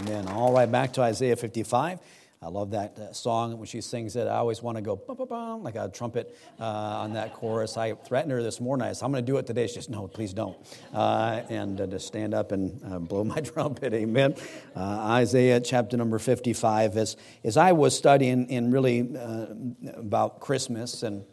Amen. 0.00 0.28
All 0.28 0.50
right, 0.50 0.70
back 0.70 0.94
to 0.94 1.02
Isaiah 1.02 1.36
55. 1.36 1.98
I 2.40 2.48
love 2.48 2.70
that 2.70 2.98
uh, 2.98 3.12
song 3.12 3.58
when 3.58 3.66
she 3.66 3.82
sings 3.82 4.16
it. 4.16 4.28
I 4.28 4.36
always 4.36 4.62
want 4.62 4.76
to 4.76 4.82
go 4.82 4.96
bum, 4.96 5.18
bum, 5.28 5.62
like 5.62 5.74
a 5.74 5.90
trumpet 5.90 6.34
uh, 6.58 6.64
on 6.64 7.12
that 7.12 7.34
chorus. 7.34 7.76
I 7.76 7.92
threatened 7.92 8.32
her 8.32 8.42
this 8.42 8.62
morning. 8.62 8.88
I 8.88 8.92
said, 8.94 9.04
I'm 9.04 9.12
going 9.12 9.22
to 9.26 9.30
do 9.30 9.36
it 9.36 9.46
today. 9.46 9.66
She 9.66 9.74
says, 9.74 9.90
No, 9.90 10.08
please 10.08 10.32
don't. 10.32 10.56
Uh, 10.94 11.42
and 11.50 11.78
uh, 11.82 11.86
to 11.88 12.00
stand 12.00 12.32
up 12.32 12.52
and 12.52 12.80
uh, 12.90 12.98
blow 12.98 13.24
my 13.24 13.40
trumpet. 13.40 13.92
Amen. 13.92 14.36
Uh, 14.74 14.80
Isaiah 14.80 15.60
chapter 15.60 15.98
number 15.98 16.18
55. 16.18 16.96
As, 16.96 17.18
as 17.44 17.58
I 17.58 17.72
was 17.72 17.94
studying 17.94 18.48
in 18.48 18.70
really 18.70 19.00
about 19.94 20.40
Christmas, 20.40 21.02
and 21.02 21.26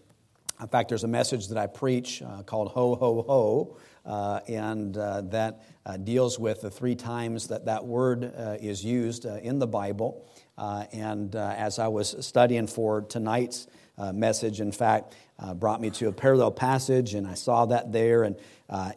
in 0.59 0.67
fact, 0.67 0.89
there's 0.89 1.05
a 1.05 1.07
message 1.07 1.47
that 1.47 1.57
I 1.57 1.67
preach 1.67 2.21
called 2.45 2.67
Ho, 2.71 2.95
Ho, 2.95 3.21
Ho. 3.21 3.77
Uh, 4.07 4.39
and 4.47 4.97
uh, 4.97 5.19
that 5.19 5.63
uh, 5.85 5.97
deals 5.97 6.39
with 6.39 6.61
the 6.61 6.71
three 6.71 6.95
times 6.95 7.49
that 7.49 7.65
that 7.65 7.85
word 7.85 8.23
uh, 8.23 8.55
is 8.61 8.83
used 8.83 9.25
uh, 9.25 9.35
in 9.35 9.59
the 9.59 9.67
Bible. 9.67 10.25
Uh, 10.57 10.85
and 10.93 11.35
as 11.35 11.77
I 11.77 11.89
was 11.89 12.15
studying 12.25 12.67
for 12.67 13.01
tonight's 13.01 13.67
message, 14.13 14.61
in 14.61 14.71
fact, 14.71 15.13
brought 15.55 15.81
me 15.81 15.89
to 15.91 16.07
a 16.07 16.11
parallel 16.11 16.51
passage, 16.51 17.13
and 17.13 17.27
I 17.27 17.35
saw 17.35 17.65
that 17.67 17.91
there, 17.91 18.23
and 18.23 18.37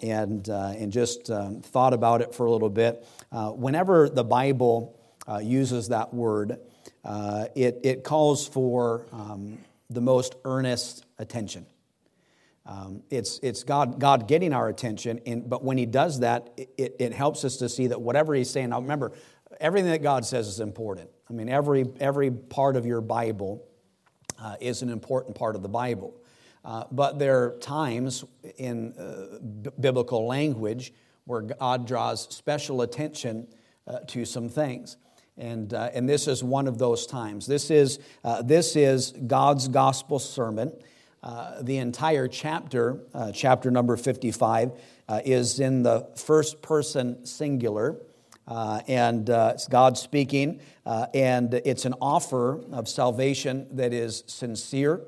and 0.01 0.49
and 0.49 0.91
just 0.91 1.31
um, 1.31 1.61
thought 1.61 1.93
about 1.93 2.23
it 2.23 2.35
for 2.35 2.47
a 2.47 2.51
little 2.51 2.71
bit. 2.71 3.07
whenever 3.31 4.09
the 4.09 4.25
Bible 4.25 4.99
uses 5.43 5.89
that 5.89 6.15
word, 6.15 6.59
it 7.55 7.81
it 7.83 8.05
calls 8.05 8.49
for 8.49 9.07
um, 9.13 9.59
the 9.91 10.01
most 10.01 10.37
earnest 10.47 11.05
attention. 11.19 11.67
Um, 12.67 13.03
it's 13.11 13.41
it's 13.43 13.65
God, 13.65 13.99
God 13.99 14.29
getting 14.29 14.53
our 14.53 14.69
attention, 14.69 15.21
and, 15.27 15.49
but 15.49 15.65
when 15.65 15.79
He 15.79 15.87
does 15.87 16.21
that, 16.21 16.51
it, 16.57 16.97
it 16.99 17.13
helps 17.13 17.45
us 17.45 17.57
to 17.57 17.69
see 17.69 17.89
that 17.89 18.01
whatever 18.01 18.35
He's 18.35 18.51
saying, 18.51 18.71
now 18.71 18.81
remember, 18.81 19.13
everything 19.61 19.91
that 19.91 20.03
God 20.03 20.25
says 20.25 20.47
is 20.47 20.61
important. 20.61 21.11
I 21.29 21.33
mean, 21.33 21.49
every, 21.49 21.87
every 22.01 22.31
part 22.31 22.77
of 22.77 22.87
your 22.87 23.01
Bible 23.01 23.67
uh, 24.39 24.57
is 24.61 24.83
an 24.83 24.91
important 24.91 25.37
part 25.37 25.57
of 25.57 25.63
the 25.63 25.69
Bible. 25.69 26.15
Uh, 26.65 26.85
but 26.91 27.19
there 27.19 27.45
are 27.45 27.59
times 27.59 28.25
in 28.59 28.93
uh, 28.99 29.39
b- 29.41 29.71
biblical 29.79 30.27
language 30.27 30.93
where 31.25 31.43
God 31.43 31.87
draws 31.87 32.35
special 32.35 32.83
attention 32.83 33.47
uh, 33.87 34.01
to 34.09 34.25
some 34.25 34.49
things. 34.49 34.97
And, 35.39 35.73
uh, 35.73 35.91
and 35.95 36.09
this 36.09 36.29
is 36.29 36.45
one 36.45 36.67
of 36.67 36.77
those 36.77 37.07
times. 37.07 37.47
This 37.47 37.71
is, 37.71 37.99
uh, 38.25 38.43
this 38.43 38.77
is 38.77 39.13
God's 39.13 39.69
gospel 39.69 40.19
sermon. 40.19 40.73
Uh, 41.23 41.61
the 41.61 41.77
entire 41.77 42.27
chapter, 42.29 42.99
uh, 43.13 43.31
chapter 43.31 43.71
number 43.71 43.97
55, 43.97 44.73
uh, 45.07 45.21
is 45.25 45.61
in 45.61 45.83
the 45.83 46.09
first 46.17 46.63
person 46.63 47.27
singular. 47.27 48.01
Uh, 48.49 48.81
and 48.89 49.29
uh, 49.29 49.53
it's 49.55 49.69
God 49.69 49.99
speaking, 49.99 50.61
and 50.85 51.55
it's 51.55 51.85
an 51.85 51.95
offer 52.01 52.61
of 52.73 52.89
salvation 52.89 53.69
that 53.77 53.93
is 53.93 54.25
sincere 54.27 55.03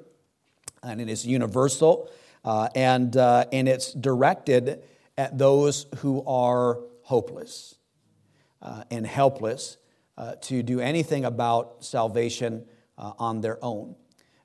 and 0.85 1.01
it 1.01 1.09
is 1.09 1.27
universal, 1.27 2.09
and, 2.45 3.17
and 3.17 3.69
it's 3.69 3.93
directed 3.93 4.83
at 5.17 5.39
those 5.39 5.87
who 5.99 6.25
are 6.25 6.79
hopeless 7.03 7.77
and 8.91 9.07
helpless 9.07 9.77
to 10.43 10.63
do 10.63 10.79
anything 10.79 11.25
about 11.25 11.85
salvation 11.85 12.65
on 12.97 13.41
their 13.41 13.59
own. 13.65 13.97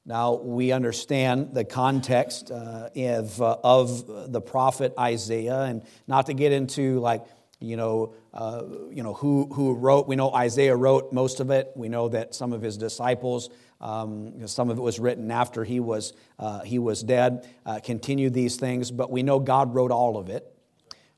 Now, 0.07 0.35
we 0.35 0.71
understand 0.71 1.53
the 1.53 1.65
context 1.65 2.49
uh, 2.49 2.89
of, 2.95 3.41
uh, 3.41 3.57
of 3.61 4.31
the 4.31 4.39
prophet 4.39 4.93
Isaiah, 4.97 5.63
and 5.63 5.83
not 6.07 6.27
to 6.27 6.33
get 6.33 6.53
into 6.53 7.01
like, 7.01 7.25
you 7.59 7.75
know, 7.75 8.13
uh, 8.33 8.63
you 8.89 9.03
know 9.03 9.13
who, 9.13 9.49
who 9.51 9.73
wrote. 9.73 10.07
We 10.07 10.15
know 10.15 10.31
Isaiah 10.31 10.77
wrote 10.77 11.11
most 11.11 11.41
of 11.41 11.51
it. 11.51 11.73
We 11.75 11.89
know 11.89 12.07
that 12.07 12.33
some 12.35 12.53
of 12.53 12.61
his 12.61 12.77
disciples, 12.77 13.49
um, 13.81 14.47
some 14.47 14.69
of 14.69 14.77
it 14.77 14.81
was 14.81 14.97
written 14.97 15.29
after 15.29 15.65
he 15.65 15.81
was, 15.81 16.13
uh, 16.39 16.61
he 16.61 16.79
was 16.79 17.03
dead, 17.03 17.45
uh, 17.65 17.81
continued 17.83 18.33
these 18.33 18.55
things, 18.55 18.91
but 18.91 19.11
we 19.11 19.23
know 19.23 19.39
God 19.39 19.75
wrote 19.75 19.91
all 19.91 20.17
of 20.17 20.29
it 20.29 20.49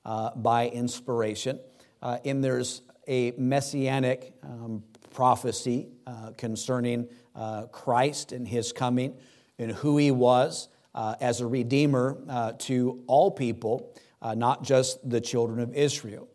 uh, 0.03 0.31
by 0.35 0.67
inspiration. 0.67 1.59
and 2.01 2.43
there's 2.43 2.81
a 3.07 3.33
messianic 3.37 4.33
um, 4.41 4.83
prophecy 5.13 5.89
concerning 6.37 7.07
uh, 7.39 7.65
Christ 7.67 8.31
and 8.31 8.47
his 8.47 8.71
coming 8.71 9.15
and 9.57 9.71
who 9.71 9.97
he 9.97 10.11
was 10.11 10.67
uh, 10.93 11.15
as 11.21 11.41
a 11.41 11.47
redeemer 11.47 12.17
uh, 12.27 12.51
to 12.59 13.03
all 13.07 13.31
people, 13.31 13.95
uh, 14.21 14.35
not 14.35 14.63
just 14.63 15.09
the 15.09 15.21
children 15.21 15.59
of 15.59 15.73
Israel. 15.73 16.27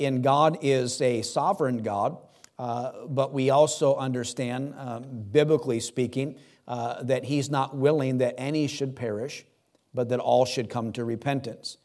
and 0.00 0.22
God 0.22 0.58
is 0.62 1.02
a 1.02 1.22
sovereign 1.22 1.82
God, 1.82 2.16
but 2.58 3.32
we 3.32 3.50
also 3.50 3.96
understand, 3.96 4.74
um, 4.78 5.04
biblically 5.32 5.80
speaking, 5.80 6.36
that 6.66 7.24
he's 7.24 7.50
not 7.50 7.76
willing 7.76 8.18
that 8.18 8.34
any 8.38 8.68
should 8.68 8.94
perish, 8.96 9.44
but 9.92 10.08
that 10.10 10.20
all 10.20 10.44
should 10.44 10.70
come 10.70 10.92
to 10.92 11.04
repentance. 11.04 11.78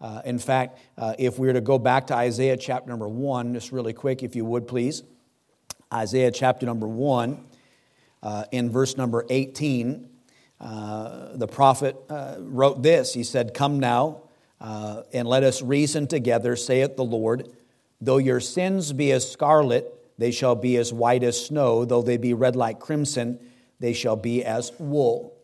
Uh, 0.00 0.20
in 0.24 0.38
fact, 0.38 0.78
uh, 0.98 1.14
if 1.18 1.38
we 1.38 1.46
were 1.46 1.54
to 1.54 1.60
go 1.60 1.78
back 1.78 2.06
to 2.08 2.14
Isaiah 2.14 2.56
chapter 2.56 2.90
number 2.90 3.08
one, 3.08 3.54
just 3.54 3.72
really 3.72 3.92
quick, 3.92 4.22
if 4.22 4.36
you 4.36 4.44
would 4.44 4.68
please. 4.68 5.02
Isaiah 5.92 6.30
chapter 6.30 6.66
number 6.66 6.86
one, 6.86 7.46
uh, 8.22 8.44
in 8.50 8.70
verse 8.70 8.96
number 8.96 9.24
18, 9.28 10.08
uh, 10.60 11.36
the 11.36 11.46
prophet 11.46 11.96
uh, 12.08 12.36
wrote 12.38 12.82
this. 12.82 13.14
He 13.14 13.24
said, 13.24 13.54
Come 13.54 13.78
now 13.78 14.22
uh, 14.60 15.02
and 15.12 15.28
let 15.28 15.42
us 15.42 15.62
reason 15.62 16.06
together, 16.06 16.56
saith 16.56 16.96
the 16.96 17.04
Lord. 17.04 17.48
Though 18.00 18.18
your 18.18 18.40
sins 18.40 18.92
be 18.92 19.12
as 19.12 19.30
scarlet, 19.30 19.92
they 20.18 20.30
shall 20.30 20.54
be 20.54 20.76
as 20.76 20.92
white 20.92 21.22
as 21.22 21.46
snow. 21.46 21.84
Though 21.84 22.02
they 22.02 22.16
be 22.16 22.34
red 22.34 22.56
like 22.56 22.80
crimson, 22.80 23.38
they 23.80 23.92
shall 23.92 24.16
be 24.16 24.44
as 24.44 24.72
wool. 24.78 25.34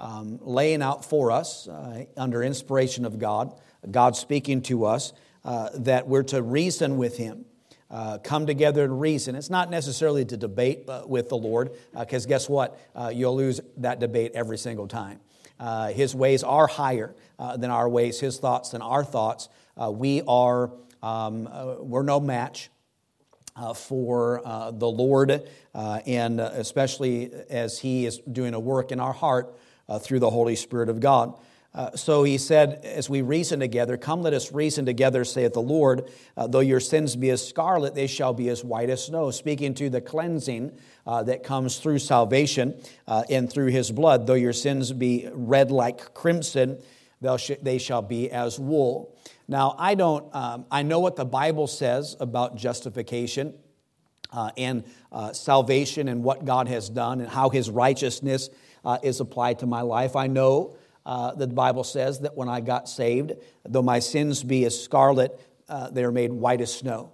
Um, 0.00 0.38
laying 0.42 0.82
out 0.82 1.04
for 1.04 1.30
us, 1.30 1.66
uh, 1.66 2.04
under 2.16 2.42
inspiration 2.42 3.04
of 3.04 3.18
God, 3.18 3.58
God 3.90 4.16
speaking 4.16 4.62
to 4.62 4.84
us, 4.84 5.12
uh, 5.44 5.70
that 5.74 6.06
we're 6.06 6.22
to 6.24 6.42
reason 6.42 6.98
with 6.98 7.16
Him 7.16 7.46
uh, 7.90 8.18
come 8.18 8.46
together 8.46 8.84
and 8.84 9.00
reason. 9.00 9.34
It's 9.34 9.50
not 9.50 9.70
necessarily 9.70 10.24
to 10.26 10.36
debate 10.36 10.88
uh, 10.88 11.02
with 11.06 11.28
the 11.28 11.36
Lord, 11.36 11.70
because 11.98 12.26
uh, 12.26 12.28
guess 12.28 12.48
what? 12.48 12.78
Uh, 12.94 13.10
you'll 13.14 13.36
lose 13.36 13.60
that 13.78 13.98
debate 13.98 14.32
every 14.34 14.58
single 14.58 14.88
time. 14.88 15.20
Uh, 15.58 15.88
his 15.88 16.14
ways 16.14 16.42
are 16.42 16.66
higher 16.66 17.14
uh, 17.38 17.56
than 17.56 17.70
our 17.70 17.88
ways, 17.88 18.20
his 18.20 18.38
thoughts 18.38 18.70
than 18.70 18.82
our 18.82 19.04
thoughts. 19.04 19.48
we 19.90 20.22
are, 20.28 20.70
um, 21.02 21.48
we're 21.80 22.02
no 22.02 22.20
match. 22.20 22.70
for 23.74 24.40
the 24.72 24.88
Lord, 24.88 25.48
and 25.74 26.40
especially 26.40 27.32
as 27.50 27.78
He 27.78 28.06
is 28.06 28.18
doing 28.18 28.54
a 28.54 28.60
work 28.60 28.92
in 28.92 29.00
our 29.00 29.12
heart 29.12 29.56
through 30.00 30.20
the 30.20 30.30
Holy 30.30 30.54
Spirit 30.54 30.88
of 30.88 31.00
God. 31.00 31.34
Uh, 31.74 31.94
so 31.94 32.24
he 32.24 32.38
said, 32.38 32.80
as 32.82 33.10
we 33.10 33.20
reason 33.20 33.60
together, 33.60 33.96
come 33.96 34.22
let 34.22 34.32
us 34.32 34.52
reason 34.52 34.86
together, 34.86 35.24
saith 35.24 35.52
the 35.52 35.60
Lord. 35.60 36.10
Uh, 36.36 36.46
though 36.46 36.60
your 36.60 36.80
sins 36.80 37.14
be 37.14 37.30
as 37.30 37.46
scarlet, 37.46 37.94
they 37.94 38.06
shall 38.06 38.32
be 38.32 38.48
as 38.48 38.64
white 38.64 38.88
as 38.88 39.04
snow. 39.04 39.30
Speaking 39.30 39.74
to 39.74 39.90
the 39.90 40.00
cleansing 40.00 40.72
uh, 41.06 41.22
that 41.24 41.42
comes 41.42 41.78
through 41.78 41.98
salvation 41.98 42.80
uh, 43.06 43.24
and 43.28 43.52
through 43.52 43.66
his 43.66 43.90
blood. 43.90 44.26
Though 44.26 44.34
your 44.34 44.54
sins 44.54 44.92
be 44.92 45.28
red 45.32 45.70
like 45.70 46.14
crimson, 46.14 46.78
they 47.20 47.78
shall 47.78 48.02
be 48.02 48.30
as 48.30 48.58
wool. 48.58 49.14
Now, 49.46 49.74
I 49.78 49.94
don't, 49.94 50.34
um, 50.34 50.64
I 50.70 50.82
know 50.82 51.00
what 51.00 51.16
the 51.16 51.24
Bible 51.26 51.66
says 51.66 52.16
about 52.18 52.56
justification. 52.56 53.54
Uh, 54.30 54.50
and 54.58 54.84
uh, 55.10 55.32
salvation 55.32 56.06
and 56.06 56.22
what 56.22 56.44
God 56.44 56.68
has 56.68 56.90
done 56.90 57.22
and 57.22 57.30
how 57.30 57.48
His 57.48 57.70
righteousness 57.70 58.50
is 59.02 59.20
applied 59.20 59.58
to 59.60 59.66
my 59.66 59.80
life. 59.80 60.16
I 60.16 60.26
know 60.26 60.76
uh, 61.08 61.34
the 61.34 61.46
Bible 61.46 61.84
says 61.84 62.20
that 62.20 62.36
when 62.36 62.50
I 62.50 62.60
got 62.60 62.86
saved, 62.86 63.32
though 63.64 63.80
my 63.80 63.98
sins 63.98 64.42
be 64.42 64.66
as 64.66 64.78
scarlet, 64.78 65.40
uh, 65.66 65.88
they 65.88 66.04
are 66.04 66.12
made 66.12 66.30
white 66.30 66.60
as 66.60 66.74
snow, 66.74 67.12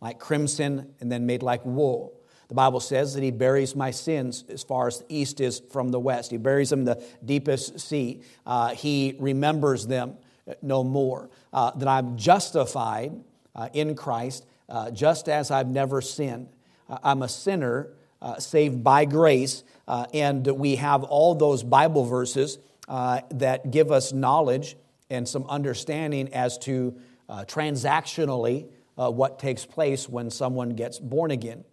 like 0.00 0.18
crimson, 0.18 0.94
and 0.98 1.12
then 1.12 1.26
made 1.26 1.42
like 1.42 1.60
wool. 1.66 2.18
The 2.48 2.54
Bible 2.54 2.80
says 2.80 3.12
that 3.12 3.22
He 3.22 3.30
buries 3.30 3.76
my 3.76 3.90
sins 3.90 4.46
as 4.48 4.62
far 4.62 4.86
as 4.86 5.00
the 5.00 5.04
east 5.10 5.42
is 5.42 5.60
from 5.70 5.90
the 5.90 6.00
west. 6.00 6.30
He 6.30 6.38
buries 6.38 6.70
them 6.70 6.80
in 6.80 6.84
the 6.86 7.04
deepest 7.22 7.80
sea. 7.80 8.22
Uh, 8.46 8.70
he 8.70 9.14
remembers 9.18 9.86
them 9.86 10.16
no 10.62 10.82
more. 10.82 11.28
Uh, 11.52 11.70
that 11.72 11.86
I'm 11.86 12.16
justified 12.16 13.12
uh, 13.54 13.68
in 13.74 13.94
Christ 13.94 14.46
uh, 14.70 14.90
just 14.90 15.28
as 15.28 15.50
I've 15.50 15.68
never 15.68 16.00
sinned. 16.00 16.48
I'm 16.88 17.20
a 17.20 17.28
sinner 17.28 17.90
saved 18.38 18.82
by 18.82 19.04
grace, 19.04 19.64
and 19.86 20.46
we 20.46 20.76
have 20.76 21.02
all 21.02 21.34
those 21.34 21.62
Bible 21.62 22.06
verses 22.06 22.58
uh, 22.88 23.20
that 23.30 23.70
give 23.70 23.90
us 23.90 24.12
knowledge 24.12 24.76
and 25.10 25.28
some 25.28 25.44
understanding 25.46 26.32
as 26.32 26.58
to 26.58 26.96
uh, 27.28 27.44
transactionally 27.44 28.68
uh, 28.98 29.10
what 29.10 29.38
takes 29.38 29.64
place 29.64 30.08
when 30.08 30.30
someone 30.30 30.70
gets 30.70 30.98
born 30.98 31.30
again. 31.30 31.64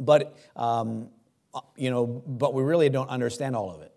But, 0.00 0.36
um, 0.56 1.08
you 1.76 1.90
know, 1.90 2.06
but 2.06 2.54
we 2.54 2.62
really 2.62 2.88
don't 2.88 3.10
understand 3.10 3.54
all 3.54 3.70
of 3.70 3.82
it. 3.82 3.92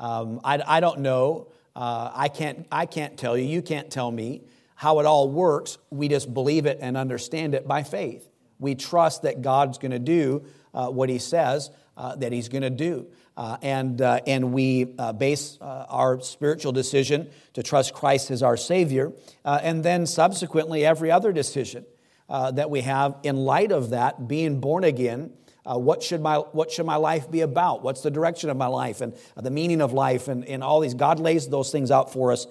Um, 0.00 0.40
I, 0.42 0.60
I, 0.66 0.80
don't 0.80 1.00
know. 1.00 1.48
Uh, 1.76 2.10
I, 2.12 2.28
can't, 2.28 2.66
I 2.72 2.86
can't 2.86 3.16
tell 3.16 3.36
you. 3.38 3.44
You 3.44 3.62
can't 3.62 3.90
tell 3.90 4.10
me 4.10 4.42
how 4.74 4.98
it 4.98 5.06
all 5.06 5.28
works. 5.28 5.78
We 5.90 6.08
just 6.08 6.32
believe 6.34 6.66
it 6.66 6.78
and 6.80 6.96
understand 6.96 7.54
it 7.54 7.68
by 7.68 7.84
faith. 7.84 8.28
we 8.58 8.74
trust 8.74 9.22
that 9.22 9.42
God's 9.42 9.78
going 9.78 9.92
to 9.92 10.00
do 10.00 10.44
uh, 10.74 10.88
what 10.88 11.08
He 11.08 11.18
says 11.18 11.70
uh, 11.96 12.16
that 12.16 12.32
He's 12.32 12.48
going 12.48 12.62
to 12.62 12.70
do. 12.70 13.06
Uh, 13.36 13.56
and, 13.62 14.02
uh, 14.02 14.20
and 14.26 14.52
we 14.52 14.94
uh, 14.98 15.12
base 15.12 15.56
uh, 15.60 15.86
our 15.88 16.20
spiritual 16.20 16.72
decision 16.72 17.30
to 17.54 17.62
trust 17.62 17.94
Christ 17.94 18.30
as 18.30 18.42
our 18.42 18.56
Savior, 18.56 19.12
and 19.44 19.82
then 19.82 20.06
subsequently 20.06 20.84
every 20.84 21.10
other 21.10 21.32
decision 21.32 21.86
that 22.28 22.70
we 22.70 22.82
have 22.82 23.16
in 23.22 23.36
light 23.36 23.72
of 23.72 23.90
that, 23.90 24.28
being 24.28 24.60
born 24.60 24.84
again. 24.84 25.32
what, 25.64 26.02
should 26.02 26.20
my, 26.20 26.36
what 26.36 26.70
should 26.70 26.86
my 26.86 26.96
life 26.96 27.30
be 27.30 27.40
about? 27.40 27.82
What's 27.82 28.02
the 28.02 28.10
direction 28.10 28.50
of 28.50 28.56
my 28.56 28.66
life 28.66 29.00
and 29.00 29.14
the 29.36 29.50
meaning 29.50 29.80
of 29.80 29.92
life 29.92 30.28
and, 30.28 30.44
and 30.44 30.62
all 30.62 30.80
these? 30.80 30.94
God 30.94 31.18
lays 31.18 31.48
those 31.48 31.70
things 31.72 31.90
out 31.90 32.12
for 32.12 32.32
us 32.32 32.46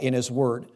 in 0.00 0.14
His 0.14 0.30
Word. 0.30 0.66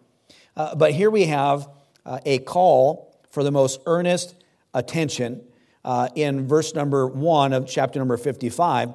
but 0.55 0.93
here 0.93 1.11
we 1.11 1.25
have 1.25 1.69
a 2.05 2.39
call 2.41 3.15
for 3.31 3.43
the 3.43 3.53
most 3.53 3.81
earnest 3.87 4.35
attention 4.75 5.43
uh, 5.87 6.09
in 6.15 6.49
verse 6.49 6.75
number 6.75 7.07
one 7.07 7.53
of 7.53 7.67
chapter 7.67 7.99
number 7.99 8.17
55. 8.17 8.95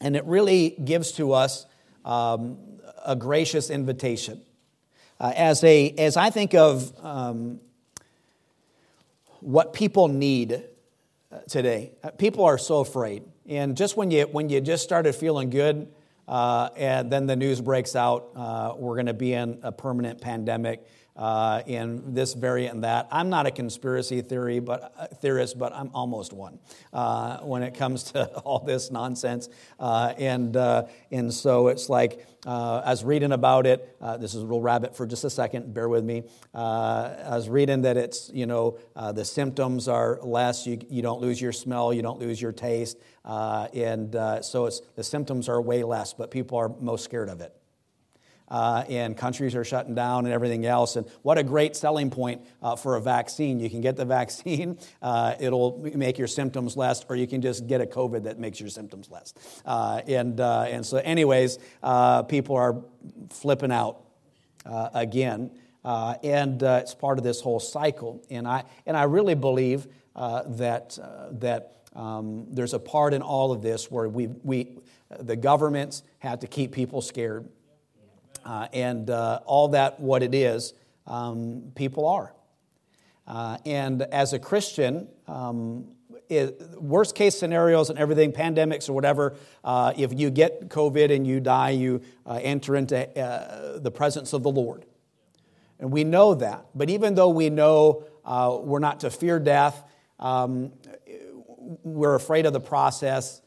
And 0.00 0.16
it 0.16 0.24
really 0.24 0.70
gives 0.70 1.12
to 1.12 1.32
us 1.32 1.66
um, 2.04 2.58
a 3.04 3.14
gracious 3.16 3.70
invitation. 3.70 4.40
Uh, 5.18 5.32
as, 5.36 5.62
a, 5.64 5.90
as 5.98 6.16
I 6.16 6.30
think 6.30 6.54
of 6.54 6.92
um, 7.04 7.60
what 9.40 9.72
people 9.72 10.08
need 10.08 10.64
uh, 11.30 11.38
today, 11.48 11.92
uh, 12.02 12.10
people 12.10 12.44
are 12.44 12.56
so 12.58 12.80
afraid. 12.80 13.24
And 13.46 13.76
just 13.76 13.96
when 13.96 14.10
you, 14.10 14.22
when 14.24 14.48
you 14.48 14.60
just 14.60 14.82
started 14.82 15.14
feeling 15.14 15.50
good, 15.50 15.92
uh, 16.26 16.70
and 16.76 17.10
then 17.10 17.26
the 17.26 17.36
news 17.36 17.60
breaks 17.60 17.96
out, 17.96 18.30
uh, 18.36 18.74
we're 18.76 18.94
going 18.94 19.06
to 19.06 19.14
be 19.14 19.32
in 19.32 19.58
a 19.62 19.72
permanent 19.72 20.20
pandemic 20.20 20.86
uh, 21.20 21.62
in 21.66 22.14
this 22.14 22.32
variant 22.32 22.74
and 22.74 22.84
that. 22.84 23.06
I'm 23.12 23.28
not 23.28 23.46
a 23.46 23.50
conspiracy 23.50 24.22
theory, 24.22 24.58
but 24.58 24.94
uh, 24.96 25.06
theorist, 25.16 25.58
but 25.58 25.72
I'm 25.74 25.90
almost 25.92 26.32
one 26.32 26.58
uh, 26.94 27.40
when 27.40 27.62
it 27.62 27.74
comes 27.74 28.02
to 28.12 28.24
all 28.38 28.60
this 28.60 28.90
nonsense. 28.90 29.50
Uh, 29.78 30.14
and 30.16 30.56
uh, 30.56 30.84
and 31.10 31.32
so 31.32 31.68
it's 31.68 31.90
like 31.90 32.26
uh, 32.46 32.82
I 32.84 32.90
was 32.90 33.04
reading 33.04 33.32
about 33.32 33.66
it. 33.66 33.96
this 34.18 34.34
is 34.34 34.40
a 34.40 34.44
little 34.44 34.62
rabbit 34.62 34.96
for 34.96 35.06
just 35.06 35.24
a 35.24 35.30
second. 35.30 35.74
Bear 35.74 35.90
with 35.90 36.04
me. 36.04 36.22
I 36.54 37.36
was 37.36 37.50
reading 37.50 37.82
that 37.82 37.98
it's 37.98 38.30
you 38.32 38.46
know 38.46 38.78
the 38.96 39.24
symptoms 39.24 39.88
are 39.88 40.18
less. 40.22 40.66
You 40.66 40.80
you 40.88 41.02
don't 41.02 41.20
lose 41.20 41.38
your 41.38 41.52
smell. 41.52 41.92
You 41.92 42.00
don't 42.00 42.18
lose 42.18 42.40
your 42.40 42.52
taste. 42.52 42.98
and 43.26 44.14
so 44.42 44.64
it's 44.64 44.80
the 44.96 45.04
symptoms 45.04 45.50
are 45.50 45.60
way 45.60 45.82
less, 45.82 46.14
but 46.14 46.30
people 46.30 46.56
are 46.56 46.70
most 46.80 47.04
scared 47.04 47.28
of 47.28 47.42
it 47.42 47.59
uh, 48.50 48.84
and 48.88 49.16
countries 49.16 49.54
are 49.54 49.64
shutting 49.64 49.94
down 49.94 50.24
and 50.24 50.34
everything 50.34 50.66
else. 50.66 50.96
And 50.96 51.06
what 51.22 51.38
a 51.38 51.42
great 51.42 51.76
selling 51.76 52.10
point 52.10 52.42
uh, 52.62 52.76
for 52.76 52.96
a 52.96 53.00
vaccine. 53.00 53.60
You 53.60 53.70
can 53.70 53.80
get 53.80 53.96
the 53.96 54.04
vaccine, 54.20 54.78
uh, 55.00 55.34
it'll 55.38 55.78
make 55.94 56.18
your 56.18 56.26
symptoms 56.26 56.76
less, 56.76 57.04
or 57.08 57.16
you 57.16 57.26
can 57.26 57.40
just 57.40 57.66
get 57.66 57.80
a 57.80 57.86
COVID 57.86 58.24
that 58.24 58.38
makes 58.38 58.60
your 58.60 58.68
symptoms 58.68 59.10
less. 59.10 59.34
Uh, 59.64 60.02
and, 60.06 60.40
uh, 60.40 60.62
and 60.62 60.84
so, 60.84 60.98
anyways, 60.98 61.58
uh, 61.82 62.22
people 62.24 62.56
are 62.56 62.82
flipping 63.30 63.70
out 63.70 64.02
again. 64.64 65.50
and 65.84 66.62
it's 66.62 66.94
part 66.94 67.18
of 67.18 67.24
this 67.24 67.40
whole 67.40 67.60
cycle. 67.60 68.22
And 68.30 68.46
I, 68.48 68.64
and 68.86 68.96
I 68.96 69.04
really 69.04 69.34
believe 69.34 69.86
that, 70.14 70.98
that 71.32 71.76
um, 71.94 72.46
there's 72.50 72.74
a 72.74 72.78
part 72.78 73.14
in 73.14 73.22
all 73.22 73.52
of 73.52 73.62
this 73.62 73.90
where 73.90 74.08
we, 74.08 74.26
we, 74.26 74.78
the 75.18 75.36
governments 75.36 76.02
have 76.18 76.40
to 76.40 76.46
keep 76.46 76.72
people 76.72 77.00
scared 77.00 77.48
uh, 78.44 78.68
and 78.72 79.10
uh, 79.10 79.40
all 79.44 79.68
that 79.68 80.00
what 80.00 80.22
it 80.22 80.34
is, 80.34 80.74
um, 81.06 81.72
people 81.74 82.06
are. 82.06 82.32
Uh, 83.26 83.58
and 83.64 84.02
as 84.02 84.32
a 84.32 84.38
Christian, 84.38 85.08
um, 85.28 85.86
it, 86.28 86.60
worst 86.80 87.14
case 87.14 87.38
scenarios 87.38 87.90
and 87.90 87.98
everything, 87.98 88.32
pandemics 88.32 88.88
or 88.88 88.92
whatever, 88.92 89.36
uh, 89.64 89.92
if 89.96 90.18
you 90.18 90.30
get 90.30 90.68
COVID 90.68 91.14
and 91.14 91.26
you 91.26 91.40
die, 91.40 91.70
you 91.70 92.02
uh, 92.26 92.40
enter 92.42 92.76
into 92.76 93.18
uh, 93.20 93.78
the 93.78 93.90
presence 93.90 94.32
of 94.32 94.42
the 94.42 94.50
Lord. 94.50 94.84
And 95.78 95.92
we 95.92 96.04
know 96.04 96.34
that. 96.34 96.66
But 96.74 96.90
even 96.90 97.14
though 97.14 97.30
we 97.30 97.50
know 97.50 98.04
we're 98.24 98.80
not 98.80 99.00
to 99.00 99.10
fear 99.10 99.38
death, 99.38 99.82
um, 100.18 100.72
we're 101.82 102.14
afraid 102.14 102.46
of 102.46 102.52
the 102.52 102.60
process. 102.60 103.40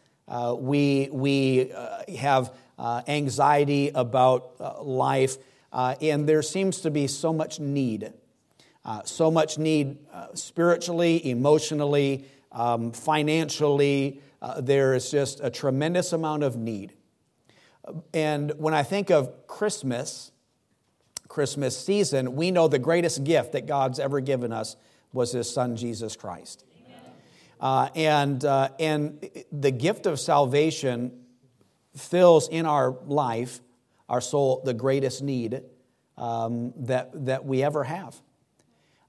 we 0.58 1.10
we 1.12 1.72
have 2.18 2.52
anxiety 2.80 3.90
about 3.90 4.52
uh, 4.60 4.82
life, 4.82 5.38
uh, 5.72 5.96
and 6.02 6.28
there 6.28 6.42
seems 6.42 6.82
to 6.82 6.92
be 6.92 7.08
so 7.08 7.34
much 7.34 7.60
need. 7.60 8.14
Uh, 8.86 9.02
so 9.06 9.32
much 9.32 9.58
need 9.58 9.98
uh, 10.12 10.28
spiritually, 10.34 11.26
emotionally, 11.30 12.26
um, 12.52 12.92
financially. 12.92 14.22
Uh, 14.42 14.60
there 14.60 14.94
is 14.94 15.10
just 15.10 15.40
a 15.42 15.50
tremendous 15.50 16.12
amount 16.12 16.44
of 16.44 16.58
need. 16.58 16.94
And 18.14 18.52
when 18.58 18.74
I 18.74 18.84
think 18.84 19.10
of 19.10 19.48
Christmas, 19.48 20.32
Christmas 21.28 21.78
season, 21.78 22.36
we 22.36 22.52
know 22.52 22.68
the 22.68 22.80
greatest 22.80 23.24
gift 23.24 23.54
that 23.54 23.66
God's 23.66 24.00
ever 24.00 24.20
given 24.20 24.52
us 24.52 24.76
was 25.14 25.32
His 25.32 25.50
Son, 25.50 25.76
Jesus 25.76 26.16
Christ. 26.16 26.66
Uh, 27.60 27.88
and, 27.96 28.44
uh, 28.44 28.70
and 28.80 29.30
the 29.52 29.72
gift 29.72 30.06
of 30.06 30.20
salvation 30.20 31.23
fills 31.96 32.48
in 32.48 32.66
our 32.66 32.98
life, 33.06 33.62
our 34.10 34.22
soul, 34.22 34.62
the 34.66 34.74
greatest 34.74 35.22
need 35.22 35.62
um, 36.18 36.74
that, 36.78 37.26
that 37.26 37.46
we 37.46 37.64
ever 37.64 37.84
have. 37.84 38.16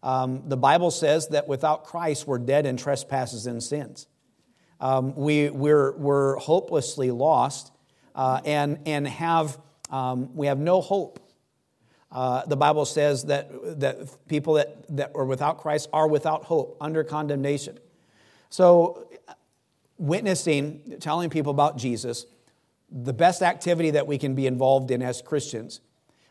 Um, 0.02 0.42
the 0.48 0.56
Bible 0.56 0.90
says 0.90 1.28
that 1.28 1.48
without 1.48 1.84
Christ, 1.84 2.26
we're 2.26 2.38
dead 2.38 2.66
in 2.66 2.76
trespasses 2.76 3.46
and 3.46 3.62
sins. 3.62 4.06
Um, 4.80 5.14
we, 5.14 5.48
we're, 5.48 5.96
we're 5.96 6.36
hopelessly 6.36 7.10
lost 7.10 7.72
uh, 8.14 8.40
and, 8.44 8.78
and 8.86 9.08
have, 9.08 9.58
um, 9.90 10.34
we 10.36 10.46
have 10.46 10.58
no 10.58 10.80
hope. 10.80 11.20
Uh, 12.12 12.44
the 12.46 12.56
Bible 12.56 12.84
says 12.84 13.24
that, 13.24 13.50
that 13.80 14.28
people 14.28 14.54
that, 14.54 14.84
that 14.96 15.12
are 15.14 15.24
without 15.24 15.58
Christ 15.58 15.88
are 15.92 16.06
without 16.06 16.44
hope, 16.44 16.76
under 16.80 17.02
condemnation. 17.02 17.78
So, 18.50 19.08
witnessing, 19.98 20.98
telling 21.00 21.30
people 21.30 21.50
about 21.50 21.76
Jesus, 21.76 22.26
the 22.90 23.12
best 23.12 23.42
activity 23.42 23.90
that 23.90 24.06
we 24.06 24.18
can 24.18 24.34
be 24.34 24.46
involved 24.46 24.90
in 24.90 25.02
as 25.02 25.22
Christians, 25.22 25.80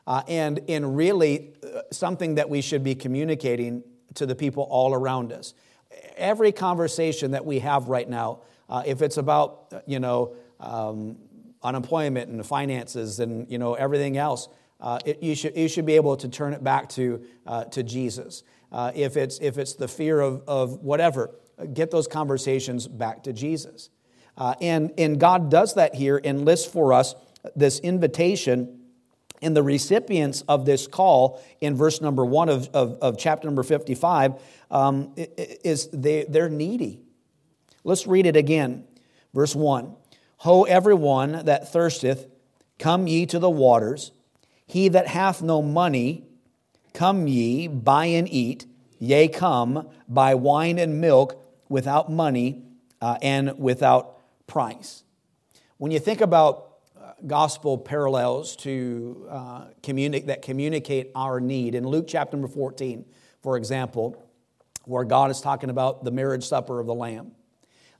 uh, 0.05 0.21
and 0.27 0.59
in 0.67 0.93
really 0.93 1.53
uh, 1.63 1.81
something 1.91 2.35
that 2.35 2.49
we 2.49 2.61
should 2.61 2.83
be 2.83 2.95
communicating 2.95 3.83
to 4.15 4.25
the 4.25 4.35
people 4.35 4.63
all 4.69 4.93
around 4.93 5.31
us. 5.31 5.53
Every 6.17 6.51
conversation 6.51 7.31
that 7.31 7.45
we 7.45 7.59
have 7.59 7.87
right 7.87 8.07
now, 8.07 8.41
uh, 8.69 8.83
if 8.85 9.01
it's 9.01 9.17
about 9.17 9.67
uh, 9.71 9.79
you 9.85 9.99
know 9.99 10.35
um, 10.59 11.17
unemployment 11.61 12.29
and 12.29 12.45
finances 12.45 13.19
and 13.19 13.49
you 13.49 13.57
know 13.57 13.73
everything 13.73 14.17
else, 14.17 14.49
uh, 14.81 14.99
it, 15.05 15.21
you 15.23 15.35
should 15.35 15.55
you 15.55 15.67
should 15.67 15.85
be 15.85 15.95
able 15.95 16.17
to 16.17 16.27
turn 16.27 16.53
it 16.53 16.63
back 16.63 16.89
to 16.89 17.23
uh, 17.47 17.63
to 17.65 17.83
Jesus. 17.83 18.43
if 18.95 19.17
it's 19.17 19.39
if 19.39 19.57
it's 19.57 19.73
the 19.73 19.87
fear 19.87 20.19
of 20.19 20.43
of 20.47 20.81
whatever, 20.83 21.31
get 21.73 21.91
those 21.91 22.07
conversations 22.07 22.87
back 22.87 23.23
to 23.23 23.33
Jesus. 23.33 23.89
Uh, 24.37 24.55
and, 24.61 24.91
and 24.97 25.19
God 25.19 25.49
does 25.51 25.75
that 25.75 25.95
here 25.95 26.19
and 26.23 26.45
lists 26.45 26.67
for 26.67 26.93
us 26.93 27.15
this 27.55 27.79
invitation. 27.79 28.79
And 29.41 29.55
the 29.55 29.63
recipients 29.63 30.41
of 30.47 30.65
this 30.65 30.87
call 30.87 31.43
in 31.59 31.75
verse 31.75 32.01
number 32.01 32.25
one 32.25 32.49
of, 32.49 32.69
of, 32.73 32.97
of 33.01 33.17
chapter 33.17 33.47
number 33.47 33.63
55 33.63 34.33
um, 34.71 35.13
is 35.17 35.89
they, 35.91 36.23
they're 36.23 36.49
needy. 36.49 37.01
Let's 37.83 38.07
read 38.07 38.25
it 38.25 38.37
again. 38.37 38.85
Verse 39.33 39.55
1 39.55 39.95
Ho, 40.37 40.63
everyone 40.63 41.45
that 41.45 41.71
thirsteth, 41.71 42.27
come 42.79 43.07
ye 43.07 43.25
to 43.27 43.39
the 43.39 43.49
waters. 43.49 44.11
He 44.65 44.89
that 44.89 45.07
hath 45.07 45.41
no 45.41 45.61
money, 45.61 46.25
come 46.93 47.27
ye, 47.27 47.67
buy 47.67 48.05
and 48.05 48.27
eat. 48.27 48.65
Yea, 48.99 49.27
come, 49.27 49.89
buy 50.07 50.33
wine 50.35 50.79
and 50.79 51.01
milk 51.01 51.41
without 51.67 52.11
money 52.11 52.63
uh, 53.01 53.17
and 53.21 53.57
without 53.59 54.12
price. 54.47 55.03
When 55.77 55.91
you 55.91 55.99
think 55.99 56.21
about 56.21 56.77
uh, 56.95 57.13
gospel 57.25 57.77
parallels 57.77 58.55
to 58.57 59.27
uh, 59.29 59.65
communi- 59.81 60.25
that 60.27 60.41
communicate 60.41 61.11
our 61.15 61.39
need, 61.39 61.75
in 61.75 61.85
Luke 61.85 62.05
chapter 62.07 62.37
number 62.37 62.47
14, 62.47 63.05
for 63.41 63.57
example, 63.57 64.23
where 64.85 65.03
God 65.03 65.31
is 65.31 65.41
talking 65.41 65.69
about 65.69 66.03
the 66.03 66.11
marriage 66.11 66.45
supper 66.45 66.79
of 66.79 66.87
the 66.87 66.93
Lamb. 66.93 67.31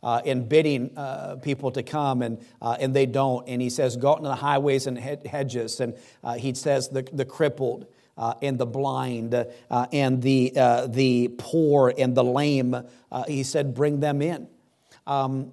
Uh, 0.02 0.22
and 0.26 0.50
bidding 0.50 0.92
uh, 0.98 1.38
people 1.42 1.72
to 1.72 1.82
come, 1.82 2.22
and, 2.22 2.46
uh, 2.62 2.76
and 2.78 2.94
they 2.94 3.06
don't. 3.06 3.48
And 3.48 3.62
he 3.62 3.70
says, 3.70 3.96
Go 3.96 4.12
out 4.12 4.18
into 4.18 4.28
the 4.28 4.36
highways 4.36 4.86
and 4.86 5.00
hedges. 5.00 5.80
And 5.80 5.96
uh, 6.22 6.34
he 6.34 6.54
says, 6.56 6.90
The, 6.90 7.08
the 7.14 7.24
crippled 7.24 7.88
and 8.18 8.58
the 8.58 8.66
blind 8.66 9.34
and 9.70 10.22
the, 10.22 10.52
the 10.90 11.30
poor 11.38 11.94
and 11.98 12.16
the 12.16 12.24
lame, 12.24 12.76
he 13.30 13.44
said, 13.44 13.74
Bring 13.74 14.02
them 14.02 14.22
in. 14.22 14.50
Um, 15.06 15.52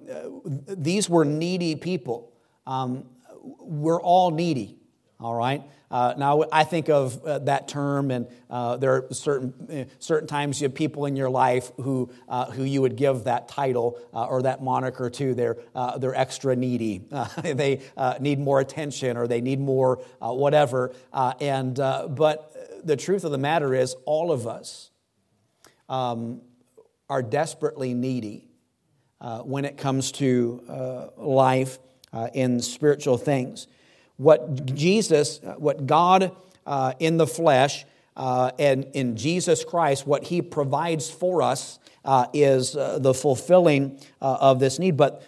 these 0.67 1.09
were 1.09 1.25
needy 1.25 1.75
people. 1.75 2.31
Um, 2.65 3.05
we're 3.41 4.01
all 4.01 4.31
needy. 4.31 4.77
All 5.19 5.35
right. 5.35 5.63
Uh, 5.91 6.13
now, 6.17 6.43
I 6.51 6.63
think 6.63 6.89
of 6.89 7.21
uh, 7.25 7.39
that 7.39 7.67
term, 7.67 8.11
and 8.11 8.27
uh, 8.49 8.77
there 8.77 8.93
are 8.93 9.13
certain, 9.13 9.53
uh, 9.69 9.93
certain 9.99 10.27
times 10.27 10.61
you 10.61 10.65
have 10.65 10.73
people 10.73 11.05
in 11.05 11.17
your 11.17 11.29
life 11.29 11.71
who, 11.75 12.09
uh, 12.29 12.45
who 12.45 12.63
you 12.63 12.81
would 12.81 12.95
give 12.95 13.25
that 13.25 13.49
title 13.49 13.99
uh, 14.13 14.25
or 14.25 14.41
that 14.43 14.63
moniker 14.63 15.09
to. 15.09 15.33
They're, 15.33 15.57
they're 15.99 16.15
extra 16.15 16.55
needy. 16.55 17.03
they 17.43 17.81
need 18.21 18.39
more 18.39 18.61
attention 18.61 19.17
or 19.17 19.27
they 19.27 19.41
need 19.41 19.59
more 19.59 19.97
whatever. 20.19 20.93
and, 21.13 21.75
but 21.75 22.81
the 22.83 22.95
truth 22.95 23.25
of 23.25 23.31
the 23.31 23.37
matter 23.37 23.75
is, 23.75 23.95
all 24.05 24.31
of 24.31 24.47
us 24.47 24.91
um, 25.89 26.41
are 27.09 27.21
desperately 27.21 27.93
needy 27.93 28.50
when 29.43 29.65
it 29.65 29.77
comes 29.77 30.11
to 30.13 31.11
life 31.17 31.79
in 32.33 32.61
spiritual 32.61 33.17
things 33.17 33.67
what 34.21 34.65
Jesus, 34.65 35.39
what 35.57 35.87
God 35.87 36.35
uh, 36.67 36.93
in 36.99 37.17
the 37.17 37.25
flesh 37.25 37.85
uh, 38.15 38.51
and 38.59 38.83
in 38.93 39.17
Jesus 39.17 39.63
Christ, 39.63 40.05
what 40.05 40.25
He 40.25 40.43
provides 40.43 41.09
for 41.09 41.41
us 41.41 41.79
uh, 42.05 42.27
is 42.31 42.75
uh, 42.75 42.99
the 42.99 43.15
fulfilling 43.15 43.99
uh, 44.21 44.37
of 44.39 44.59
this 44.59 44.77
need. 44.77 44.95
But 44.95 45.23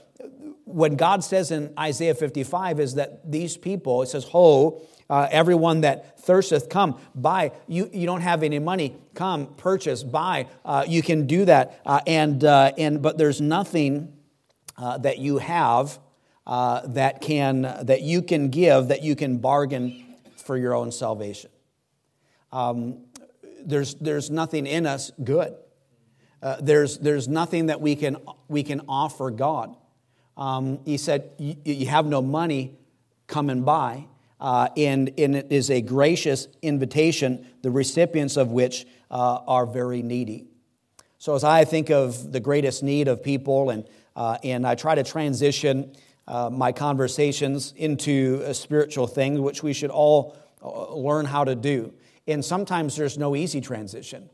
what 0.65 0.95
God 0.95 1.23
says 1.23 1.49
in 1.49 1.73
Isaiah 1.77 2.13
55 2.13 2.79
is 2.79 2.93
that 2.93 3.31
these 3.31 3.57
people, 3.57 4.03
it 4.03 4.09
says, 4.09 4.25
Ho, 4.25 4.83
uh, 5.13 5.27
everyone 5.31 5.81
that 5.81 6.19
thirsteth, 6.19 6.69
come, 6.69 6.99
buy. 7.13 7.51
You, 7.67 7.89
you 7.93 8.05
don't 8.05 8.21
have 8.21 8.43
any 8.43 8.59
money, 8.59 8.95
come, 9.13 9.47
purchase, 9.55 10.03
buy. 10.03 10.47
you 10.87 11.01
can 11.01 11.27
do 11.27 11.45
that. 11.45 11.81
and, 12.07 12.43
and, 12.43 13.01
but 13.01 13.17
there's 13.17 13.41
nothing 13.41 14.13
that 14.77 15.19
you 15.19 15.37
have 15.37 15.99
uh, 16.45 16.81
that, 16.87 17.21
can, 17.21 17.61
that 17.61 18.01
you 18.01 18.21
can 18.21 18.49
give, 18.49 18.89
that 18.89 19.01
you 19.01 19.15
can 19.15 19.37
bargain 19.37 20.15
for 20.37 20.57
your 20.57 20.73
own 20.73 20.91
salvation. 20.91 21.49
Um, 22.51 23.05
there's, 23.65 23.95
there's 23.95 24.29
nothing 24.29 24.67
in 24.67 24.85
us 24.85 25.11
good. 25.23 25.55
Uh, 26.41 26.57
there's, 26.59 26.97
there's 26.97 27.27
nothing 27.27 27.67
that 27.67 27.79
we 27.79 27.95
can, 27.95 28.17
we 28.49 28.63
can 28.63 28.81
offer 28.89 29.31
God. 29.31 29.75
Um, 30.35 30.79
he 30.83 30.97
said, 30.97 31.31
You 31.37 31.87
have 31.87 32.05
no 32.05 32.21
money, 32.21 32.77
come 33.27 33.49
and 33.49 33.63
buy. 33.65 34.07
Uh, 34.43 34.67
and, 34.75 35.09
and 35.17 35.37
it 35.37 35.47
is 35.51 35.71
a 35.71 35.81
gracious 35.81 36.49
invitation, 36.61 37.47
the 37.61 37.71
recipients 37.71 38.35
of 38.35 38.51
which 38.51 38.85
uh, 39.09 39.39
are 39.47 39.65
very 39.65 40.01
needy. 40.01 40.45
So, 41.17 41.33
as 41.33 41.45
I 41.45 41.63
think 41.63 41.89
of 41.89 42.33
the 42.33 42.41
greatest 42.41 42.83
need 42.83 43.07
of 43.07 43.23
people, 43.23 43.69
and, 43.69 43.85
uh, 44.17 44.37
and 44.43 44.67
I 44.67 44.75
try 44.75 44.95
to 44.95 45.03
transition 45.03 45.95
uh, 46.27 46.49
my 46.49 46.73
conversations 46.73 47.73
into 47.77 48.41
a 48.43 48.53
spiritual 48.53 49.07
thing, 49.07 49.41
which 49.41 49.63
we 49.63 49.71
should 49.71 49.91
all 49.91 50.35
uh, 50.61 50.93
learn 50.93 51.25
how 51.25 51.45
to 51.45 51.55
do. 51.55 51.93
And 52.27 52.43
sometimes 52.43 52.97
there's 52.97 53.17
no 53.17 53.37
easy 53.37 53.61
transition. 53.61 54.29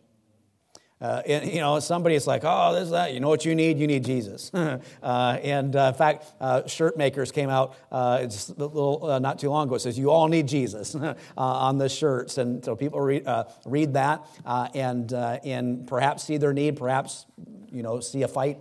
Uh, 1.02 1.22
and, 1.26 1.50
you 1.50 1.62
know, 1.62 1.80
somebody 1.80 2.16
is 2.16 2.28
like, 2.28 2.42
oh, 2.44 2.74
this, 2.74 2.90
that. 2.90 3.14
You 3.14 3.22
know 3.22 3.30
what 3.30 3.46
you 3.46 3.56
need? 3.56 3.80
You 3.80 3.88
need 3.88 4.04
Jesus. 4.04 4.52
uh, 4.54 4.78
and 5.02 5.74
uh, 5.76 5.92
in 5.94 5.94
fact, 5.94 6.26
uh, 6.42 6.68
shirt 6.68 6.98
makers 6.98 7.32
came 7.32 7.50
out 7.50 7.76
uh, 7.90 8.24
just 8.24 8.58
little, 8.58 9.06
uh, 9.06 9.20
not 9.20 9.40
too 9.40 9.50
long 9.50 9.68
ago. 9.68 9.76
It 9.76 9.80
says, 9.80 9.98
you 9.98 10.12
all 10.12 10.28
need 10.28 10.48
Jesus 10.48 10.96
on 11.38 11.78
the 11.78 11.88
shirts. 11.88 12.38
And 12.38 12.64
so 12.64 12.76
people 12.76 13.00
read, 13.00 13.26
read 13.66 13.94
that 13.94 14.26
and, 14.46 15.12
and 15.14 15.88
perhaps 15.88 16.24
see 16.24 16.38
their 16.38 16.54
need, 16.54 16.76
perhaps 16.76 17.26
you 17.72 17.84
know, 17.84 18.00
see 18.02 18.24
a 18.24 18.28
fight. 18.28 18.60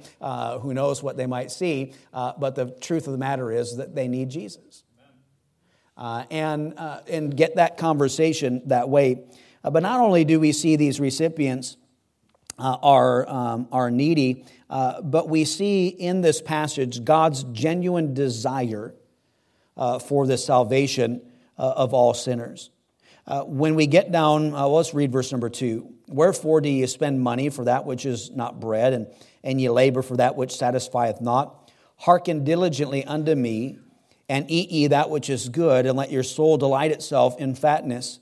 Who 0.61 0.75
knows 0.75 1.02
what 1.02 1.16
they 1.16 1.26
might 1.26 1.50
see? 1.50 1.92
But 2.12 2.54
the 2.54 2.71
truth 2.80 3.07
of 3.07 3.12
the 3.12 3.18
matter 3.18 3.50
is 3.50 3.78
that 3.78 3.97
they 3.97 4.07
need 4.07 4.28
Jesus. 4.28 4.85
And, 5.97 6.78
and 6.78 7.37
get 7.37 7.57
that 7.57 7.78
conversation 7.78 8.62
that 8.66 8.88
way. 8.88 9.25
But 9.64 9.83
not 9.83 9.99
only 9.99 10.25
do 10.25 10.38
we 10.38 10.52
see 10.52 10.76
these 10.76 11.00
recipients 11.00 11.76
uh, 12.58 12.76
are, 12.82 13.28
um, 13.28 13.68
are 13.72 13.90
needy, 13.90 14.44
but 14.68 15.28
we 15.28 15.44
see 15.44 15.88
in 15.88 16.20
this 16.20 16.42
passage 16.42 17.04
God's 17.04 17.44
genuine 17.44 18.14
desire 18.14 18.94
for 20.06 20.26
the 20.26 20.36
salvation 20.36 21.22
of 21.56 21.94
all 21.94 22.14
sinners. 22.14 22.70
Uh, 23.28 23.42
when 23.42 23.74
we 23.74 23.86
get 23.86 24.10
down, 24.10 24.54
uh, 24.54 24.66
let's 24.66 24.94
read 24.94 25.12
verse 25.12 25.30
number 25.32 25.50
two. 25.50 25.92
Wherefore 26.08 26.62
do 26.62 26.70
ye 26.70 26.86
spend 26.86 27.20
money 27.20 27.50
for 27.50 27.66
that 27.66 27.84
which 27.84 28.06
is 28.06 28.30
not 28.30 28.58
bread, 28.58 28.94
and, 28.94 29.06
and 29.44 29.60
ye 29.60 29.68
labor 29.68 30.00
for 30.00 30.16
that 30.16 30.34
which 30.34 30.56
satisfieth 30.56 31.20
not? 31.20 31.70
Hearken 31.96 32.42
diligently 32.42 33.04
unto 33.04 33.34
me, 33.34 33.76
and 34.30 34.50
eat 34.50 34.70
ye 34.70 34.86
that 34.86 35.10
which 35.10 35.28
is 35.28 35.50
good, 35.50 35.84
and 35.84 35.94
let 35.94 36.10
your 36.10 36.22
soul 36.22 36.56
delight 36.56 36.90
itself 36.90 37.38
in 37.38 37.54
fatness. 37.54 38.18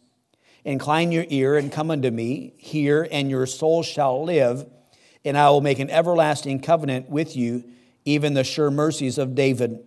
Incline 0.66 1.12
your 1.12 1.24
ear 1.30 1.56
and 1.56 1.72
come 1.72 1.90
unto 1.90 2.10
me, 2.10 2.52
hear, 2.58 3.08
and 3.10 3.30
your 3.30 3.46
soul 3.46 3.82
shall 3.82 4.22
live, 4.22 4.66
and 5.24 5.38
I 5.38 5.48
will 5.48 5.62
make 5.62 5.78
an 5.78 5.88
everlasting 5.88 6.60
covenant 6.60 7.08
with 7.08 7.34
you, 7.34 7.64
even 8.04 8.34
the 8.34 8.44
sure 8.44 8.70
mercies 8.70 9.16
of 9.16 9.34
David. 9.34 9.78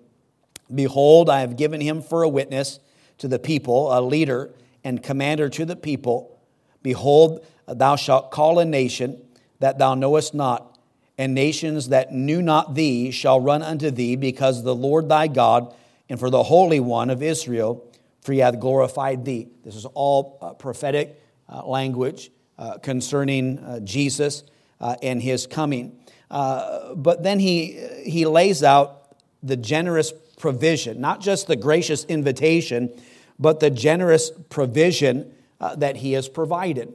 Behold, 0.73 1.29
I 1.29 1.41
have 1.41 1.55
given 1.55 1.81
him 1.81 2.01
for 2.01 2.23
a 2.23 2.29
witness 2.29 2.79
to 3.19 3.27
the 3.27 3.37
people, 3.37 3.95
a 3.95 4.01
leader 4.01 4.55
and 4.83 5.03
commander 5.03 5.49
to 5.49 5.65
the 5.65 5.75
people 5.75 6.39
Behold, 6.81 7.45
thou 7.67 7.95
shalt 7.95 8.31
call 8.31 8.59
a 8.59 8.65
nation 8.65 9.21
that 9.59 9.77
thou 9.77 9.95
knowest 9.95 10.33
not, 10.33 10.77
and 11.17 11.33
nations 11.33 11.89
that 11.89 12.13
knew 12.13 12.41
not 12.41 12.75
thee 12.75 13.11
shall 13.11 13.41
run 13.41 13.61
unto 13.61 13.91
thee, 13.91 14.15
because 14.15 14.63
the 14.63 14.75
Lord 14.75 15.09
thy 15.09 15.27
God 15.27 15.73
and 16.07 16.19
for 16.19 16.29
the 16.29 16.43
Holy 16.43 16.79
One 16.79 17.09
of 17.09 17.21
Israel, 17.21 17.85
for 18.29 18.33
he 18.33 18.39
hath 18.41 18.59
glorified 18.59 19.25
thee. 19.25 19.47
This 19.65 19.75
is 19.75 19.85
all 19.85 20.37
uh, 20.39 20.53
prophetic 20.53 21.19
uh, 21.51 21.65
language 21.65 22.29
uh, 22.59 22.77
concerning 22.77 23.57
uh, 23.57 23.79
Jesus 23.79 24.43
uh, 24.79 24.97
and 25.01 25.19
his 25.19 25.47
coming. 25.47 25.97
But 26.29 27.23
then 27.23 27.39
he, 27.39 27.71
he 28.05 28.27
lays 28.27 28.63
out 28.63 29.15
the 29.41 29.57
generous 29.57 30.13
provision, 30.37 31.01
not 31.01 31.21
just 31.21 31.47
the 31.47 31.55
gracious 31.55 32.05
invitation, 32.05 32.93
but 33.39 33.59
the 33.59 33.71
generous 33.71 34.29
provision 34.51 35.33
that 35.59 35.95
He 35.95 36.11
has 36.11 36.29
provided. 36.29 36.93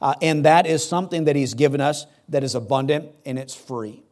And 0.00 0.46
that 0.46 0.66
is 0.66 0.82
something 0.82 1.24
that 1.24 1.36
He's 1.36 1.52
given 1.52 1.82
us 1.82 2.06
that 2.30 2.42
is 2.42 2.54
abundant 2.54 3.10
and 3.26 3.38
it's 3.38 3.54
free. 3.54 4.02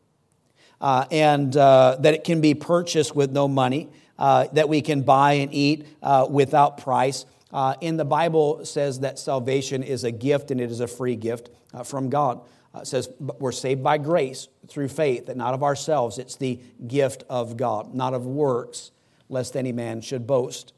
Uh, 0.80 1.06
and 1.10 1.56
uh, 1.56 1.96
that 2.00 2.14
it 2.14 2.24
can 2.24 2.40
be 2.40 2.54
purchased 2.54 3.16
with 3.16 3.32
no 3.32 3.48
money, 3.48 3.88
uh, 4.18 4.46
that 4.52 4.68
we 4.68 4.80
can 4.80 5.02
buy 5.02 5.34
and 5.34 5.52
eat 5.54 5.86
uh, 6.02 6.26
without 6.28 6.78
price. 6.78 7.24
and 7.52 7.98
the 7.98 8.04
Bible 8.04 8.64
says 8.64 9.00
that 9.00 9.18
salvation 9.18 9.82
is 9.82 10.04
a 10.04 10.10
gift 10.10 10.50
and 10.50 10.60
it 10.60 10.70
is 10.70 10.80
a 10.80 10.88
free 10.88 11.16
gift 11.16 11.50
from 11.84 12.10
God. 12.10 12.40
it 12.74 12.86
says 12.86 13.08
we're 13.18 13.52
saved 13.52 13.82
by 13.82 13.98
grace 13.98 14.48
through 14.68 14.88
faith, 14.88 15.26
that 15.26 15.36
not 15.36 15.54
of 15.54 15.62
ourselves. 15.62 16.18
It's 16.18 16.36
the 16.36 16.60
gift 16.86 17.24
of 17.28 17.56
God, 17.56 17.94
not 17.94 18.14
of 18.14 18.26
works, 18.26 18.90
lest 19.28 19.56
any 19.56 19.72
man 19.72 20.00
should 20.00 20.26
boast. 20.26 20.72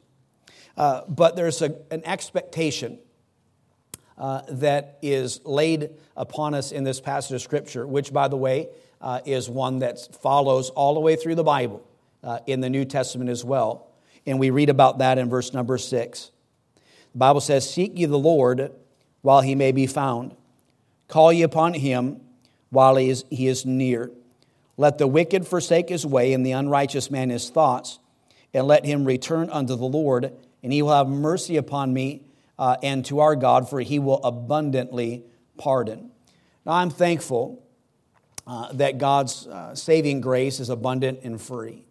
Uh, 0.76 1.02
but 1.08 1.36
there's 1.36 1.60
a, 1.62 1.76
an 1.90 2.02
expectation 2.04 2.98
uh, 4.16 4.42
that 4.48 4.98
is 5.02 5.40
laid 5.44 5.90
upon 6.16 6.54
us 6.54 6.72
in 6.72 6.84
this 6.84 7.00
passage 7.00 7.32
of 7.32 7.42
Scripture, 7.42 7.86
which, 7.86 8.12
by 8.12 8.28
the 8.28 8.36
way, 8.36 8.68
uh, 9.00 9.20
is 9.24 9.48
one 9.48 9.80
that 9.80 9.98
follows 10.22 10.70
all 10.70 10.94
the 10.94 11.00
way 11.00 11.16
through 11.16 11.34
the 11.34 11.44
Bible 11.44 11.86
uh, 12.22 12.38
in 12.46 12.60
the 12.60 12.70
New 12.70 12.84
Testament 12.84 13.30
as 13.30 13.44
well. 13.44 13.90
And 14.26 14.38
we 14.38 14.50
read 14.50 14.68
about 14.68 14.98
that 14.98 15.18
in 15.18 15.28
verse 15.28 15.52
number 15.52 15.78
six. 15.78 16.30
The 17.12 17.18
Bible 17.18 17.40
says, 17.40 17.68
Seek 17.68 17.98
ye 17.98 18.06
the 18.06 18.18
Lord 18.18 18.72
while 19.22 19.40
he 19.40 19.54
may 19.54 19.72
be 19.72 19.86
found, 19.86 20.34
call 21.08 21.32
ye 21.32 21.42
upon 21.42 21.74
him 21.74 22.20
while 22.70 22.96
he 22.96 23.10
is, 23.10 23.24
he 23.30 23.48
is 23.48 23.66
near. 23.66 24.10
Let 24.76 24.98
the 24.98 25.06
wicked 25.06 25.46
forsake 25.46 25.90
his 25.90 26.06
way, 26.06 26.32
and 26.32 26.46
the 26.46 26.52
unrighteous 26.52 27.10
man 27.10 27.28
his 27.28 27.50
thoughts, 27.50 27.98
and 28.54 28.66
let 28.66 28.86
him 28.86 29.04
return 29.04 29.50
unto 29.50 29.76
the 29.76 29.84
Lord 29.84 30.32
and 30.62 30.72
he 30.72 30.82
will 30.82 30.94
have 30.94 31.08
mercy 31.08 31.56
upon 31.56 31.92
me 31.92 32.22
uh, 32.58 32.76
and 32.82 33.04
to 33.06 33.20
our 33.20 33.36
God, 33.36 33.68
for 33.68 33.80
he 33.80 33.98
will 33.98 34.22
abundantly 34.22 35.24
pardon. 35.56 36.10
Now, 36.66 36.72
I'm 36.72 36.90
thankful 36.90 37.64
uh, 38.46 38.72
that 38.74 38.98
God's 38.98 39.46
uh, 39.46 39.74
saving 39.74 40.20
grace 40.20 40.60
is 40.60 40.68
abundant 40.68 41.20
and 41.22 41.40
free. 41.40 41.84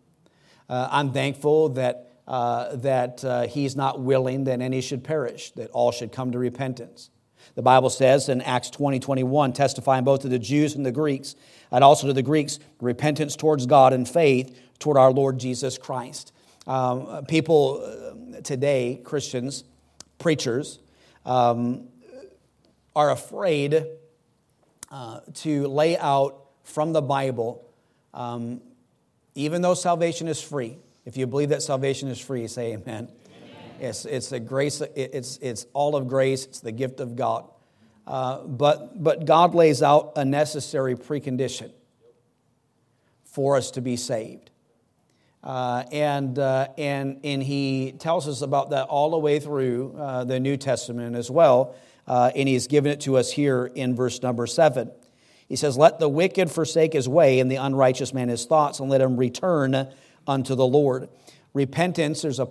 Uh, 0.69 0.87
I'm 0.91 1.11
thankful 1.11 1.69
that, 1.69 2.11
uh, 2.27 2.75
that 2.77 3.25
uh, 3.25 3.47
he's 3.47 3.75
not 3.75 3.99
willing 4.01 4.43
that 4.45 4.61
any 4.61 4.81
should 4.81 5.03
perish, 5.03 5.51
that 5.51 5.69
all 5.71 5.91
should 5.91 6.11
come 6.11 6.31
to 6.31 6.39
repentance. 6.39 7.09
The 7.55 7.61
Bible 7.61 7.89
says 7.89 8.29
in 8.29 8.41
Acts 8.41 8.69
20 8.69 8.99
21, 8.99 9.53
testifying 9.53 10.03
both 10.03 10.21
to 10.21 10.29
the 10.29 10.39
Jews 10.39 10.75
and 10.75 10.85
the 10.85 10.91
Greeks, 10.91 11.35
and 11.71 11.83
also 11.83 12.07
to 12.07 12.13
the 12.13 12.21
Greeks, 12.21 12.59
repentance 12.79 13.35
towards 13.35 13.65
God 13.65 13.91
and 13.93 14.07
faith 14.07 14.57
toward 14.77 14.97
our 14.97 15.11
Lord 15.11 15.39
Jesus 15.39 15.77
Christ. 15.77 16.31
Um, 16.67 17.25
people 17.25 17.83
uh, 17.83 18.41
today, 18.41 19.01
Christians, 19.03 19.63
preachers, 20.19 20.79
um, 21.25 21.87
are 22.95 23.11
afraid 23.11 23.85
uh, 24.91 25.21
to 25.33 25.67
lay 25.67 25.97
out 25.97 26.45
from 26.63 26.93
the 26.93 27.01
Bible, 27.01 27.65
um, 28.13 28.61
even 29.39 29.61
though 29.61 29.73
salvation 29.73 30.27
is 30.27 30.41
free. 30.41 30.77
If 31.05 31.15
you 31.15 31.25
believe 31.25 31.49
that 31.49 31.63
salvation 31.63 32.09
is 32.09 32.19
free, 32.19 32.45
say 32.47 32.73
amen. 32.73 33.07
amen. 33.07 33.09
It's, 33.79 34.03
it's 34.03 34.33
a 34.33 34.39
grace, 34.39 34.81
it's, 34.95 35.37
it's 35.37 35.65
all 35.71 35.95
of 35.95 36.09
grace, 36.09 36.45
it's 36.45 36.59
the 36.59 36.73
gift 36.73 36.99
of 36.99 37.15
God. 37.15 37.49
Uh, 38.05 38.39
but, 38.43 39.01
but 39.01 39.25
God 39.25 39.55
lays 39.55 39.81
out 39.81 40.13
a 40.17 40.25
necessary 40.25 40.95
precondition 40.95 41.71
for 43.23 43.55
us 43.55 43.71
to 43.71 43.81
be 43.81 43.95
saved. 43.95 44.51
Uh, 45.41 45.83
and, 45.93 46.37
uh, 46.37 46.67
and, 46.77 47.21
and 47.23 47.41
he 47.41 47.93
tells 47.97 48.27
us 48.27 48.41
about 48.41 48.71
that 48.71 48.87
all 48.87 49.11
the 49.11 49.19
way 49.19 49.39
through 49.39 49.95
uh, 49.97 50.25
the 50.25 50.37
New 50.37 50.57
Testament 50.57 51.15
as 51.15 51.31
well. 51.31 51.75
Uh, 52.05 52.29
and 52.35 52.49
he's 52.49 52.67
given 52.67 52.91
it 52.91 52.99
to 53.01 53.15
us 53.15 53.31
here 53.31 53.67
in 53.67 53.95
verse 53.95 54.21
number 54.21 54.45
seven. 54.47 54.91
He 55.49 55.55
says, 55.55 55.77
Let 55.77 55.99
the 55.99 56.07
wicked 56.07 56.49
forsake 56.49 56.93
his 56.93 57.09
way, 57.09 57.39
and 57.39 57.51
the 57.51 57.57
unrighteous 57.57 58.13
man 58.13 58.29
his 58.29 58.45
thoughts, 58.45 58.79
and 58.79 58.89
let 58.89 59.01
him 59.01 59.17
return 59.17 59.89
unto 60.27 60.55
the 60.55 60.65
Lord. 60.65 61.09
Repentance, 61.53 62.21
there's 62.21 62.39
a, 62.39 62.47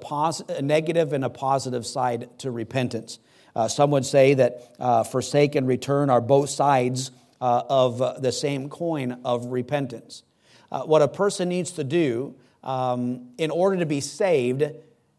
a 0.49 0.61
negative 0.61 1.13
and 1.13 1.25
a 1.25 1.31
positive 1.31 1.87
side 1.87 2.29
to 2.41 2.51
repentance. 2.51 3.21
Uh, 3.55 3.69
some 3.69 3.93
would 3.93 4.05
say 4.05 4.35
that 4.35 4.75
uh, 4.79 5.05
forsake 5.05 5.55
and 5.55 5.67
return 5.67 6.11
are 6.11 6.21
both 6.21 6.51
sides 6.51 7.13
of 7.41 8.21
the 8.21 8.33
same 8.33 8.69
coin 8.69 9.21
of 9.25 9.47
repentance. 9.47 10.25
what 10.71 11.03
a 11.03 11.09
person 11.09 11.49
needs 11.49 11.71
to 11.71 11.85
do 11.85 12.35
um, 12.65 13.29
in 13.39 13.53
order 13.53 13.77
to 13.77 13.87
be 13.87 14.01
saved 14.01 14.65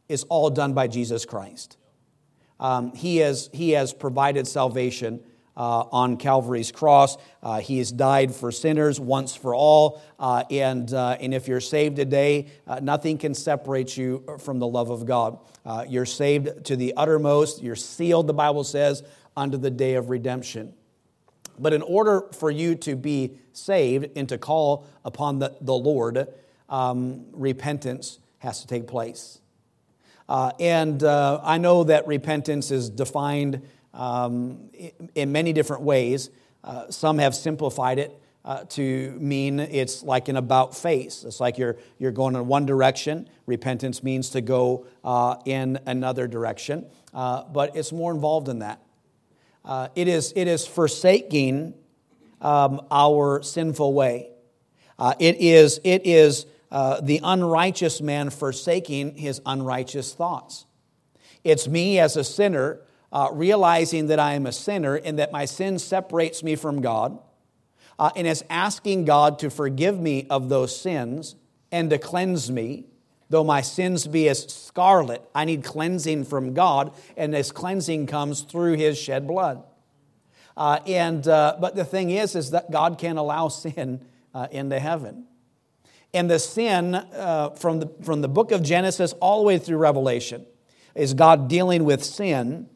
is 0.10 0.24
all 0.26 0.50
done 0.50 0.74
by 0.74 0.88
Jesus 0.88 1.26
Christ. 1.26 1.78
Um, 2.60 2.94
he, 2.94 3.18
has, 3.18 3.50
he 3.54 3.72
has 3.72 3.94
provided 3.94 4.48
salvation 4.48 5.22
uh, 5.60 5.84
on 5.92 6.16
Calvary's 6.16 6.72
cross. 6.72 7.18
Uh, 7.44 7.60
he 7.60 7.80
has 7.80 7.92
died 7.92 8.34
for 8.34 8.52
sinners 8.52 9.00
once 9.00 9.36
for 9.36 9.54
all. 9.54 10.02
Uh, 10.18 10.46
and, 10.50 10.92
uh, 10.94 11.18
and 11.20 11.34
if 11.34 11.50
you're 11.50 11.60
saved 11.60 11.98
today, 11.98 12.48
uh, 12.66 12.80
nothing 12.82 13.18
can 13.18 13.34
separate 13.36 13.98
you 13.98 14.24
from 14.40 14.60
the 14.60 14.68
love 14.68 14.90
of 14.90 15.06
God. 15.06 15.38
Uh, 15.66 15.86
you're 15.88 16.06
saved 16.06 16.66
to 16.66 16.78
the 16.78 16.94
uttermost. 16.96 17.62
You're 17.62 17.76
sealed, 17.76 18.28
the 18.28 18.34
Bible 18.34 18.64
says, 18.64 19.04
unto 19.36 19.58
the 19.58 19.70
day 19.70 19.96
of 19.96 20.10
redemption. 20.10 20.74
But 21.60 21.74
in 21.74 21.82
order 21.82 22.24
for 22.32 22.50
you 22.50 22.76
to 22.76 22.96
be 22.96 23.38
saved 23.52 24.18
and 24.18 24.30
to 24.30 24.38
call 24.38 24.88
upon 25.04 25.40
the, 25.40 25.58
the 25.60 25.74
Lord, 25.74 26.30
um, 26.70 27.26
repentance 27.34 28.20
has 28.38 28.62
to 28.62 28.68
take 28.68 28.88
place. 28.88 29.42
Uh, 30.30 30.52
and 30.60 31.04
uh, 31.04 31.42
I 31.44 31.58
know 31.58 31.84
that 31.84 32.08
repentance 32.08 32.72
is 32.72 32.90
defined 32.90 33.68
um, 33.94 34.70
in 35.16 35.32
many 35.32 35.54
different 35.54 35.84
ways. 35.84 36.30
Uh, 36.64 36.90
some 36.90 37.18
have 37.18 37.36
simplified 37.36 38.00
it 38.00 38.20
uh, 38.46 38.64
to 38.66 39.12
mean 39.20 39.60
it's 39.60 40.04
like 40.04 40.28
an 40.28 40.36
about 40.36 40.76
face. 40.76 41.24
It's 41.24 41.40
like 41.40 41.58
you're, 41.58 41.78
you're 41.98 42.12
going 42.12 42.36
in 42.36 42.48
one 42.48 42.66
direction. 42.66 43.30
Repentance 43.46 44.04
means 44.04 44.30
to 44.30 44.42
go 44.42 44.86
uh, 45.04 45.38
in 45.46 45.80
another 45.86 46.28
direction. 46.28 46.86
Uh, 47.14 47.44
but 47.44 47.76
it's 47.76 47.92
more 47.92 48.12
involved 48.12 48.48
than 48.48 48.60
that. 48.60 48.82
it, 49.96 50.08
is, 50.08 50.34
it 50.36 50.48
is 50.48 50.68
forsaking 50.68 51.74
um, 52.42 52.82
our 52.92 53.42
sinful 53.42 53.94
way. 53.94 54.30
it 55.20 55.38
is, 55.40 55.80
it 55.84 56.06
is 56.06 56.46
uh, 56.72 57.02
the 57.02 57.20
unrighteous 57.24 58.02
man 58.02 58.30
forsaking 58.30 59.18
his 59.18 59.42
unrighteous 59.46 60.14
thoughts. 60.14 60.66
It's 61.44 61.68
me 61.68 62.00
as 62.00 62.16
a 62.16 62.24
sinner 62.24 62.82
uh, 63.12 63.30
realizing 63.32 64.08
that 64.08 64.20
I 64.20 64.34
am 64.34 64.46
a 64.46 64.52
sinner 64.52 64.96
and 64.96 65.18
that 65.20 65.32
my 65.32 65.46
sin 65.46 65.80
separates 65.80 66.44
me 66.44 66.56
from 66.56 66.82
God, 66.82 67.20
uh, 67.98 68.12
and 68.16 68.28
it's 68.28 68.44
asking 68.50 69.06
God 69.06 69.40
to 69.40 69.50
forgive 69.50 70.00
me 70.00 70.28
of 70.30 70.50
those 70.50 70.80
sins 70.80 71.36
and 71.72 71.90
to 71.90 71.98
cleanse 71.98 72.50
me. 72.50 72.86
Though 73.32 73.44
my 73.44 73.62
sins 73.62 74.08
be 74.08 74.28
as 74.28 74.44
scarlet, 74.52 75.22
I 75.36 75.46
need 75.46 75.64
cleansing 75.64 76.26
from 76.26 76.54
God, 76.54 76.94
and 77.16 77.34
this 77.34 77.52
cleansing 77.52 78.08
comes 78.08 78.42
through 78.42 78.78
His 78.78 78.98
shed 78.98 79.28
blood. 79.28 79.64
Uh, 80.58 80.80
and 80.88 81.28
uh, 81.28 81.56
but 81.60 81.76
the 81.76 81.86
thing 81.86 82.10
is, 82.10 82.36
is 82.36 82.52
that 82.52 82.72
God 82.72 82.98
can't 82.98 83.20
allow 83.20 83.48
sin 83.50 84.06
uh, 84.34 84.48
into 84.52 84.80
heaven. 84.80 85.26
And 86.14 86.30
the 86.30 86.40
sin 86.40 86.96
uh, 86.96 87.52
from, 87.52 87.80
the, 87.80 87.92
from 88.04 88.22
the 88.22 88.28
book 88.28 88.52
of 88.52 88.64
Genesis 88.64 89.14
all 89.22 89.42
the 89.42 89.46
way 89.46 89.60
through 89.60 89.78
Revelation 89.78 90.46
is 90.96 91.14
God 91.14 91.48
dealing 91.48 91.84
with 91.84 92.04
sin 92.04 92.68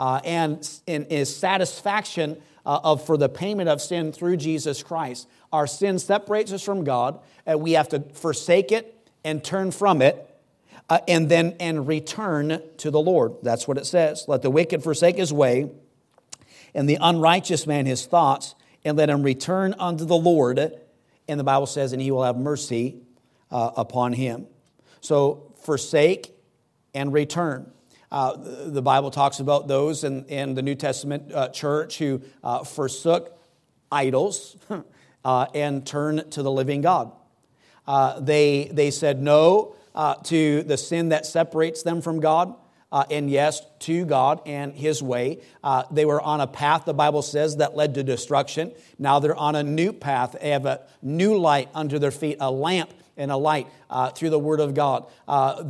uh, 0.00 0.18
and 0.24 0.66
in 0.86 1.04
his 1.10 1.34
satisfaction 1.34 2.40
uh, 2.64 2.80
of, 2.82 3.04
for 3.04 3.18
the 3.18 3.28
payment 3.28 3.68
of 3.68 3.82
sin 3.82 4.12
through 4.12 4.38
Jesus 4.38 4.82
Christ. 4.82 5.28
Our 5.52 5.66
sin 5.66 5.98
separates 5.98 6.52
us 6.52 6.62
from 6.62 6.84
God, 6.84 7.20
and 7.44 7.60
we 7.60 7.72
have 7.72 7.90
to 7.90 8.00
forsake 8.14 8.72
it 8.72 8.96
and 9.24 9.44
turn 9.44 9.70
from 9.70 10.00
it. 10.00 10.26
Uh, 10.88 10.98
and 11.06 11.28
then 11.28 11.54
and 11.60 11.86
return 11.86 12.60
to 12.78 12.90
the 12.90 12.98
Lord. 12.98 13.34
That's 13.44 13.68
what 13.68 13.78
it 13.78 13.86
says. 13.86 14.24
Let 14.26 14.42
the 14.42 14.50
wicked 14.50 14.82
forsake 14.82 15.18
his 15.18 15.32
way, 15.32 15.70
and 16.74 16.88
the 16.88 16.98
unrighteous 17.00 17.64
man 17.64 17.86
his 17.86 18.06
thoughts, 18.06 18.56
and 18.84 18.96
let 18.96 19.08
him 19.08 19.22
return 19.22 19.76
unto 19.78 20.04
the 20.04 20.16
Lord, 20.16 20.58
and 21.28 21.38
the 21.38 21.44
Bible 21.44 21.66
says, 21.66 21.92
and 21.92 22.02
he 22.02 22.10
will 22.10 22.24
have 22.24 22.36
mercy 22.36 22.96
uh, 23.52 23.70
upon 23.76 24.14
him. 24.14 24.48
So 25.00 25.52
forsake 25.62 26.34
and 26.92 27.12
return. 27.12 27.70
Uh, 28.10 28.36
the 28.66 28.82
Bible 28.82 29.10
talks 29.10 29.40
about 29.40 29.68
those 29.68 30.04
in, 30.04 30.24
in 30.26 30.54
the 30.54 30.62
New 30.62 30.74
Testament 30.74 31.32
uh, 31.32 31.48
church 31.48 31.98
who 31.98 32.22
uh, 32.42 32.64
forsook 32.64 33.38
idols 33.92 34.56
uh, 35.24 35.46
and 35.54 35.86
turned 35.86 36.30
to 36.32 36.42
the 36.42 36.50
living 36.50 36.80
God. 36.80 37.12
Uh, 37.86 38.20
they, 38.20 38.70
they 38.72 38.90
said 38.90 39.22
no 39.22 39.76
to 40.24 40.62
the 40.62 40.76
sin 40.76 41.10
that 41.10 41.26
separates 41.26 41.82
them 41.82 42.00
from 42.00 42.20
God 42.20 42.54
uh, 42.92 43.04
and 43.10 43.30
yes, 43.30 43.62
to 43.80 44.04
God 44.04 44.40
and 44.46 44.74
His 44.74 45.02
way. 45.02 45.40
Uh, 45.62 45.84
they 45.90 46.04
were 46.04 46.20
on 46.20 46.40
a 46.40 46.46
path, 46.46 46.84
the 46.84 46.94
Bible 46.94 47.22
says, 47.22 47.56
that 47.58 47.76
led 47.76 47.94
to 47.94 48.02
destruction. 48.02 48.72
Now 48.98 49.20
they're 49.20 49.36
on 49.36 49.54
a 49.54 49.62
new 49.62 49.92
path. 49.92 50.36
They 50.40 50.50
have 50.50 50.66
a 50.66 50.82
new 51.02 51.38
light 51.38 51.68
under 51.74 51.98
their 51.98 52.10
feet, 52.10 52.38
a 52.40 52.50
lamp 52.50 52.92
and 53.16 53.30
a 53.30 53.36
light 53.36 53.66
uh, 53.88 54.10
through 54.10 54.30
the 54.30 54.38
Word 54.38 54.60
of 54.60 54.74
God. 54.74 55.06
Uh, 55.28 55.62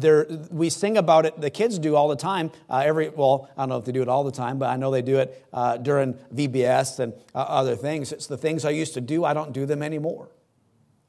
we 0.50 0.70
sing 0.70 0.96
about 0.96 1.26
it, 1.26 1.40
the 1.40 1.50
kids 1.50 1.78
do 1.78 1.96
all 1.96 2.08
the 2.08 2.16
time. 2.16 2.50
Uh, 2.68 2.82
every 2.84 3.08
Well, 3.08 3.50
I 3.56 3.62
don't 3.62 3.70
know 3.70 3.78
if 3.78 3.84
they 3.84 3.92
do 3.92 4.02
it 4.02 4.08
all 4.08 4.24
the 4.24 4.32
time, 4.32 4.58
but 4.58 4.70
I 4.70 4.76
know 4.76 4.90
they 4.90 5.02
do 5.02 5.18
it 5.18 5.46
uh, 5.52 5.76
during 5.76 6.14
VBS 6.34 7.00
and 7.00 7.12
uh, 7.34 7.38
other 7.38 7.76
things. 7.76 8.12
It's 8.12 8.26
the 8.26 8.38
things 8.38 8.64
I 8.64 8.70
used 8.70 8.94
to 8.94 9.00
do, 9.00 9.24
I 9.24 9.34
don't 9.34 9.52
do 9.52 9.66
them 9.66 9.82
anymore. 9.82 10.28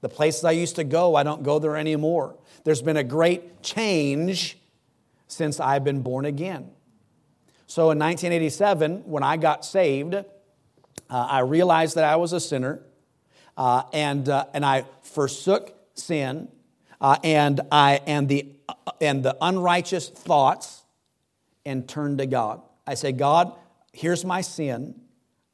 The 0.02 0.10
places 0.10 0.44
I 0.44 0.52
used 0.52 0.78
to 0.78 0.84
go, 0.84 1.16
I 1.16 1.24
don't 1.24 1.44
go 1.44 1.60
there 1.60 1.78
anymore. 1.78 2.36
There's 2.64 2.82
been 2.82 2.98
a 2.98 3.04
great 3.04 3.62
change 3.62 4.58
since 5.28 5.60
I've 5.60 5.84
been 5.84 6.02
born 6.02 6.26
again. 6.26 6.72
So 7.68 7.92
in 7.92 8.00
1987, 8.00 9.04
when 9.06 9.24
I 9.24 9.38
got 9.38 9.64
saved, 9.64 10.16
uh, 10.16 10.24
I 11.10 11.40
realized 11.42 11.96
that 11.96 12.04
I 12.04 12.16
was 12.16 12.34
a 12.34 12.40
sinner, 12.40 12.82
and, 13.56 14.28
and 14.28 14.66
I 14.66 14.86
forsook 15.04 15.72
sin 15.96 16.48
uh, 17.00 17.18
and, 17.24 17.62
I, 17.72 18.02
and, 18.06 18.30
the, 18.30 18.48
uh, 18.70 18.74
and 19.00 19.24
the 19.24 19.38
unrighteous 19.42 20.10
thoughts 20.10 20.84
and 21.66 21.88
turn 21.88 22.18
to 22.18 22.26
God. 22.26 22.62
I 22.86 22.96
say, 22.96 23.12
God, 23.12 23.54
here's 23.94 24.26
my 24.26 24.42
sin. 24.42 25.00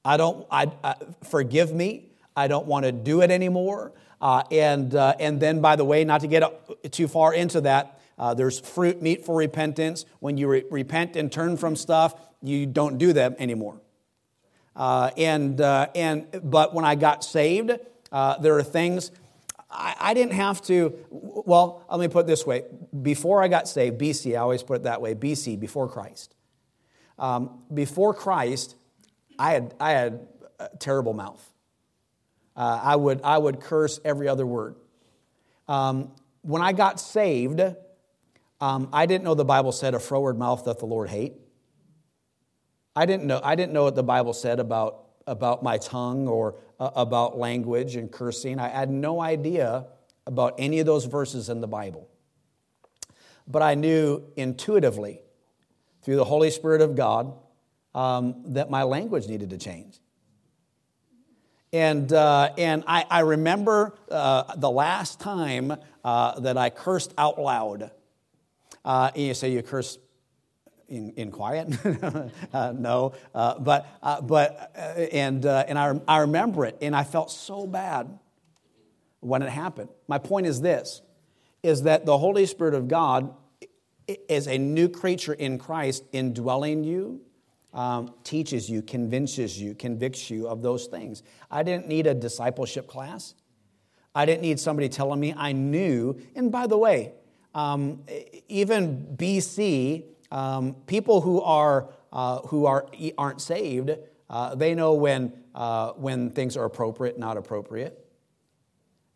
I 0.06 0.18
don't, 0.18 0.48
I, 0.50 0.72
I 0.84 0.96
forgive 1.24 1.74
me. 1.74 2.10
I 2.36 2.48
don't 2.48 2.66
want 2.66 2.86
to 2.86 2.92
do 2.92 3.22
it 3.22 3.32
anymore. 3.32 3.94
Uh, 4.22 4.44
and, 4.52 4.94
and 4.96 5.40
then, 5.40 5.62
by 5.62 5.76
the 5.76 5.86
way, 5.86 6.04
not 6.04 6.22
to 6.22 6.28
get 6.28 6.44
too 6.92 7.08
far 7.08 7.34
into 7.34 7.62
that, 7.62 8.00
uh, 8.18 8.34
there's 8.34 8.60
fruit, 8.60 9.02
meet 9.02 9.26
for 9.26 9.36
repentance. 9.36 10.06
When 10.20 10.38
you 10.38 10.48
re- 10.48 10.64
repent 10.72 11.16
and 11.16 11.32
turn 11.32 11.58
from 11.58 11.76
stuff, 11.76 12.16
you 12.42 12.66
don't 12.66 12.98
do 12.98 13.14
that 13.14 13.36
anymore. 13.40 13.80
Uh, 14.76 15.12
and, 15.18 15.60
uh, 15.62 15.88
and, 15.96 16.28
but 16.44 16.74
when 16.74 16.86
I 16.86 16.96
got 16.96 17.24
saved, 17.24 17.72
uh, 18.12 18.38
there 18.40 18.58
are 18.58 18.64
things 18.64 19.12
I, 19.78 19.96
I, 20.00 20.14
didn't 20.14 20.34
have 20.34 20.62
to. 20.64 20.98
Well, 21.10 21.86
let 21.90 22.00
me 22.00 22.08
put 22.08 22.22
it 22.22 22.28
this 22.28 22.46
way. 22.46 22.64
Before 23.02 23.44
I 23.44 23.48
got 23.48 23.68
saved, 23.68 24.02
BC, 24.02 24.34
I 24.34 24.38
always 24.38 24.64
put 24.64 24.78
it 24.78 24.84
that 24.84 25.02
way 25.02 25.14
BC, 25.14 25.60
before 25.60 25.88
Christ. 25.88 26.34
Um, 27.20 27.62
before 27.72 28.14
Christ, 28.14 28.76
I 29.38 29.52
had, 29.52 29.76
I 29.80 29.92
had 29.92 30.28
a 30.60 30.70
terrible 30.80 31.14
mouth. 31.14 31.48
Uh, 32.56 32.80
I, 32.84 32.96
would, 32.96 33.22
I 33.24 33.38
would 33.38 33.60
curse 33.60 34.00
every 34.04 34.28
other 34.28 34.46
word. 34.46 34.76
Um, 35.68 36.12
when 36.42 36.62
I 36.64 36.74
got 36.74 37.00
saved, 37.00 37.62
um, 38.60 38.90
I 38.92 39.06
didn't 39.06 39.24
know 39.24 39.36
the 39.36 39.46
Bible 39.46 39.72
said 39.72 39.94
a 39.94 40.00
froward 40.00 40.40
mouth 40.40 40.66
that 40.66 40.80
the 40.80 40.88
Lord 40.88 41.10
hate. 41.10 41.34
I 42.96 43.06
didn't 43.06 43.28
know, 43.28 43.40
I 43.44 43.54
didn't 43.54 43.74
know 43.74 43.84
what 43.84 43.96
the 43.96 44.04
Bible 44.04 44.34
said 44.34 44.60
about, 44.60 45.07
about 45.28 45.62
my 45.62 45.78
tongue 45.78 46.28
or 46.28 46.56
uh, 46.80 46.90
about 46.96 47.38
language 47.38 47.96
and 47.96 48.12
cursing. 48.12 48.60
I 48.60 48.70
had 48.70 48.90
no 48.90 49.22
idea 49.22 49.86
about 50.26 50.56
any 50.58 50.80
of 50.80 50.86
those 50.86 51.06
verses 51.06 51.50
in 51.50 51.62
the 51.62 51.68
Bible. 51.68 52.10
But 53.48 53.62
I 53.62 53.76
knew 53.76 54.24
intuitively 54.36 55.22
through 56.02 56.18
the 56.18 56.26
Holy 56.26 56.50
Spirit 56.50 56.82
of 56.82 56.96
God 56.96 57.34
um, 57.94 58.44
that 58.48 58.70
my 58.70 58.84
language 58.84 59.28
needed 59.28 59.50
to 59.52 59.58
change. 59.58 60.00
And, 61.74 62.12
uh, 62.12 62.52
and 62.58 62.84
I, 62.88 63.06
I 63.10 63.20
remember 63.22 63.98
uh, 64.10 64.56
the 64.56 64.72
last 64.72 65.20
time 65.20 65.74
uh, 66.04 66.40
that 66.40 66.58
I 66.58 66.70
cursed 66.70 67.14
out 67.18 67.40
loud. 67.40 67.92
Uh, 68.86 69.12
and 69.14 69.24
you 69.24 69.34
say 69.34 69.52
you 69.52 69.62
curse 69.62 69.98
in, 70.88 71.12
in 71.12 71.32
quiet? 71.32 71.78
uh, 72.54 72.74
no. 72.76 73.14
Uh, 73.34 73.60
but, 73.60 73.88
uh, 74.02 74.22
but 74.22 74.72
uh, 74.76 74.80
and, 75.12 75.46
uh, 75.46 75.66
and 75.68 75.78
I, 75.78 76.00
I 76.08 76.20
remember 76.20 76.66
it, 76.66 76.78
and 76.82 76.96
I 76.96 77.04
felt 77.04 77.32
so 77.32 77.68
bad 77.68 78.18
when 79.20 79.42
it 79.42 79.50
happened. 79.50 79.90
My 80.08 80.18
point 80.18 80.48
is 80.48 80.62
this, 80.62 81.02
is 81.64 81.84
that 81.84 82.06
the 82.06 82.18
Holy 82.18 82.46
Spirit 82.46 82.74
of 82.74 82.88
God 82.88 83.34
is 84.30 84.48
a 84.48 84.58
new 84.58 84.88
creature 84.88 85.34
in 85.34 85.58
Christ 85.58 86.04
indwelling 86.14 86.84
you, 86.84 87.22
um, 87.74 88.14
teaches 88.24 88.70
you, 88.70 88.82
convinces 88.82 89.60
you, 89.60 89.76
convicts 89.76 90.30
you 90.30 90.48
of 90.48 90.62
those 90.62 90.86
things. 90.86 91.24
I 91.52 91.64
didn't 91.64 91.88
need 91.88 92.08
a 92.08 92.14
discipleship 92.14 92.88
class. 92.88 93.34
I 94.16 94.26
didn't 94.26 94.42
need 94.42 94.60
somebody 94.60 94.90
telling 94.90 95.20
me. 95.20 95.34
I 95.36 95.52
knew. 95.52 96.20
And 96.36 96.52
by 96.52 96.68
the 96.68 96.78
way, 96.78 97.14
um, 97.54 98.04
even 98.48 99.16
BC, 99.16 100.06
um, 100.32 100.76
people 100.86 101.22
who 101.22 101.42
are 101.42 101.90
uh, 102.12 102.40
who 102.48 102.66
are 102.66 102.88
aren't 103.18 103.42
saved, 103.42 103.92
uh, 104.30 104.56
they 104.56 104.76
know 104.76 104.94
when 104.94 105.34
uh, 105.56 105.92
when 105.94 106.30
things 106.30 106.58
are 106.58 106.66
appropriate, 106.66 107.18
not 107.18 107.38
appropriate. 107.38 108.06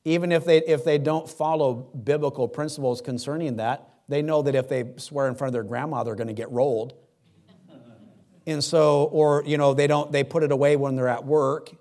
Even 0.04 0.32
if 0.32 0.46
they 0.46 0.58
if 0.60 0.84
they 0.84 0.98
don't 0.98 1.30
follow 1.30 1.74
biblical 1.74 2.48
principles 2.48 3.02
concerning 3.02 3.58
that, 3.58 3.90
they 4.08 4.22
know 4.22 4.42
that 4.42 4.56
if 4.56 4.68
they 4.68 4.94
swear 4.98 5.28
in 5.28 5.36
front 5.36 5.50
of 5.50 5.54
their 5.54 5.64
grandma, 5.64 6.04
they're 6.04 6.16
going 6.16 6.28
to 6.28 6.34
get 6.34 6.52
rolled. 6.52 6.94
And 8.48 8.64
so, 8.64 9.04
or 9.06 9.44
you 9.46 9.58
know, 9.58 9.74
they 9.74 9.88
don't 9.88 10.12
they 10.12 10.24
put 10.24 10.44
it 10.44 10.52
away 10.52 10.76
when 10.76 10.96
they're 10.96 11.08
at 11.08 11.26
work 11.26 11.72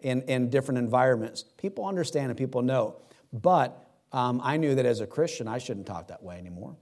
in, 0.00 0.22
in 0.22 0.50
different 0.50 0.78
environments. 0.78 1.44
People 1.56 1.86
understand 1.86 2.30
and 2.30 2.36
people 2.36 2.62
know. 2.62 2.96
But 3.32 3.88
um, 4.12 4.40
I 4.42 4.56
knew 4.56 4.74
that 4.74 4.86
as 4.86 5.00
a 5.00 5.06
Christian, 5.06 5.46
I 5.46 5.58
shouldn't 5.58 5.86
talk 5.86 6.08
that 6.08 6.22
way 6.22 6.36
anymore. 6.36 6.76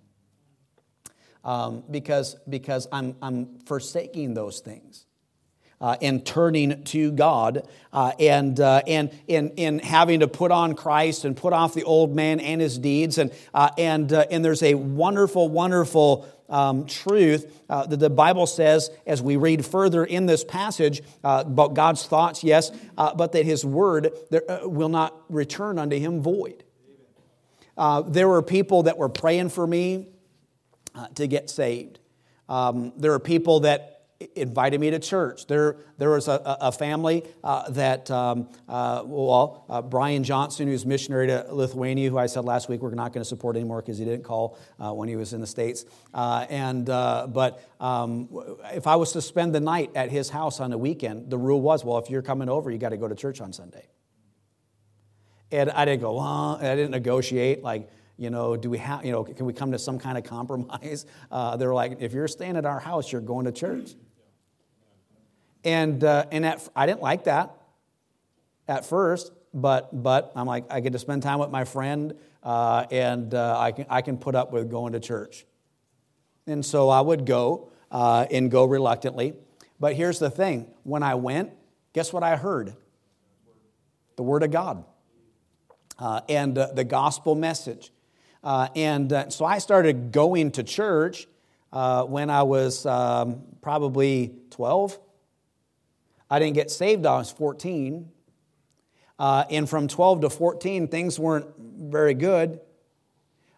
Um, 1.45 1.85
because 1.91 2.37
because 2.49 2.89
I'm, 2.93 3.15
I'm 3.23 3.61
forsaking 3.61 4.35
those 4.35 4.61
things. 4.61 5.07
Uh, 5.81 5.97
and 6.03 6.27
turning 6.27 6.83
to 6.83 7.13
God 7.13 7.65
uh, 7.93 8.11
and, 8.19 8.59
uh, 8.59 8.83
and 8.89 9.17
in, 9.29 9.51
in 9.51 9.79
having 9.79 10.19
to 10.21 10.27
put 10.27 10.51
on 10.51 10.75
Christ 10.75 11.25
and 11.25 11.37
put 11.37 11.53
off 11.53 11.73
the 11.73 11.85
old 11.85 12.17
man 12.17 12.41
and 12.41 12.61
his 12.61 12.77
deeds. 12.79 13.17
And, 13.17 13.33
uh, 13.55 13.71
and, 13.79 14.13
uh, 14.13 14.27
and 14.29 14.45
there's 14.45 14.65
a 14.65 14.75
wonderful, 14.75 15.49
wonderful 15.49 16.27
um, 16.49 16.87
truth 16.87 17.63
uh, 17.71 17.87
that 17.87 17.99
the 17.99 18.11
Bible 18.11 18.49
says 18.49 18.91
as 19.07 19.23
we 19.23 19.37
read 19.37 19.65
further 19.65 20.05
in 20.05 20.27
this 20.27 20.43
passage 20.43 21.01
about 21.23 21.75
God's 21.75 22.05
thoughts, 22.05 22.43
yes, 22.43 22.73
but 22.97 23.31
that 23.31 23.45
His 23.45 23.65
word 23.65 24.11
there, 24.31 24.43
will 24.65 24.89
not 24.89 25.15
return 25.29 25.79
unto 25.79 25.97
Him 25.97 26.23
void. 26.23 26.65
There 27.77 28.27
were 28.27 28.43
people 28.43 28.83
that 28.83 28.99
were 28.99 29.09
praying 29.09 29.51
for 29.51 29.65
me 29.65 30.09
uh, 30.95 31.09
to 31.15 31.27
get 31.27 31.51
saved. 31.51 31.99
Um, 32.49 32.93
there 32.97 33.13
are 33.13 33.21
people 33.21 33.61
that 33.61 33.95
invited 34.35 34.81
me 34.81 34.91
to 34.91 34.99
church. 34.99 35.47
There, 35.47 35.77
there 35.97 36.11
was 36.11 36.27
a, 36.27 36.41
a 36.61 36.73
family 36.73 37.23
uh, 37.45 37.71
that, 37.71 38.11
um, 38.11 38.49
uh, 38.69 39.03
well, 39.07 39.65
uh, 39.69 39.81
Brian 39.81 40.25
Johnson, 40.25 40.67
who's 40.67 40.85
missionary 40.85 41.29
to 41.29 41.47
Lithuania, 41.51 42.11
who 42.11 42.19
I 42.19 42.27
said 42.27 42.45
last 42.45 42.69
week 42.69 42.83
we're 42.83 42.95
not 42.95 43.13
going 43.13 43.23
to 43.23 43.29
support 43.29 43.55
anymore 43.55 43.81
because 43.81 43.97
he 43.97 44.05
didn't 44.05 44.25
call 44.25 44.59
uh, 44.81 44.93
when 44.93 45.09
he 45.09 45.15
was 45.15 45.35
in 45.35 45.41
the 45.41 45.47
States. 45.47 45.85
Uh, 46.13 46.47
and, 46.51 46.91
uh, 46.91 47.29
but 47.29 47.63
um, 47.79 48.29
if 48.73 48.89
I 48.89 48.97
was 48.97 49.13
to 49.13 49.23
spend 49.23 49.55
the 49.55 49.61
night 49.61 49.93
at 49.95 50.11
his 50.11 50.31
house 50.31 50.59
on 50.59 50.71
the 50.71 50.79
weekend, 50.79 51.31
the 51.31 51.39
rule 51.39 51.61
was, 51.61 51.85
well, 51.85 51.99
if 51.99 52.11
you're 52.11 52.23
coming 52.23 52.49
over, 52.49 52.73
you 52.73 52.79
got 52.79 52.89
to 52.89 52.97
go 52.97 53.07
to 53.07 53.15
church 53.15 53.41
on 53.41 53.53
Sunday. 53.53 53.87
And 55.53 55.71
I 55.71 55.85
didn't 55.85 56.01
go, 56.01 56.17
well, 56.17 56.59
I 56.61 56.75
didn't 56.75 56.91
negotiate, 56.91 57.63
like, 57.63 57.89
you 58.19 58.31
know, 58.31 58.57
do 58.57 58.69
we 58.69 58.79
have, 58.79 59.05
you 59.05 59.13
know, 59.13 59.25
can 59.25 59.47
we 59.47 59.53
come 59.53 59.73
to 59.73 59.79
some 59.79 59.99
kind 59.99 60.19
of 60.19 60.25
compromise? 60.25 61.07
Uh, 61.31 61.57
they're 61.57 61.75
like, 61.75 61.99
if 62.01 62.13
you're 62.13 62.29
staying 62.29 62.57
at 62.57 62.65
our 62.65 62.81
house, 62.81 63.13
you're 63.13 63.21
going 63.21 63.45
to 63.45 63.53
church. 63.53 63.91
And, 65.63 66.03
uh, 66.03 66.25
and 66.33 66.45
at, 66.45 66.67
I 66.75 66.87
didn't 66.87 67.03
like 67.03 67.25
that 67.25 67.55
at 68.67 68.87
first, 68.87 69.31
but, 69.53 70.03
but 70.03 70.33
I'm 70.35 70.47
like, 70.47 70.65
I 70.71 70.81
get 70.81 70.93
to 70.95 70.99
spend 70.99 71.23
time 71.23 71.39
with 71.39 71.51
my 71.51 71.65
friend, 71.65 72.15
uh, 72.43 72.87
and 72.91 73.35
uh, 73.35 73.59
I, 73.59 73.73
can, 73.73 73.87
I 73.91 74.03
can 74.03 74.17
put 74.17 74.35
up 74.35 74.53
with 74.53 74.71
going 74.71 74.95
to 74.95 75.01
church. 75.01 75.45
And 76.47 76.65
so 76.65 76.89
I 76.89 77.01
would 77.01 77.27
go 77.27 77.71
uh, 77.91 78.27
and 78.31 78.51
go 78.51 78.65
reluctantly. 78.65 79.35
But 79.79 79.95
here's 79.95 80.19
the 80.19 80.31
thing 80.31 80.67
when 80.83 81.03
I 81.03 81.15
went, 81.15 81.53
guess 81.93 82.13
what 82.13 82.23
I 82.23 82.37
heard? 82.37 82.75
The 84.17 84.23
Word 84.23 84.43
of 84.43 84.51
God 84.51 84.85
uh, 85.99 86.23
and 86.29 86.57
uh, 86.57 86.69
the 86.73 86.85
gospel 86.85 87.35
message. 87.35 87.93
And 88.43 89.27
so 89.29 89.45
I 89.45 89.59
started 89.59 90.13
going 90.13 90.53
to 90.53 90.63
church 90.63 91.27
when 91.71 92.31
I 92.31 92.43
was 92.43 92.87
um, 92.87 93.43
probably 93.61 94.35
12. 94.51 94.99
I 96.31 96.39
didn't 96.39 96.55
get 96.55 96.71
saved 96.71 97.07
I 97.07 97.19
was 97.19 97.33
14. 97.33 98.11
Uh, 99.19 99.45
and 99.51 99.69
from 99.69 99.89
12 99.89 100.21
to 100.23 100.31
14, 100.31 100.89
things 100.89 101.19
weren't 101.19 101.47
very 101.59 102.15
good. 102.15 102.61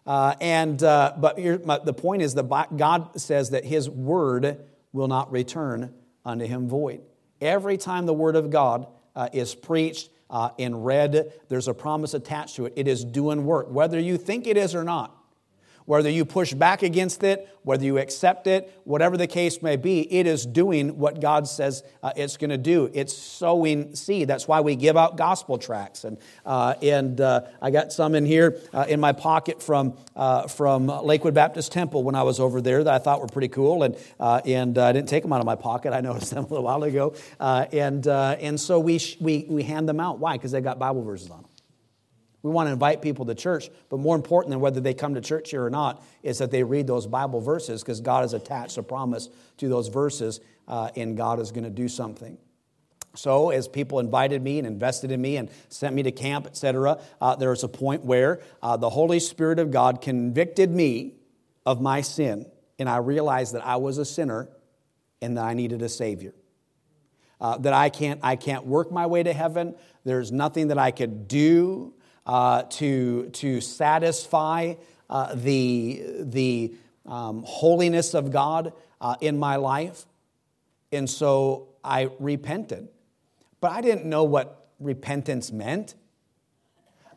Uh, 0.07 0.33
and, 0.41 0.81
uh, 0.81 1.13
but 1.17 1.37
here, 1.37 1.59
my, 1.63 1.77
the 1.77 1.93
point 1.93 2.23
is 2.23 2.33
that 2.33 2.75
God 2.75 3.19
says 3.19 3.51
that 3.51 3.63
His 3.63 3.89
word 3.89 4.59
will 4.91 5.07
not 5.07 5.31
return 5.31 5.93
unto 6.25 6.45
Him 6.45 6.67
void. 6.67 7.01
Every 7.39 7.77
time 7.77 8.05
the 8.05 8.13
word 8.13 8.35
of 8.35 8.49
God 8.49 8.87
uh, 9.15 9.29
is 9.33 9.53
preached 9.53 10.09
uh, 10.31 10.49
and 10.57 10.85
read, 10.85 11.33
there's 11.49 11.67
a 11.67 11.73
promise 11.73 12.13
attached 12.13 12.55
to 12.55 12.65
it. 12.65 12.73
It 12.75 12.87
is 12.87 13.03
doing 13.03 13.45
work, 13.45 13.69
whether 13.69 13.99
you 13.99 14.17
think 14.17 14.47
it 14.47 14.57
is 14.57 14.73
or 14.73 14.83
not. 14.83 15.20
Whether 15.91 16.09
you 16.09 16.23
push 16.23 16.53
back 16.53 16.83
against 16.83 17.21
it, 17.21 17.49
whether 17.63 17.83
you 17.83 17.97
accept 17.97 18.47
it, 18.47 18.79
whatever 18.85 19.17
the 19.17 19.27
case 19.27 19.61
may 19.61 19.75
be, 19.75 19.99
it 20.09 20.25
is 20.25 20.45
doing 20.45 20.97
what 20.97 21.19
God 21.19 21.49
says 21.49 21.83
uh, 22.01 22.13
it's 22.15 22.37
going 22.37 22.51
to 22.51 22.57
do. 22.57 22.89
It's 22.93 23.11
sowing 23.13 23.93
seed. 23.93 24.29
That's 24.29 24.47
why 24.47 24.61
we 24.61 24.77
give 24.77 24.95
out 24.95 25.17
gospel 25.17 25.57
tracts. 25.57 26.05
And, 26.05 26.17
uh, 26.45 26.75
and 26.81 27.19
uh, 27.19 27.41
I 27.61 27.71
got 27.71 27.91
some 27.91 28.15
in 28.15 28.25
here 28.25 28.57
uh, 28.73 28.85
in 28.87 29.01
my 29.01 29.11
pocket 29.11 29.61
from, 29.61 29.97
uh, 30.15 30.47
from 30.47 30.87
Lakewood 30.87 31.33
Baptist 31.33 31.73
Temple 31.73 32.05
when 32.05 32.15
I 32.15 32.23
was 32.23 32.39
over 32.39 32.61
there 32.61 32.81
that 32.85 32.93
I 32.93 32.99
thought 32.99 33.19
were 33.19 33.27
pretty 33.27 33.49
cool. 33.49 33.83
And, 33.83 33.97
uh, 34.17 34.39
and 34.45 34.77
I 34.77 34.93
didn't 34.93 35.09
take 35.09 35.23
them 35.23 35.33
out 35.33 35.41
of 35.41 35.45
my 35.45 35.55
pocket. 35.55 35.91
I 35.91 35.99
noticed 35.99 36.29
them 36.33 36.45
a 36.45 36.47
little 36.47 36.63
while 36.63 36.83
ago. 36.83 37.15
and, 37.37 38.07
and 38.07 38.57
so 38.57 38.79
we, 38.79 38.97
sh- 38.97 39.17
we, 39.19 39.45
we 39.49 39.63
hand 39.63 39.89
them 39.89 39.99
out. 39.99 40.19
Why? 40.19 40.37
Because 40.37 40.51
they 40.53 40.61
got 40.61 40.79
Bible 40.79 41.03
verses 41.03 41.29
on 41.29 41.41
them. 41.41 41.50
We 42.43 42.49
want 42.49 42.67
to 42.67 42.73
invite 42.73 43.01
people 43.01 43.25
to 43.25 43.35
church, 43.35 43.69
but 43.89 43.99
more 43.99 44.15
important 44.15 44.51
than 44.51 44.59
whether 44.59 44.79
they 44.79 44.93
come 44.93 45.13
to 45.13 45.21
church 45.21 45.51
here 45.51 45.63
or 45.63 45.69
not 45.69 46.03
is 46.23 46.39
that 46.39 46.49
they 46.49 46.63
read 46.63 46.87
those 46.87 47.05
Bible 47.05 47.39
verses 47.39 47.83
because 47.83 48.01
God 48.01 48.21
has 48.21 48.33
attached 48.33 48.77
a 48.77 48.83
promise 48.83 49.29
to 49.57 49.69
those 49.69 49.89
verses 49.89 50.39
uh, 50.67 50.89
and 50.95 51.15
God 51.15 51.39
is 51.39 51.51
going 51.51 51.65
to 51.65 51.69
do 51.69 51.87
something. 51.87 52.37
So, 53.13 53.49
as 53.49 53.67
people 53.67 53.99
invited 53.99 54.41
me 54.41 54.57
and 54.57 54.65
invested 54.65 55.11
in 55.11 55.21
me 55.21 55.35
and 55.35 55.49
sent 55.67 55.93
me 55.93 56.03
to 56.03 56.11
camp, 56.11 56.47
etc., 56.47 56.99
uh, 57.19 57.35
there 57.35 57.49
was 57.49 57.63
a 57.63 57.67
point 57.67 58.05
where 58.05 58.39
uh, 58.63 58.77
the 58.77 58.89
Holy 58.89 59.19
Spirit 59.19 59.59
of 59.59 59.69
God 59.69 60.01
convicted 60.01 60.71
me 60.71 61.15
of 61.65 61.81
my 61.81 62.01
sin, 62.01 62.45
and 62.79 62.87
I 62.87 62.97
realized 62.97 63.53
that 63.53 63.67
I 63.67 63.75
was 63.75 63.97
a 63.97 64.05
sinner 64.05 64.49
and 65.21 65.37
that 65.37 65.43
I 65.43 65.53
needed 65.53 65.81
a 65.81 65.89
Savior. 65.89 66.33
Uh, 67.41 67.57
that 67.57 67.73
I 67.73 67.89
can't, 67.89 68.19
I 68.23 68.35
can't 68.35 68.65
work 68.65 68.91
my 68.91 69.07
way 69.07 69.23
to 69.23 69.33
heaven. 69.33 69.75
There's 70.05 70.31
nothing 70.31 70.69
that 70.69 70.77
I 70.77 70.91
could 70.91 71.27
do 71.27 71.93
uh, 72.25 72.63
to, 72.63 73.29
to 73.29 73.61
satisfy 73.61 74.75
uh, 75.09 75.35
the, 75.35 76.03
the 76.19 76.73
um, 77.05 77.43
holiness 77.45 78.13
of 78.13 78.31
God 78.31 78.73
uh, 78.99 79.15
in 79.21 79.37
my 79.37 79.55
life. 79.57 80.05
And 80.91 81.09
so 81.09 81.69
I 81.83 82.09
repented. 82.19 82.87
But 83.59 83.71
I 83.71 83.81
didn't 83.81 84.05
know 84.05 84.23
what 84.23 84.67
repentance 84.79 85.51
meant. 85.51 85.95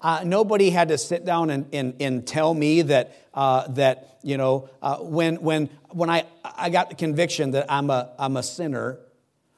Uh, 0.00 0.22
nobody 0.24 0.68
had 0.68 0.88
to 0.88 0.98
sit 0.98 1.24
down 1.24 1.48
and, 1.48 1.66
and, 1.72 1.94
and 1.98 2.26
tell 2.26 2.52
me 2.52 2.82
that, 2.82 3.16
uh, 3.32 3.66
that 3.68 4.18
you 4.22 4.36
know, 4.36 4.68
uh, 4.82 4.96
when, 4.98 5.36
when, 5.36 5.70
when 5.90 6.10
I, 6.10 6.24
I 6.44 6.68
got 6.68 6.90
the 6.90 6.94
conviction 6.94 7.52
that 7.52 7.66
I'm 7.70 7.88
a, 7.88 8.12
I'm 8.18 8.36
a 8.36 8.42
sinner, 8.42 8.98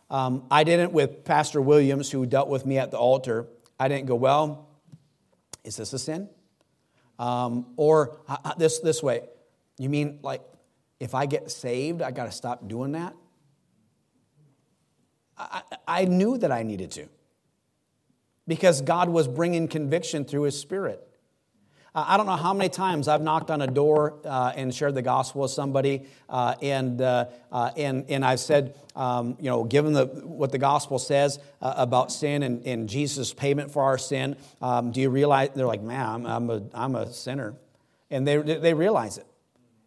um, 0.09 0.45
I 0.51 0.63
didn't 0.63 0.93
with 0.93 1.25
Pastor 1.25 1.61
Williams, 1.61 2.11
who 2.11 2.27
dealt 2.27 2.49
with 2.49 2.65
me 2.65 2.79
at 2.79 2.93
the 2.93 2.97
altar. 2.97 3.47
I 3.79 3.89
didn't 3.89 4.07
go, 4.07 4.15
well, 4.15 4.66
is 5.67 5.77
this 5.77 5.93
a 5.93 5.99
sin? 5.99 6.29
Um, 7.19 7.67
or 7.77 8.19
uh, 8.29 8.55
this, 8.55 8.79
this 8.79 9.03
way, 9.03 9.23
you 9.79 9.89
mean 9.89 10.21
like 10.23 10.43
if 11.01 11.15
I 11.15 11.27
get 11.27 11.51
saved, 11.51 12.01
I 12.01 12.11
got 12.11 12.25
to 12.25 12.33
stop 12.33 12.69
doing 12.69 12.93
that? 12.93 13.15
I, 15.37 15.63
I 15.87 16.05
knew 16.07 16.39
that 16.39 16.51
I 16.51 16.63
needed 16.63 16.91
to 16.93 17.09
because 18.49 18.81
God 18.81 19.09
was 19.09 19.29
bringing 19.29 19.69
conviction 19.69 20.25
through 20.25 20.43
His 20.43 20.59
Spirit. 20.59 21.07
I 21.99 22.19
don't 22.19 22.27
know 22.27 22.37
how 22.37 22.53
many 22.53 22.69
times 22.69 23.09
I've 23.09 23.23
knocked 23.23 23.51
on 23.51 23.63
a 23.63 23.67
door 23.67 24.19
uh, 24.27 24.53
and 24.55 24.75
shared 24.75 24.95
the 24.95 25.01
gospel 25.01 25.41
with 25.41 25.51
somebody, 25.51 26.03
uh, 26.29 26.55
and, 26.61 27.01
uh, 27.01 27.25
uh 27.51 27.71
and, 27.75 28.05
and 28.11 28.23
I've 28.23 28.41
said, 28.41 28.75
um, 28.95 29.39
you 29.41 29.49
know, 29.49 29.65
given 29.65 29.95
the, 29.95 30.05
what 30.05 30.53
the 30.53 30.59
gospel 30.59 30.99
says 30.99 31.39
uh, 31.63 31.73
about 31.79 32.13
sin 32.13 32.43
and, 32.43 32.67
and 32.67 32.87
Jesus' 32.87 33.33
payment 33.33 33.71
for 33.71 33.83
our 33.83 33.97
sin, 33.97 34.37
um, 34.61 34.93
do 34.93 35.01
you 35.01 35.09
realize? 35.09 35.51
They're 35.55 35.67
like, 35.67 35.81
man, 35.81 36.07
I'm, 36.07 36.27
I'm, 36.27 36.51
a, 36.51 36.63
I'm 36.75 36.97
a 36.97 37.11
sinner. 37.11 37.55
And 38.11 38.29
they, 38.29 38.37
they 38.37 38.75
realize 38.75 39.17
it. 39.17 39.27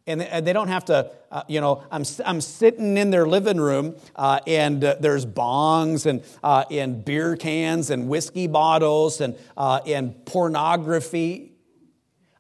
And 0.08 0.22
they 0.48 0.54
don't 0.54 0.70
have 0.70 0.86
to, 0.86 1.12
uh, 1.32 1.44
you 1.48 1.62
know, 1.62 1.84
I'm, 1.92 2.04
I'm 2.26 2.42
sitting 2.42 2.98
in 2.98 3.12
their 3.12 3.28
living 3.28 3.62
room 3.62 3.96
uh, 4.16 4.40
and 4.48 4.84
uh, 4.84 4.96
there's 5.00 5.24
bongs 5.24 6.08
and, 6.08 6.24
uh, 6.44 6.66
and 6.72 7.06
beer 7.06 7.36
cans 7.36 7.92
and 7.92 8.10
whiskey 8.10 8.48
bottles 8.48 9.22
and, 9.22 9.36
uh, 9.56 9.82
and 9.86 10.26
pornography. 10.26 11.49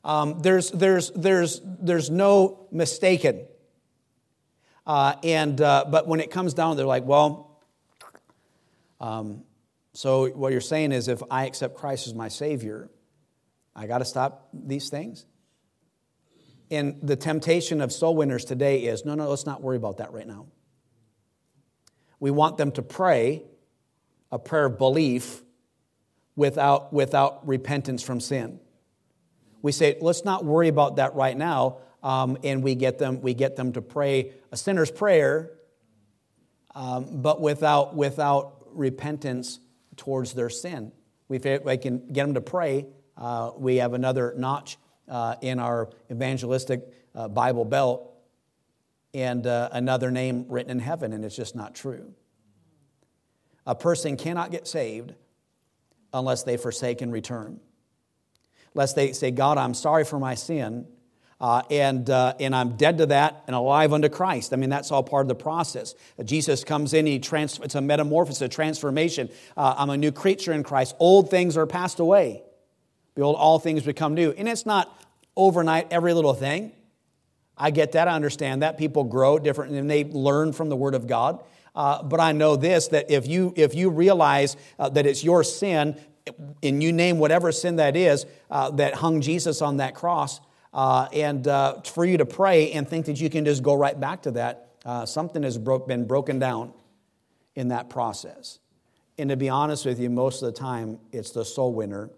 Um, 0.03 0.39
there's, 0.39 0.71
there's, 0.71 1.11
there's, 1.11 1.61
there's 1.63 2.09
no 2.09 2.67
mistaken. 2.71 3.45
Uh, 4.87 5.15
and, 5.23 5.57
but 5.57 6.07
when 6.07 6.19
it 6.19 6.31
comes 6.31 6.53
down, 6.53 6.77
they're 6.77 6.85
like, 6.85 7.05
well, 7.05 7.61
um, 8.99 9.43
so 9.93 10.29
what 10.29 10.51
you're 10.51 10.61
saying 10.61 10.91
is 10.91 11.07
if 11.07 11.21
I 11.29 11.45
accept 11.45 11.75
Christ 11.75 12.07
as 12.07 12.13
my 12.13 12.27
Savior, 12.27 12.89
I 13.75 13.87
got 13.87 13.99
to 13.99 14.05
stop 14.05 14.49
these 14.53 14.89
things? 14.89 15.25
And 16.71 16.99
the 17.01 17.15
temptation 17.15 17.81
of 17.81 17.91
soul 17.91 18.15
winners 18.15 18.45
today 18.45 18.81
is 18.81 19.05
no, 19.05 19.15
no, 19.15 19.29
let's 19.29 19.45
not 19.45 19.61
worry 19.61 19.77
about 19.77 19.97
that 19.97 20.13
right 20.13 20.27
now. 20.27 20.47
We 22.19 22.31
want 22.31 22.57
them 22.57 22.71
to 22.73 22.81
pray 22.81 23.43
a 24.31 24.37
prayer 24.37 24.65
of 24.65 24.77
belief 24.77 25.41
without, 26.35 26.93
without 26.93 27.47
repentance 27.47 28.03
from 28.03 28.19
sin. 28.19 28.59
We 29.61 29.71
say, 29.71 29.97
let's 29.99 30.23
not 30.23 30.45
worry 30.45 30.67
about 30.67 30.97
that 30.97 31.15
right 31.15 31.37
now, 31.37 31.79
um, 32.01 32.37
and 32.43 32.63
we 32.63 32.75
get, 32.75 32.97
them, 32.97 33.21
we 33.21 33.33
get 33.33 33.55
them 33.55 33.73
to 33.73 33.81
pray 33.81 34.33
a 34.51 34.57
sinner's 34.57 34.91
prayer, 34.91 35.51
um, 36.75 37.21
but 37.21 37.41
without, 37.41 37.95
without 37.95 38.67
repentance 38.71 39.59
towards 39.97 40.33
their 40.33 40.49
sin. 40.49 40.91
We, 41.27 41.39
can 41.39 42.07
get 42.11 42.25
them 42.25 42.33
to 42.35 42.41
pray. 42.41 42.87
Uh, 43.17 43.51
we 43.57 43.77
have 43.77 43.93
another 43.93 44.33
notch 44.37 44.77
uh, 45.07 45.35
in 45.41 45.59
our 45.59 45.89
evangelistic 46.09 46.81
uh, 47.13 47.27
Bible 47.27 47.65
belt 47.65 48.13
and 49.13 49.45
uh, 49.45 49.69
another 49.71 50.11
name 50.11 50.45
written 50.49 50.71
in 50.71 50.79
heaven, 50.79 51.13
and 51.13 51.25
it's 51.25 51.35
just 51.35 51.55
not 51.55 51.73
true. 51.75 52.13
A 53.65 53.75
person 53.75 54.17
cannot 54.17 54.51
get 54.51 54.67
saved 54.67 55.13
unless 56.13 56.43
they 56.43 56.57
forsake 56.57 57.01
and 57.01 57.11
return. 57.11 57.59
Unless 58.75 58.93
they 58.93 59.13
say, 59.13 59.31
God, 59.31 59.57
I'm 59.57 59.73
sorry 59.73 60.03
for 60.05 60.19
my 60.19 60.35
sin, 60.35 60.85
uh, 61.41 61.61
and, 61.69 62.09
uh, 62.09 62.33
and 62.39 62.53
I'm 62.53 62.75
dead 62.75 62.97
to 62.97 63.05
that 63.07 63.43
and 63.47 63.55
alive 63.55 63.93
unto 63.93 64.09
Christ. 64.09 64.51
I 64.51 64.57
mean, 64.57 64.69
that's 64.69 64.91
all 64.91 65.03
part 65.03 65.23
of 65.23 65.29
the 65.29 65.35
process. 65.35 65.95
Jesus 66.23 66.63
comes 66.63 66.93
in, 66.93 67.05
he 67.05 67.19
trans- 67.19 67.59
it's 67.59 67.75
a 67.75 67.81
metamorphosis, 67.81 68.41
a 68.41 68.49
transformation. 68.49 69.29
Uh, 69.55 69.75
I'm 69.77 69.89
a 69.89 69.97
new 69.97 70.11
creature 70.11 70.51
in 70.51 70.63
Christ. 70.63 70.95
Old 70.99 71.29
things 71.29 71.55
are 71.55 71.65
passed 71.65 71.99
away. 71.99 72.43
Behold, 73.15 73.37
all 73.37 73.57
things 73.57 73.83
become 73.83 74.15
new. 74.15 74.31
And 74.31 74.49
it's 74.49 74.65
not 74.65 74.93
overnight 75.35 75.87
every 75.91 76.13
little 76.13 76.33
thing. 76.33 76.73
I 77.57 77.71
get 77.71 77.93
that. 77.93 78.07
I 78.07 78.13
understand 78.13 78.61
that. 78.61 78.77
People 78.77 79.05
grow 79.05 79.39
different 79.39 79.73
and 79.73 79.89
they 79.89 80.03
learn 80.05 80.53
from 80.53 80.69
the 80.69 80.75
Word 80.75 80.95
of 80.95 81.07
God. 81.07 81.43
Uh, 81.75 82.03
but 82.03 82.19
I 82.19 82.31
know 82.31 82.55
this 82.55 82.87
that 82.89 83.11
if 83.11 83.27
you, 83.27 83.53
if 83.55 83.75
you 83.75 83.89
realize 83.89 84.57
uh, 84.77 84.89
that 84.89 85.05
it's 85.05 85.23
your 85.23 85.43
sin, 85.43 85.99
and 86.63 86.81
you 86.83 86.91
name 86.91 87.19
whatever 87.19 87.51
sin 87.51 87.77
that 87.77 87.95
is 87.95 88.25
uh, 88.49 88.71
that 88.71 88.95
hung 88.95 89.21
Jesus 89.21 89.61
on 89.61 89.77
that 89.77 89.95
cross, 89.95 90.39
uh, 90.73 91.07
and 91.13 91.47
uh, 91.47 91.81
for 91.81 92.05
you 92.05 92.17
to 92.17 92.25
pray 92.25 92.71
and 92.71 92.87
think 92.87 93.05
that 93.07 93.19
you 93.19 93.29
can 93.29 93.45
just 93.45 93.63
go 93.63 93.73
right 93.73 93.99
back 93.99 94.23
to 94.23 94.31
that, 94.31 94.69
uh, 94.85 95.05
something 95.05 95.43
has 95.43 95.57
bro- 95.57 95.79
been 95.79 96.05
broken 96.05 96.39
down 96.39 96.73
in 97.55 97.69
that 97.69 97.89
process. 97.89 98.59
And 99.17 99.29
to 99.29 99.35
be 99.35 99.49
honest 99.49 99.85
with 99.85 99.99
you, 99.99 100.09
most 100.09 100.41
of 100.41 100.53
the 100.53 100.59
time, 100.59 100.99
it's 101.11 101.31
the 101.31 101.43
soul 101.43 101.73
winner 101.73 102.09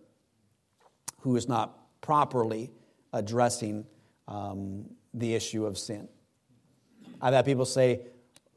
who 1.21 1.35
is 1.35 1.47
not 1.47 1.77
properly 2.01 2.71
addressing 3.13 3.85
um, 4.27 4.85
the 5.13 5.33
issue 5.33 5.65
of 5.65 5.77
sin. 5.77 6.07
I've 7.21 7.33
had 7.33 7.45
people 7.45 7.65
say, 7.65 8.01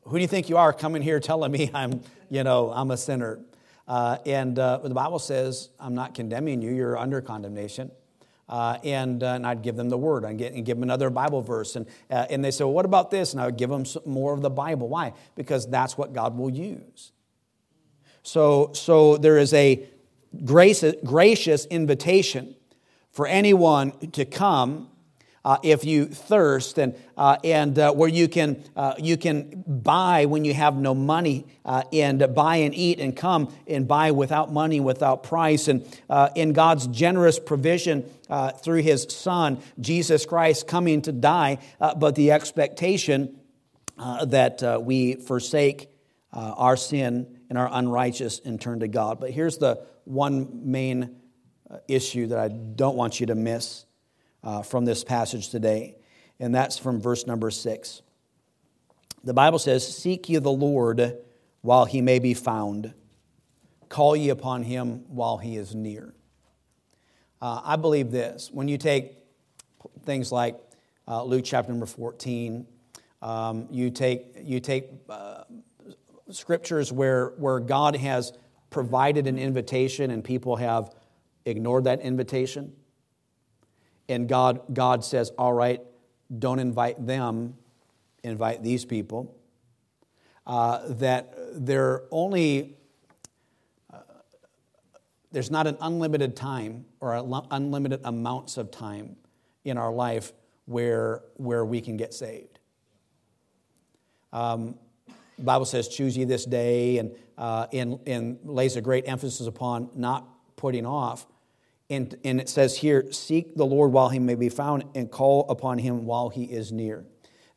Who 0.05 0.17
do 0.17 0.23
you 0.23 0.29
think 0.29 0.49
you 0.49 0.57
are 0.57 0.73
coming 0.73 1.03
here 1.03 1.21
telling 1.21 1.53
me 1.53 1.71
I'm, 1.75 2.03
you 2.31 2.45
know, 2.45 2.71
I'm 2.71 2.91
a 2.91 2.97
sinner? 2.97 3.41
Uh, 3.87 4.19
and 4.25 4.59
uh, 4.59 4.79
the 4.79 4.95
Bible 4.95 5.19
says, 5.19 5.71
I'm 5.79 5.95
not 5.95 6.15
condemning 6.15 6.63
you, 6.63 6.73
you're 6.73 6.97
under 6.97 7.21
condemnation. 7.21 7.91
Uh, 8.49 8.79
and, 8.85 9.23
uh, 9.23 9.29
and 9.35 9.47
I'd 9.47 9.63
give 9.63 9.77
them 9.77 9.89
the 9.89 9.97
word. 9.97 10.25
I'd 10.25 10.37
get, 10.37 10.53
and 10.53 10.67
give 10.67 10.77
them 10.77 10.83
another 10.83 11.09
Bible 11.09 11.41
verse. 11.41 11.77
And, 11.77 11.87
uh, 12.11 12.27
and 12.29 12.45
they 12.45 12.51
say, 12.51 12.65
well, 12.65 12.75
what 12.75 12.85
about 12.85 13.11
this? 13.11 13.33
And 13.33 13.41
I 13.41 13.47
would 13.47 13.57
give 13.57 13.71
them 13.71 13.85
more 14.05 14.35
of 14.35 14.43
the 14.43 14.51
Bible. 14.51 14.89
Why? 14.89 15.15
Because 15.35 15.67
that's 15.67 15.97
what 15.97 16.13
God 16.13 16.37
will 16.37 16.51
use. 16.51 17.13
So, 18.23 18.71
so 18.75 19.17
there 19.17 19.39
is 19.39 19.55
a 19.55 19.89
grace, 20.45 20.85
gracious 21.05 21.65
invitation 21.67 22.55
for 23.11 23.27
anyone 23.27 23.93
to 24.11 24.25
come 24.25 24.91
uh, 25.45 25.59
if 25.63 25.85
you 25.85 26.07
thirst 26.07 26.79
and, 26.79 26.95
uh, 27.19 27.37
and 27.45 27.79
uh, 27.79 27.93
where 27.93 28.09
you 28.09 28.29
can, 28.29 28.63
uh, 28.77 28.95
you 28.99 29.17
can 29.17 29.63
buy 29.67 30.25
when 30.25 30.45
you 30.45 30.55
have 30.55 30.75
no 30.75 30.95
money 30.95 31.47
uh, 31.67 31.83
and 31.93 32.35
buy 32.35 32.57
and 32.57 32.75
eat 32.75 32.99
and 32.99 33.15
come 33.15 33.55
and 33.67 33.87
buy 33.87 34.11
without 34.11 34.53
money, 34.53 34.81
without 34.81 35.23
price. 35.23 35.69
And 35.69 35.87
uh, 36.09 36.31
in 36.35 36.55
God's 36.55 36.87
generous 36.87 37.39
provision 37.39 38.11
through 38.63 38.83
his 38.83 39.07
son, 39.11 39.61
Jesus 39.79 40.27
Christ, 40.27 40.67
coming 40.67 41.03
to 41.03 41.13
die, 41.13 41.59
but 41.79 42.15
the 42.15 42.33
expectation 42.33 43.39
that 43.97 44.83
we 44.83 45.15
forsake 45.15 45.89
our 46.33 46.77
sin 46.77 47.39
and 47.49 47.59
our 47.59 47.69
unrighteous 47.71 48.41
and 48.45 48.61
turn 48.61 48.81
to 48.81 48.89
God. 48.89 49.21
But 49.21 49.31
here's 49.31 49.59
the 49.59 49.85
one 50.05 50.71
main 50.71 51.17
issue 51.87 52.29
that 52.29 52.39
I 52.39 52.49
don't 52.49 52.97
want 52.97 53.21
you 53.21 53.27
to 53.27 53.35
miss 53.35 53.84
uh, 54.45 54.63
from 54.63 54.85
this 54.85 55.03
passage 55.03 55.49
today, 55.49 55.97
and 56.39 56.55
that's 56.55 56.79
from 56.79 57.01
verse 57.01 57.27
number 57.27 57.51
six. 57.51 58.03
The 59.25 59.35
Bible 59.35 59.59
says, 59.59 59.97
Seek 59.97 60.29
ye 60.29 60.39
the 60.39 60.53
Lord 60.53 61.17
while 61.63 61.87
he 61.87 62.03
may 62.03 62.19
be 62.19 62.35
found, 62.35 62.93
call 63.89 64.15
ye 64.15 64.29
upon 64.29 64.63
him 64.63 65.05
while 65.09 65.39
he 65.39 65.57
is 65.57 65.75
near. 65.75 66.13
Uh, 67.41 67.61
I 67.65 67.77
believe 67.77 68.11
this. 68.11 68.51
When 68.53 68.69
you 68.69 68.77
take 68.77 69.17
things 70.05 70.31
like 70.31 70.57
uh, 71.09 71.25
Luke 71.25 71.45
chapter 71.45 71.73
number 71.73 71.87
14, 71.87 72.67
um, 73.23 73.67
you 73.71 73.91
take, 73.91 74.27
you 74.43 74.61
take 74.61 74.91
uh, 75.09 75.45
scriptures 76.31 76.93
where, 76.93 77.29
where 77.39 77.61
God 77.61 77.97
has 77.97 78.33
provided 78.69 79.27
an 79.27 79.39
invitation 79.39 80.11
and 80.11 80.23
people 80.23 80.57
have 80.57 80.95
ignored 81.47 81.85
that 81.85 82.01
invitation. 82.01 82.75
And 84.09 84.29
God, 84.29 84.63
God 84.73 85.05
says, 85.05 85.31
All 85.39 85.53
right, 85.53 85.81
don't 86.39 86.59
invite 86.59 87.05
them, 87.07 87.57
invite 88.23 88.63
these 88.63 88.85
people. 88.85 89.37
Uh, 90.47 90.81
that 90.89 91.35
they're 91.55 92.03
only, 92.11 92.77
uh, 93.93 93.99
there's 95.33 95.51
not 95.51 95.67
an 95.67 95.77
unlimited 95.81 96.37
time 96.37 96.85
or 97.01 97.15
unlimited 97.51 98.01
amounts 98.05 98.59
of 98.59 98.71
time 98.71 99.17
in 99.65 99.79
our 99.79 99.91
life 99.91 100.33
where, 100.67 101.23
where 101.37 101.65
we 101.65 101.81
can 101.81 101.97
get 101.97 102.13
saved. 102.13 102.59
Um, 104.33 104.75
Bible 105.39 105.65
says, 105.65 105.89
choose 105.89 106.17
ye 106.17 106.25
this 106.25 106.45
day, 106.45 106.99
and, 106.99 107.13
uh, 107.37 107.67
and, 107.73 107.99
and 108.07 108.39
lays 108.45 108.77
a 108.77 108.81
great 108.81 109.09
emphasis 109.09 109.47
upon 109.47 109.91
not 109.95 110.29
putting 110.57 110.87
off. 110.87 111.27
And, 111.91 112.17
and 112.25 112.41
it 112.41 112.49
says 112.49 112.79
here, 112.79 113.13
seek 113.13 113.57
the 113.57 113.67
Lord 113.67 113.93
while 113.93 114.09
he 114.09 114.19
may 114.19 114.35
be 114.35 114.49
found 114.49 114.85
and 114.95 115.11
call 115.11 115.49
upon 115.51 115.79
him 115.79 116.07
while 116.07 116.31
he 116.31 116.45
is 116.45 116.73
near. 116.73 117.05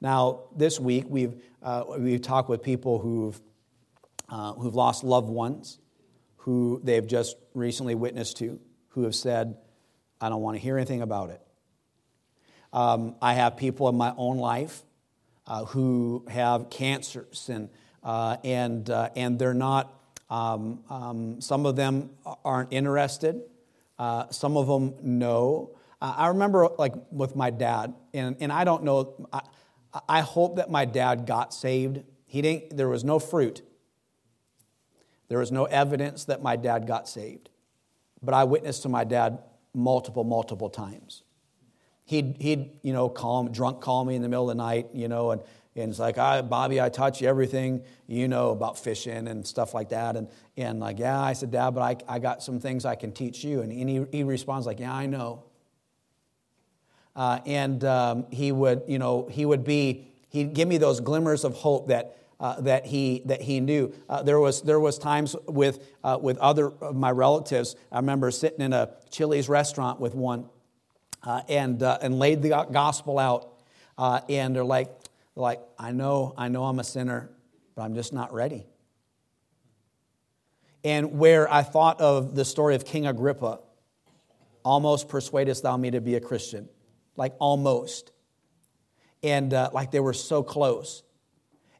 Now, 0.01 0.41
this 0.55 0.79
week 0.79 1.05
we've, 1.07 1.41
uh, 1.63 1.85
we've 1.97 2.21
talked 2.21 2.49
with 2.49 2.61
people 2.61 2.99
who've, 2.99 3.39
uh, 4.29 4.53
who've 4.53 4.75
lost 4.75 5.03
loved 5.03 5.29
ones, 5.29 5.79
who 6.37 6.81
they've 6.83 7.07
just 7.07 7.37
recently 7.53 7.95
witnessed 7.95 8.37
to, 8.37 8.59
who 8.89 9.03
have 9.03 9.15
said, 9.15 9.57
I 10.19 10.29
don't 10.29 10.41
want 10.41 10.55
to 10.55 10.61
hear 10.61 10.77
anything 10.77 11.01
about 11.01 11.29
it. 11.29 11.41
Um, 12.73 13.15
I 13.21 13.33
have 13.33 13.55
people 13.55 13.87
in 13.87 13.95
my 13.95 14.13
own 14.17 14.37
life 14.37 14.83
uh, 15.45 15.65
who 15.65 16.25
have 16.29 16.69
cancers, 16.69 17.49
and, 17.49 17.69
uh, 18.03 18.37
and, 18.43 18.89
uh, 18.89 19.09
and 19.15 19.39
they're 19.39 19.53
not, 19.53 19.93
um, 20.29 20.83
um, 20.89 21.41
some 21.41 21.65
of 21.65 21.77
them 21.77 22.09
aren't 22.43 22.73
interested. 22.73 23.41
Uh, 23.97 24.29
some 24.29 24.57
of 24.57 24.67
them 24.67 24.95
know. 25.01 25.75
Uh, 26.01 26.13
I 26.17 26.27
remember, 26.27 26.69
like, 26.77 26.93
with 27.11 27.35
my 27.35 27.49
dad, 27.49 27.93
and, 28.13 28.35
and 28.39 28.51
I 28.51 28.63
don't 28.63 28.83
know, 28.83 29.27
I, 29.33 29.41
I 30.07 30.21
hope 30.21 30.57
that 30.57 30.69
my 30.69 30.85
dad 30.85 31.25
got 31.25 31.53
saved. 31.53 32.03
He 32.25 32.41
didn't, 32.41 32.77
there 32.77 32.89
was 32.89 33.03
no 33.03 33.19
fruit. 33.19 33.61
There 35.29 35.39
was 35.39 35.51
no 35.51 35.65
evidence 35.65 36.25
that 36.25 36.41
my 36.41 36.55
dad 36.55 36.87
got 36.87 37.09
saved. 37.09 37.49
But 38.21 38.33
I 38.33 38.43
witnessed 38.43 38.83
to 38.83 38.89
my 38.89 39.03
dad 39.03 39.39
multiple, 39.73 40.23
multiple 40.23 40.69
times. 40.69 41.23
He'd, 42.07 42.37
he'd 42.39 42.71
you 42.81 42.93
know, 42.93 43.09
call 43.09 43.43
me, 43.43 43.51
drunk 43.51 43.81
call 43.81 44.03
me 44.03 44.15
in 44.15 44.21
the 44.23 44.29
middle 44.29 44.49
of 44.49 44.57
the 44.57 44.63
night, 44.63 44.87
you 44.93 45.07
know, 45.07 45.31
and 45.31 45.41
and 45.79 45.91
it's 45.91 45.99
like, 45.99 46.17
I, 46.17 46.41
Bobby, 46.41 46.81
I 46.81 46.89
taught 46.89 47.21
you 47.21 47.27
everything 47.27 47.83
you 48.07 48.27
know 48.27 48.49
about 48.49 48.79
fishing 48.79 49.27
and 49.27 49.45
stuff 49.45 49.75
like 49.75 49.89
that. 49.89 50.15
And, 50.15 50.27
and 50.57 50.79
like, 50.79 50.97
yeah, 50.97 51.21
I 51.21 51.33
said, 51.33 51.51
Dad, 51.51 51.75
but 51.75 51.81
I, 51.81 52.15
I 52.15 52.17
got 52.17 52.41
some 52.41 52.59
things 52.59 52.83
I 52.83 52.95
can 52.95 53.11
teach 53.11 53.43
you. 53.43 53.61
And 53.61 53.71
he, 53.71 54.03
he 54.11 54.23
responds 54.23 54.65
like, 54.65 54.79
yeah, 54.79 54.91
I 54.91 55.05
know. 55.05 55.43
uh, 57.17 57.39
and 57.47 57.83
um, 57.83 58.27
he 58.31 58.51
would, 58.51 58.83
you 58.87 58.99
know, 58.99 59.27
he 59.29 59.45
would 59.45 59.63
be, 59.65 60.07
he'd 60.29 60.53
give 60.53 60.67
me 60.67 60.77
those 60.77 60.99
glimmers 61.01 61.43
of 61.43 61.55
hope 61.55 61.87
that 61.87 62.13
uh, 62.39 62.61
that 62.61 62.85
he 62.85 63.23
that 63.25 63.41
he 63.41 63.59
knew. 63.59 63.91
Uh, 64.07 64.21
there 64.21 64.39
was 64.39 64.61
there 64.61 64.79
was 64.79 64.99
times 64.99 65.35
with 65.47 65.83
uh, 66.03 66.19
with 66.21 66.37
other 66.37 66.67
of 66.67 66.95
my 66.95 67.09
relatives. 67.09 67.75
I 67.91 67.97
remember 67.97 68.29
sitting 68.29 68.61
in 68.61 68.73
a 68.73 68.91
Chili's 69.09 69.49
restaurant 69.49 69.99
with 69.99 70.13
one, 70.13 70.47
uh, 71.27 71.41
and 71.49 71.83
uh, 71.83 71.97
and 72.01 72.17
laid 72.17 72.41
the 72.41 72.65
gospel 72.71 73.19
out, 73.19 73.51
uh, 73.97 74.21
and 74.29 74.55
they're 74.55 74.63
like 74.63 74.87
they're 74.87 75.43
like 75.43 75.59
I 75.77 75.91
know 75.91 76.33
I 76.37 76.47
know 76.47 76.63
I'm 76.63 76.79
a 76.79 76.85
sinner, 76.85 77.29
but 77.75 77.81
I'm 77.81 77.95
just 77.95 78.13
not 78.13 78.33
ready. 78.33 78.65
And 80.85 81.19
where 81.19 81.51
I 81.51 81.63
thought 81.63 81.99
of 81.99 82.33
the 82.33 82.45
story 82.45 82.75
of 82.75 82.85
King 82.85 83.05
Agrippa, 83.05 83.59
almost 84.63 85.09
persuadest 85.09 85.63
thou 85.63 85.75
me 85.75 85.91
to 85.91 85.99
be 85.99 86.15
a 86.15 86.21
Christian, 86.21 86.69
like 87.17 87.33
almost, 87.39 88.13
and 89.21 89.51
like 89.51 89.91
they 89.91 89.99
were 89.99 90.13
so 90.13 90.43
close. 90.43 91.03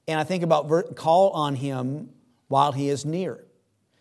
And 0.10 0.19
I 0.19 0.25
think 0.25 0.43
about 0.43 0.95
call 0.97 1.29
on 1.29 1.55
him 1.55 2.10
while 2.49 2.73
he 2.73 2.89
is 2.89 3.05
near. 3.05 3.45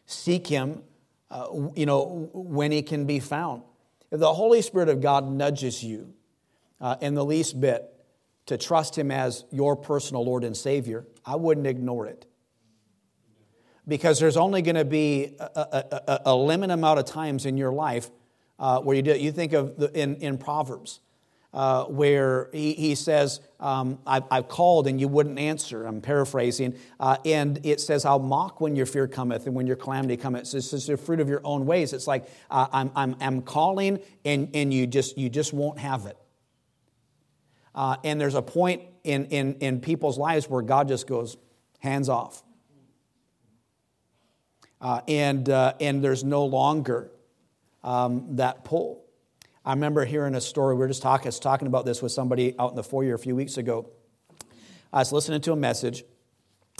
Seek 0.06 0.48
him, 0.48 0.82
uh, 1.30 1.46
you 1.76 1.86
know, 1.86 2.30
when 2.32 2.72
he 2.72 2.82
can 2.82 3.06
be 3.06 3.20
found. 3.20 3.62
If 4.10 4.20
the 4.20 4.34
Holy 4.34 4.62
Spirit 4.62 4.88
of 4.88 5.00
God 5.00 5.30
nudges 5.30 5.82
you 5.82 6.14
uh, 6.80 6.96
in 7.00 7.14
the 7.14 7.24
least 7.24 7.60
bit 7.60 7.92
to 8.46 8.56
trust 8.56 8.96
him 8.96 9.10
as 9.10 9.44
your 9.50 9.74
personal 9.74 10.24
Lord 10.24 10.44
and 10.44 10.56
Savior, 10.56 11.06
I 11.24 11.36
wouldn't 11.36 11.66
ignore 11.66 12.06
it. 12.06 12.26
Because 13.88 14.18
there's 14.18 14.36
only 14.36 14.62
going 14.62 14.76
to 14.76 14.84
be 14.84 15.36
a, 15.38 15.44
a, 15.44 15.84
a, 16.08 16.20
a, 16.26 16.36
limited 16.36 16.72
amount 16.72 16.98
of 16.98 17.04
times 17.04 17.46
in 17.46 17.56
your 17.56 17.72
life 17.72 18.10
uh, 18.58 18.80
where 18.80 18.96
you 18.96 19.02
do 19.02 19.12
it. 19.12 19.20
You 19.20 19.30
think 19.30 19.52
of 19.52 19.76
the, 19.76 19.92
in, 19.98 20.16
in 20.16 20.38
Proverbs, 20.38 21.00
uh, 21.56 21.84
where 21.84 22.50
he, 22.52 22.74
he 22.74 22.94
says, 22.94 23.40
um, 23.60 23.98
I've, 24.06 24.24
I've, 24.30 24.46
called 24.46 24.86
and 24.86 25.00
you 25.00 25.08
wouldn't 25.08 25.38
answer. 25.38 25.86
I'm 25.86 26.02
paraphrasing. 26.02 26.76
Uh, 27.00 27.16
and 27.24 27.64
it 27.64 27.80
says, 27.80 28.04
I'll 28.04 28.18
mock 28.18 28.60
when 28.60 28.76
your 28.76 28.84
fear 28.84 29.08
cometh 29.08 29.46
and 29.46 29.54
when 29.54 29.66
your 29.66 29.76
calamity 29.76 30.18
cometh. 30.18 30.54
It's 30.54 30.70
just 30.70 30.86
the 30.86 30.98
fruit 30.98 31.18
of 31.18 31.30
your 31.30 31.40
own 31.44 31.64
ways. 31.64 31.94
It's 31.94 32.06
like, 32.06 32.28
uh, 32.50 32.66
I'm, 32.70 32.90
I'm, 32.94 33.16
I'm 33.20 33.40
calling 33.40 34.00
and, 34.26 34.50
and 34.52 34.72
you, 34.72 34.86
just, 34.86 35.16
you 35.16 35.30
just 35.30 35.54
won't 35.54 35.78
have 35.78 36.04
it. 36.04 36.18
Uh, 37.74 37.96
and 38.04 38.20
there's 38.20 38.34
a 38.34 38.42
point 38.42 38.82
in, 39.02 39.24
in, 39.26 39.54
in 39.54 39.80
people's 39.80 40.18
lives 40.18 40.50
where 40.50 40.60
God 40.60 40.88
just 40.88 41.06
goes, 41.06 41.38
hands 41.78 42.10
off. 42.10 42.42
Uh, 44.78 45.00
and, 45.08 45.48
uh, 45.48 45.72
and 45.80 46.04
there's 46.04 46.22
no 46.22 46.44
longer 46.44 47.10
um, 47.82 48.36
that 48.36 48.62
pull. 48.62 49.05
I 49.66 49.72
remember 49.72 50.04
hearing 50.04 50.36
a 50.36 50.40
story. 50.40 50.76
We 50.76 50.78
were 50.78 50.86
just 50.86 51.02
talking, 51.02 51.32
talking 51.32 51.66
about 51.66 51.84
this 51.84 52.00
with 52.00 52.12
somebody 52.12 52.54
out 52.56 52.70
in 52.70 52.76
the 52.76 52.84
foyer 52.84 53.14
a 53.14 53.18
few 53.18 53.34
weeks 53.34 53.56
ago. 53.56 53.90
I 54.92 54.98
was 54.98 55.10
listening 55.10 55.40
to 55.40 55.52
a 55.52 55.56
message, 55.56 56.04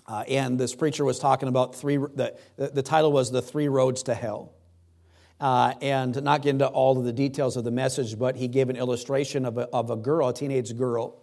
uh, 0.07 0.23
and 0.29 0.57
this 0.57 0.73
preacher 0.73 1.05
was 1.05 1.19
talking 1.19 1.49
about 1.49 1.75
three, 1.75 1.97
the, 1.97 2.37
the 2.57 2.83
title 2.83 3.11
was 3.11 3.33
The 3.33 3.43
Three 3.43 3.67
Roads 3.67 4.05
to 4.05 4.15
Hell. 4.15 4.53
Uh, 5.41 5.75
and 5.83 6.23
not 6.23 6.43
get 6.43 6.51
into 6.51 6.67
all 6.69 6.97
of 6.97 7.05
the 7.05 7.13
details 7.13 7.57
of 7.57 7.65
the 7.65 7.73
message, 7.73 8.17
but 8.17 8.37
he 8.37 8.47
gave 8.47 8.71
an 8.71 8.77
illustration 8.77 9.45
of 9.45 9.59
a, 9.59 9.63
of 9.71 9.91
a 9.91 9.97
girl, 9.97 10.29
a 10.29 10.33
teenage 10.33 10.77
girl, 10.79 11.21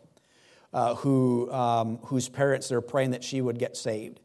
uh, 0.73 0.95
who, 0.95 1.49
um, 1.49 1.97
whose 2.04 2.28
parents 2.28 2.73
are 2.73 2.82
praying 2.82 3.12
that 3.12 3.23
she 3.23 3.39
would 3.39 3.58
get 3.58 3.78
saved. 3.78 4.19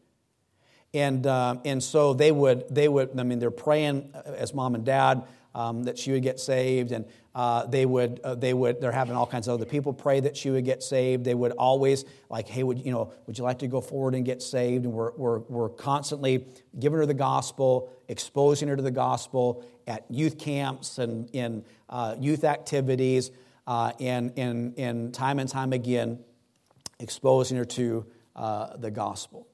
And, 0.93 1.25
um, 1.29 1.61
and 1.65 1.81
so 1.81 2.15
they 2.15 2.33
would, 2.33 2.65
they 2.69 2.89
would, 2.89 3.11
I 3.17 3.23
mean, 3.23 3.39
they're 3.39 3.53
praying 3.53 4.13
as 4.27 4.53
mom 4.53 4.75
and 4.75 4.85
dad 4.85 5.23
um, 5.55 5.85
that 5.85 5.99
she 5.99 6.13
would 6.13 6.23
get 6.23 6.39
saved, 6.39 6.93
and 6.93 7.05
uh, 7.39 7.65
they 7.67 7.87
would 7.87 8.21
uh, 8.25 8.35
they 8.35 8.53
would 8.53 8.81
they're 8.81 8.91
having 8.91 9.15
all 9.15 9.25
kinds 9.25 9.47
of 9.47 9.55
other 9.55 9.65
people 9.65 9.93
pray 9.93 10.19
that 10.19 10.37
she 10.37 10.51
would 10.51 10.65
get 10.65 10.83
saved. 10.83 11.25
They 11.25 11.37
would 11.37 11.53
always 11.53 12.05
like, 12.29 12.49
hey, 12.49 12.65
would 12.65 12.85
you 12.85 12.91
know, 12.91 13.13
would 13.29 13.39
you 13.39 13.45
like 13.45 13.61
to 13.61 13.69
go 13.69 13.81
forward 13.81 14.17
and 14.17 14.25
get 14.25 14.43
saved? 14.43 14.85
And 14.85 14.93
we're 14.93 15.13
we're, 15.13 15.39
we're 15.39 15.69
constantly 15.69 16.47
giving 16.77 16.99
her 16.99 17.07
the 17.07 17.15
gospel, 17.15 17.93
exposing 18.09 18.67
her 18.67 18.75
to 18.75 18.83
the 18.83 18.91
gospel 18.91 19.65
at 19.87 20.05
youth 20.11 20.37
camps 20.37 20.99
and 20.99 21.31
in 21.31 21.65
uh, 21.89 22.17
youth 22.19 22.43
activities, 22.43 23.31
uh, 23.69 23.93
and 24.01 24.33
and 24.37 24.77
and 24.77 25.15
time 25.15 25.39
and 25.39 25.49
time 25.49 25.73
again, 25.73 26.19
exposing 26.99 27.57
her 27.57 27.65
to 27.65 28.05
uh, 28.35 28.77
the 28.79 28.91
gospel. 28.91 29.47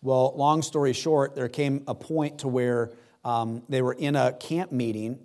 Well, 0.00 0.32
long 0.34 0.60
story 0.60 0.92
short, 0.92 1.36
there 1.36 1.48
came 1.48 1.84
a 1.86 1.94
point 1.94 2.38
to 2.40 2.48
where 2.48 2.90
um, 3.24 3.62
they 3.68 3.80
were 3.80 3.92
in 3.92 4.16
a 4.16 4.32
camp 4.32 4.72
meeting 4.72 5.20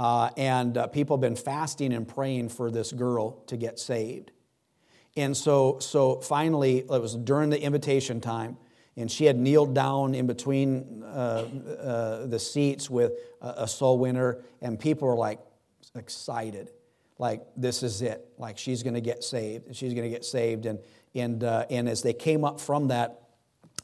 uh, 0.00 0.30
and 0.38 0.78
uh, 0.78 0.86
people 0.86 1.18
have 1.18 1.20
been 1.20 1.36
fasting 1.36 1.92
and 1.92 2.08
praying 2.08 2.48
for 2.48 2.70
this 2.70 2.90
girl 2.90 3.32
to 3.46 3.54
get 3.58 3.78
saved. 3.78 4.30
And 5.14 5.36
so, 5.36 5.78
so 5.78 6.22
finally, 6.22 6.78
it 6.78 6.88
was 6.88 7.14
during 7.14 7.50
the 7.50 7.60
invitation 7.60 8.18
time, 8.18 8.56
and 8.96 9.10
she 9.10 9.26
had 9.26 9.36
kneeled 9.36 9.74
down 9.74 10.14
in 10.14 10.26
between 10.26 11.02
uh, 11.04 11.46
uh 11.78 12.26
the 12.26 12.38
seats 12.38 12.88
with 12.88 13.12
a, 13.42 13.64
a 13.64 13.68
soul 13.68 13.98
winner, 13.98 14.38
and 14.62 14.80
people 14.80 15.06
were 15.06 15.16
like 15.16 15.38
excited, 15.94 16.70
like 17.18 17.42
this 17.54 17.82
is 17.82 18.00
it, 18.00 18.26
like 18.38 18.56
she's 18.56 18.82
going 18.82 18.94
to 18.94 19.02
get 19.02 19.22
saved, 19.22 19.76
she's 19.76 19.92
going 19.92 20.04
to 20.04 20.10
get 20.10 20.24
saved. 20.24 20.64
And 20.64 20.78
and 21.14 21.44
uh, 21.44 21.66
and 21.68 21.86
as 21.90 22.00
they 22.00 22.14
came 22.14 22.42
up 22.42 22.58
from 22.58 22.88
that, 22.88 23.20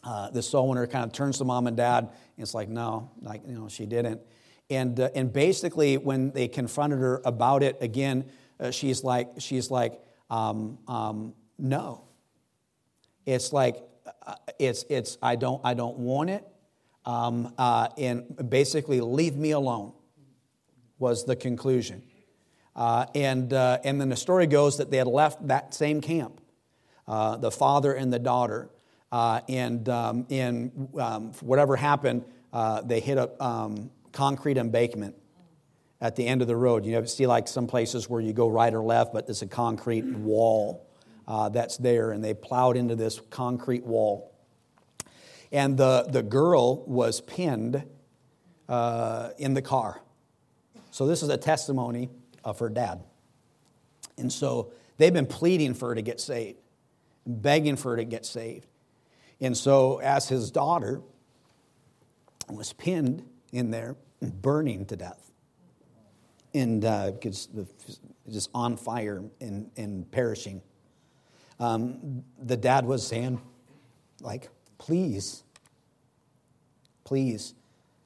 uh, 0.02 0.30
the 0.30 0.42
soul 0.42 0.70
winner 0.70 0.86
kind 0.86 1.04
of 1.04 1.12
turns 1.12 1.36
to 1.38 1.44
mom 1.44 1.66
and 1.66 1.76
dad, 1.76 2.04
and 2.04 2.12
it's 2.38 2.54
like 2.54 2.70
no, 2.70 3.10
like 3.20 3.42
you 3.46 3.52
know 3.52 3.68
she 3.68 3.84
didn't. 3.84 4.22
And, 4.68 4.98
uh, 4.98 5.10
and 5.14 5.32
basically, 5.32 5.96
when 5.96 6.32
they 6.32 6.48
confronted 6.48 6.98
her 6.98 7.22
about 7.24 7.62
it 7.62 7.76
again, 7.80 8.24
uh, 8.58 8.70
she's 8.70 9.04
like, 9.04 9.28
she's 9.38 9.70
like 9.70 10.00
um, 10.28 10.78
um, 10.88 11.34
no. 11.58 12.04
It's 13.24 13.52
like, 13.52 13.82
uh, 14.26 14.34
it's, 14.58 14.84
it's, 14.88 15.18
I, 15.22 15.36
don't, 15.36 15.60
I 15.64 15.74
don't 15.74 15.98
want 15.98 16.30
it. 16.30 16.46
Um, 17.04 17.54
uh, 17.56 17.88
and 17.96 18.50
basically, 18.50 19.00
leave 19.00 19.36
me 19.36 19.52
alone 19.52 19.92
was 20.98 21.24
the 21.24 21.36
conclusion. 21.36 22.02
Uh, 22.74 23.06
and, 23.14 23.52
uh, 23.52 23.78
and 23.84 24.00
then 24.00 24.08
the 24.08 24.16
story 24.16 24.46
goes 24.46 24.78
that 24.78 24.90
they 24.90 24.96
had 24.96 25.06
left 25.06 25.46
that 25.46 25.74
same 25.74 26.00
camp, 26.00 26.40
the 27.06 27.50
father 27.50 27.92
and 27.92 28.12
the 28.12 28.18
daughter. 28.18 28.70
and 29.12 29.88
um, 29.88 30.26
in 30.28 30.88
um, 30.98 31.32
whatever 31.40 31.76
happened, 31.76 32.24
they 32.84 32.98
hit 33.00 33.18
a, 33.18 33.30
concrete 34.16 34.56
embankment 34.56 35.14
at 36.00 36.16
the 36.16 36.26
end 36.26 36.40
of 36.40 36.48
the 36.48 36.56
road. 36.56 36.86
You 36.86 36.92
know, 36.92 37.04
see 37.04 37.26
like 37.26 37.46
some 37.46 37.66
places 37.66 38.08
where 38.08 38.20
you 38.20 38.32
go 38.32 38.48
right 38.48 38.72
or 38.72 38.82
left, 38.82 39.12
but 39.12 39.26
there's 39.26 39.42
a 39.42 39.46
concrete 39.46 40.06
wall 40.06 40.88
uh, 41.28 41.50
that's 41.50 41.76
there, 41.76 42.12
and 42.12 42.24
they 42.24 42.32
plowed 42.32 42.78
into 42.78 42.96
this 42.96 43.20
concrete 43.30 43.84
wall. 43.84 44.32
And 45.52 45.76
the, 45.76 46.06
the 46.08 46.22
girl 46.22 46.82
was 46.86 47.20
pinned 47.20 47.84
uh, 48.68 49.30
in 49.38 49.52
the 49.52 49.62
car. 49.62 50.00
So 50.90 51.06
this 51.06 51.22
is 51.22 51.28
a 51.28 51.36
testimony 51.36 52.08
of 52.42 52.58
her 52.60 52.70
dad. 52.70 53.04
And 54.16 54.32
so 54.32 54.72
they've 54.96 55.12
been 55.12 55.26
pleading 55.26 55.74
for 55.74 55.90
her 55.90 55.94
to 55.94 56.02
get 56.02 56.20
saved, 56.20 56.58
begging 57.26 57.76
for 57.76 57.90
her 57.90 57.96
to 57.98 58.04
get 58.04 58.24
saved. 58.24 58.66
And 59.40 59.54
so, 59.54 59.98
as 59.98 60.30
his 60.30 60.50
daughter 60.50 61.02
was 62.48 62.72
pinned 62.72 63.22
in 63.52 63.70
there, 63.70 63.94
burning 64.30 64.86
to 64.86 64.96
death 64.96 65.30
and 66.54 66.84
uh, 66.84 67.12
just 68.30 68.50
on 68.54 68.76
fire 68.76 69.22
and, 69.40 69.70
and 69.76 70.10
perishing. 70.10 70.62
Um, 71.60 72.24
the 72.42 72.56
dad 72.56 72.86
was 72.86 73.06
saying, 73.06 73.40
like, 74.20 74.48
please, 74.78 75.44
please 77.04 77.54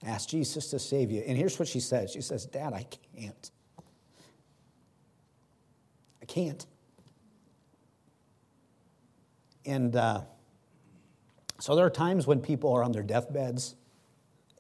ask 0.05 0.29
Jesus 0.29 0.69
to 0.71 0.79
save 0.79 1.11
you. 1.11 1.23
And 1.27 1.37
here's 1.37 1.59
what 1.59 1.69
she 1.69 1.81
says 1.81 2.11
She 2.11 2.21
says, 2.21 2.47
Dad, 2.47 2.73
I 2.73 2.87
can't. 3.17 3.51
I 6.21 6.27
can't. 6.27 6.67
And 9.65 9.95
uh, 9.95 10.23
so 11.61 11.77
there 11.77 11.85
are 11.85 11.91
times 11.91 12.27
when 12.27 12.41
people 12.41 12.73
are 12.73 12.83
on 12.83 12.93
their 12.93 13.03
deathbeds 13.03 13.77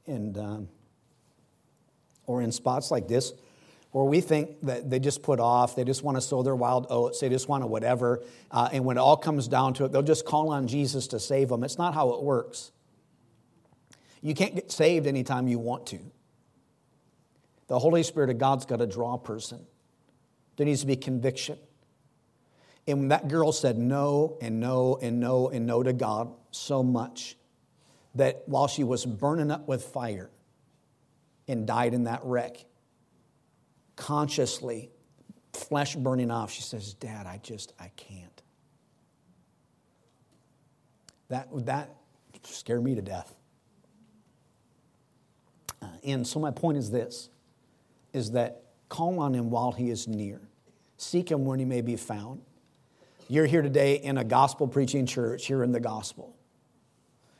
and 0.07 0.37
um, 0.39 0.69
or 2.31 2.43
in 2.43 2.53
spots 2.53 2.91
like 2.91 3.09
this 3.09 3.33
where 3.91 4.05
we 4.05 4.21
think 4.21 4.61
that 4.63 4.89
they 4.89 5.01
just 5.01 5.21
put 5.21 5.41
off, 5.41 5.75
they 5.75 5.83
just 5.83 6.05
want 6.05 6.17
to 6.17 6.21
sow 6.21 6.45
their 6.45 6.55
wild 6.55 6.87
oats, 6.91 7.19
they 7.19 7.29
just 7.29 7.49
want 7.49 7.65
to 7.65 7.67
whatever, 7.67 8.23
uh, 8.53 8.69
and 8.73 8.85
when 8.85 8.97
it 8.97 9.01
all 9.01 9.17
comes 9.17 9.49
down 9.49 9.75
to 9.75 9.85
it, 9.85 9.91
they'll 9.91 10.01
just 10.01 10.25
call 10.25 10.53
on 10.53 10.69
Jesus 10.69 11.09
to 11.09 11.19
save 11.19 11.49
them. 11.49 11.65
It's 11.65 11.77
not 11.77 11.93
how 11.93 12.11
it 12.11 12.23
works. 12.23 12.71
You 14.23 14.35
can't 14.35 14.55
get 14.55 14.71
saved 14.71 15.09
anytime 15.09 15.49
you 15.49 15.59
want 15.59 15.87
to. 15.89 15.99
The 17.67 17.79
Holy 17.79 18.05
Spirit 18.05 18.31
of 18.31 18.39
God's 18.39 18.65
got 18.65 18.77
to 18.77 18.87
draw 18.87 19.15
a 19.15 19.19
person. 19.19 19.67
There 20.57 20.67
needs 20.67 20.83
to 20.83 20.87
be 20.87 20.97
conviction. 20.97 21.59
And 22.87 22.99
when 23.01 23.09
that 23.09 23.29
girl 23.29 23.51
said 23.51 23.77
no 23.77 24.37
and 24.41 24.61
no 24.61 24.99
and 25.03 25.19
no 25.19 25.49
and 25.49 25.67
no 25.67 25.83
to 25.83 25.93
God 25.93 26.33
so 26.53 26.83
much 26.83 27.37
that 28.15 28.43
while 28.47 28.69
she 28.69 28.85
was 28.85 29.05
burning 29.05 29.51
up 29.51 29.67
with 29.67 29.85
fire, 29.85 30.31
and 31.51 31.67
died 31.67 31.95
in 31.95 32.05
that 32.05 32.21
wreck. 32.23 32.65
Consciously, 33.97 34.91
flesh 35.53 35.97
burning 35.97 36.31
off. 36.31 36.53
She 36.53 36.63
says, 36.63 36.95
Dad, 36.95 37.27
I 37.27 37.39
just, 37.43 37.73
I 37.79 37.91
can't. 37.97 38.43
That, 41.29 41.49
that 41.67 41.91
scared 42.45 42.83
me 42.83 42.95
to 42.95 43.03
death. 43.03 43.35
Uh, 45.83 45.87
and 46.05 46.27
so 46.27 46.39
my 46.39 46.51
point 46.51 46.79
is 46.79 46.91
this, 46.91 47.31
is 48.13 48.33
that 48.33 48.63
call 48.89 49.21
on 49.21 49.35
him 49.35 49.51
while 49.51 49.73
he 49.73 49.91
is 49.91 50.07
near. 50.07 50.41
Seek 50.97 51.31
him 51.31 51.45
when 51.45 51.59
he 51.59 51.65
may 51.65 51.81
be 51.81 51.97
found. 51.97 52.43
You're 53.29 53.47
here 53.47 53.63
today 53.63 53.97
in 53.97 54.19
a 54.19 54.25
gospel 54.25 54.67
preaching 54.67 55.07
church, 55.07 55.49
you're 55.49 55.63
in 55.63 55.73
the 55.73 55.81
gospel. 55.81 56.37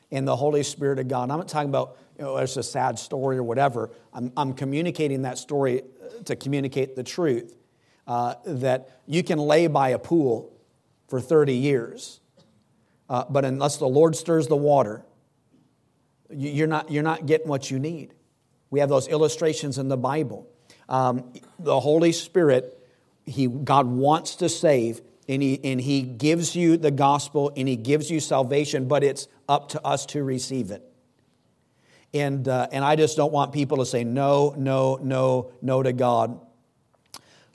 In 0.09 0.25
the 0.25 0.35
Holy 0.35 0.63
Spirit 0.63 0.99
of 0.99 1.07
God. 1.07 1.31
I'm 1.31 1.37
not 1.37 1.47
talking 1.47 1.69
about, 1.69 1.97
you 2.21 2.27
know, 2.27 2.37
it's 2.37 2.55
a 2.55 2.61
sad 2.61 2.99
story 2.99 3.37
or 3.37 3.41
whatever. 3.41 3.89
I'm, 4.13 4.31
I'm 4.37 4.53
communicating 4.53 5.23
that 5.23 5.39
story 5.39 5.81
uh, 5.81 6.21
to 6.25 6.35
communicate 6.35 6.95
the 6.95 7.03
truth. 7.03 7.57
Uh, 8.05 8.35
that 8.45 8.99
you 9.07 9.23
can 9.23 9.39
lay 9.39 9.65
by 9.65 9.89
a 9.89 9.97
pool 9.97 10.53
for 11.07 11.19
30 11.19 11.55
years, 11.55 12.19
uh, 13.09 13.23
but 13.27 13.43
unless 13.43 13.77
the 13.77 13.87
Lord 13.87 14.15
stirs 14.15 14.47
the 14.47 14.55
water, 14.55 15.03
you're 16.29 16.67
not, 16.67 16.91
you're 16.91 17.03
not 17.03 17.25
getting 17.25 17.47
what 17.47 17.71
you 17.71 17.79
need. 17.79 18.13
We 18.69 18.81
have 18.81 18.89
those 18.89 19.07
illustrations 19.07 19.79
in 19.79 19.87
the 19.87 19.97
Bible. 19.97 20.47
Um, 20.89 21.33
the 21.57 21.79
Holy 21.79 22.11
Spirit, 22.11 22.87
he, 23.25 23.47
God 23.47 23.87
wants 23.87 24.35
to 24.37 24.49
save, 24.49 25.01
and 25.27 25.41
he, 25.41 25.59
and 25.63 25.81
he 25.81 26.03
gives 26.03 26.55
you 26.55 26.77
the 26.77 26.91
gospel 26.91 27.51
and 27.55 27.67
he 27.67 27.77
gives 27.77 28.11
you 28.11 28.19
salvation, 28.19 28.87
but 28.87 29.03
it's 29.03 29.27
up 29.49 29.69
to 29.69 29.83
us 29.85 30.05
to 30.07 30.23
receive 30.23 30.69
it. 30.69 30.90
And, 32.13 32.47
uh, 32.47 32.67
and 32.71 32.83
I 32.83 32.95
just 32.95 33.15
don't 33.15 33.31
want 33.31 33.53
people 33.53 33.77
to 33.77 33.85
say 33.85 34.03
no, 34.03 34.53
no, 34.57 34.99
no, 35.01 35.51
no 35.61 35.81
to 35.81 35.93
God, 35.93 36.39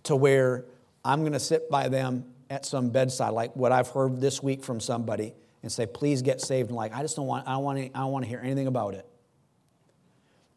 to 0.05 0.17
where 0.17 0.65
I'm 1.05 1.21
going 1.21 1.35
to 1.35 1.41
sit 1.41 1.71
by 1.71 1.89
them 1.89 2.25
at 2.49 2.65
some 2.65 2.91
bedside, 2.91 3.31
like 3.31 3.55
what 3.55 3.73
I've 3.73 3.89
heard 3.89 4.21
this 4.21 4.43
week 4.43 4.65
from 4.65 4.81
somebody, 4.81 5.35
and 5.63 5.71
say, 5.71 5.85
please 5.85 6.23
get 6.23 6.41
saved. 6.41 6.69
And 6.71 6.77
like, 6.77 6.95
I 6.95 7.03
just 7.03 7.17
don't 7.17 7.27
want, 7.27 7.47
I 7.47 7.53
don't 7.53 7.65
want, 7.65 7.79
any, 7.79 7.91
I 7.95 8.01
don't 8.01 8.13
want 8.13 8.25
to 8.25 8.29
hear 8.29 8.41
anything 8.43 8.67
about 8.67 8.95
it. 8.95 9.07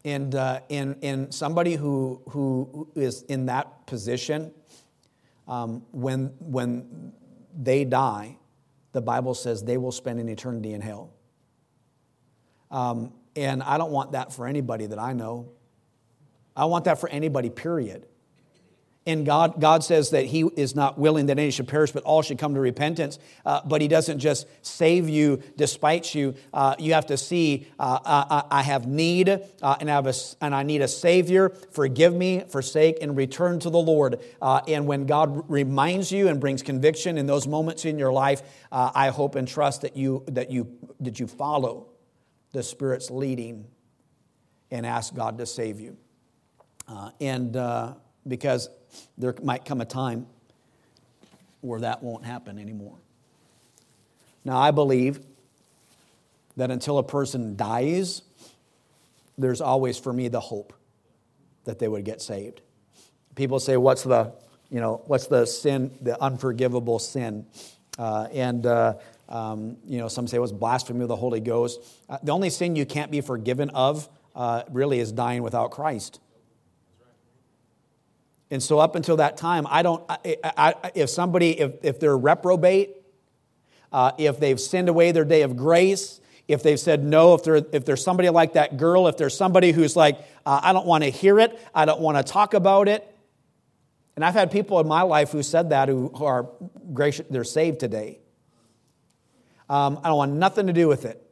And, 0.05 0.33
uh, 0.33 0.61
and, 0.69 0.95
and 1.03 1.33
somebody 1.33 1.75
who, 1.75 2.21
who 2.29 2.87
is 2.95 3.23
in 3.23 3.47
that 3.47 3.85
position, 3.85 4.51
um, 5.47 5.83
when, 5.91 6.27
when 6.39 7.11
they 7.59 7.83
die, 7.83 8.37
the 8.93 9.01
Bible 9.01 9.33
says 9.33 9.63
they 9.63 9.77
will 9.77 9.91
spend 9.91 10.19
an 10.19 10.29
eternity 10.29 10.73
in 10.73 10.81
hell. 10.81 11.11
Um, 12.71 13.11
and 13.39 13.63
I 13.63 13.77
don't 13.77 13.91
want 13.91 14.11
that 14.11 14.33
for 14.33 14.45
anybody 14.45 14.85
that 14.85 14.99
I 14.99 15.13
know. 15.13 15.49
I 16.55 16.65
want 16.65 16.85
that 16.85 16.99
for 16.99 17.07
anybody, 17.07 17.49
period. 17.49 18.05
And 19.07 19.25
God, 19.25 19.61
God 19.61 19.83
says 19.83 20.09
that 20.09 20.25
He 20.25 20.41
is 20.41 20.75
not 20.75 20.99
willing 20.99 21.27
that 21.27 21.39
any 21.39 21.51
should 21.51 21.69
perish, 21.69 21.91
but 21.91 22.03
all 22.03 22.21
should 22.21 22.37
come 22.37 22.53
to 22.53 22.59
repentance. 22.59 23.17
Uh, 23.45 23.61
but 23.65 23.81
He 23.81 23.87
doesn't 23.87 24.19
just 24.19 24.45
save 24.61 25.07
you 25.07 25.41
despite 25.55 26.13
you. 26.13 26.35
Uh, 26.53 26.75
you 26.77 26.93
have 26.93 27.05
to 27.07 27.17
see, 27.17 27.65
uh, 27.79 27.99
I, 28.05 28.59
I, 28.59 28.61
have 28.61 28.87
need, 28.87 29.29
uh, 29.29 29.77
and, 29.79 29.89
I 29.89 29.93
have 29.93 30.05
a, 30.05 30.13
and 30.41 30.53
I 30.53 30.63
need 30.63 30.81
a 30.81 30.87
Savior. 30.87 31.49
Forgive 31.71 32.13
me, 32.13 32.41
forsake, 32.49 32.97
and 33.01 33.15
return 33.15 33.59
to 33.61 33.69
the 33.69 33.79
Lord. 33.79 34.19
Uh, 34.41 34.61
and 34.67 34.85
when 34.85 35.05
God 35.05 35.49
reminds 35.49 36.11
you 36.11 36.27
and 36.27 36.39
brings 36.39 36.61
conviction 36.61 37.17
in 37.17 37.25
those 37.25 37.47
moments 37.47 37.85
in 37.85 37.97
your 37.97 38.11
life, 38.11 38.41
uh, 38.71 38.91
I 38.93 39.09
hope 39.09 39.35
and 39.35 39.47
trust 39.47 39.81
that 39.83 39.95
you, 39.95 40.23
that, 40.27 40.51
you, 40.51 40.67
that 40.99 41.21
you 41.21 41.25
follow 41.25 41.88
the 42.51 42.63
Spirit's 42.63 43.09
leading 43.09 43.65
and 44.71 44.85
ask 44.85 45.13
God 45.13 45.37
to 45.37 45.45
save 45.45 45.79
you. 45.79 45.97
and 47.19 47.53
because 48.27 48.69
there 49.17 49.33
might 49.41 49.65
come 49.65 49.81
a 49.81 49.85
time 49.85 50.27
where 51.61 51.79
that 51.81 52.01
won't 52.03 52.25
happen 52.25 52.57
anymore. 52.57 52.97
Now, 54.45 54.57
I 54.57 54.71
believe 54.71 55.19
that 56.57 56.71
until 56.71 56.97
a 56.97 57.03
person 57.03 57.55
dies, 57.55 58.21
there's 59.37 59.61
always 59.61 59.97
for 59.97 60.11
me 60.11 60.27
the 60.27 60.39
hope 60.39 60.73
that 61.65 61.79
they 61.79 61.87
would 61.87 62.05
get 62.05 62.21
saved. 62.21 62.61
People 63.35 63.59
say, 63.59 63.77
What's 63.77 64.03
the, 64.03 64.33
you 64.69 64.79
know, 64.79 65.01
what's 65.05 65.27
the 65.27 65.45
sin, 65.45 65.91
the 66.01 66.21
unforgivable 66.21 66.99
sin? 66.99 67.45
Uh, 67.97 68.27
and, 68.33 68.65
uh, 68.65 68.93
um, 69.30 69.77
you 69.86 69.99
know, 69.99 70.07
some 70.07 70.27
say 70.27 70.38
it 70.38 70.41
was 70.41 70.51
blasphemy 70.51 71.03
of 71.03 71.07
the 71.07 71.15
Holy 71.15 71.39
Ghost. 71.39 71.80
Uh, 72.09 72.17
the 72.21 72.32
only 72.32 72.49
sin 72.49 72.75
you 72.75 72.86
can't 72.86 73.11
be 73.11 73.21
forgiven 73.21 73.69
of 73.69 74.09
uh, 74.36 74.63
really 74.71 74.99
is 74.99 75.11
dying 75.11 75.43
without 75.43 75.71
Christ. 75.71 76.19
And 78.51 78.61
so, 78.61 78.80
up 78.80 78.95
until 78.95 79.17
that 79.17 79.38
time, 79.38 79.67
I 79.69 79.84
don't, 79.84 80.03
I, 80.09 80.38
I, 80.43 80.91
if 80.95 81.11
somebody, 81.11 81.59
if, 81.59 81.73
if 81.84 81.99
they're 81.99 82.17
reprobate, 82.17 82.95
uh, 83.91 84.11
if 84.17 84.39
they've 84.39 84.59
sinned 84.59 84.89
away 84.89 85.11
their 85.11 85.25
day 85.25 85.43
of 85.43 85.55
grace, 85.55 86.19
if 86.47 86.63
they've 86.63 86.80
said 86.80 87.03
no, 87.03 87.36
if, 87.36 87.43
they're, 87.43 87.61
if 87.71 87.86
there's 87.86 88.03
somebody 88.03 88.30
like 88.30 88.53
that 88.53 88.77
girl, 88.77 89.07
if 89.07 89.17
there's 89.17 89.38
somebody 89.38 89.71
who's 89.71 89.95
like, 89.95 90.17
uh, 90.47 90.59
I 90.63 90.73
don't 90.73 90.88
want 90.88 91.03
to 91.03 91.11
hear 91.11 91.39
it, 91.39 91.59
I 91.75 91.86
don't 91.86 92.01
want 92.01 92.17
to 92.17 92.23
talk 92.23 92.55
about 92.55 92.88
it. 92.88 93.05
And 94.15 94.25
I've 94.25 94.34
had 94.34 94.51
people 94.51 94.80
in 94.80 94.88
my 94.88 95.03
life 95.03 95.32
who 95.32 95.43
said 95.43 95.69
that 95.69 95.88
who, 95.88 96.09
who 96.09 96.25
are 96.25 96.49
gracious, 96.91 97.27
they're 97.30 97.43
saved 97.43 97.80
today. 97.80 98.19
Um, 99.70 99.99
I 100.03 100.09
don't 100.09 100.17
want 100.17 100.34
nothing 100.34 100.67
to 100.67 100.74
do 100.74 100.88
with 100.88 101.05
it. 101.05 101.24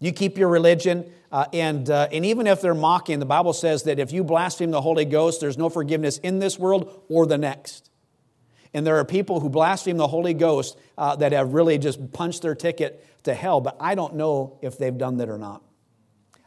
You 0.00 0.12
keep 0.12 0.38
your 0.38 0.48
religion. 0.48 1.10
Uh, 1.30 1.44
and, 1.52 1.90
uh, 1.90 2.08
and 2.10 2.24
even 2.24 2.46
if 2.46 2.60
they're 2.60 2.74
mocking, 2.74 3.18
the 3.18 3.26
Bible 3.26 3.52
says 3.52 3.82
that 3.82 3.98
if 3.98 4.12
you 4.12 4.24
blaspheme 4.24 4.70
the 4.70 4.80
Holy 4.80 5.04
Ghost, 5.04 5.40
there's 5.40 5.58
no 5.58 5.68
forgiveness 5.68 6.18
in 6.18 6.38
this 6.38 6.58
world 6.58 7.04
or 7.08 7.26
the 7.26 7.36
next. 7.36 7.90
And 8.72 8.86
there 8.86 8.96
are 8.98 9.04
people 9.04 9.40
who 9.40 9.48
blaspheme 9.48 9.96
the 9.96 10.08
Holy 10.08 10.34
Ghost 10.34 10.78
uh, 10.96 11.16
that 11.16 11.32
have 11.32 11.52
really 11.52 11.78
just 11.78 12.12
punched 12.12 12.42
their 12.42 12.54
ticket 12.54 13.04
to 13.24 13.34
hell, 13.34 13.60
but 13.60 13.76
I 13.80 13.94
don't 13.94 14.14
know 14.14 14.58
if 14.62 14.78
they've 14.78 14.96
done 14.96 15.18
that 15.18 15.28
or 15.28 15.38
not. 15.38 15.62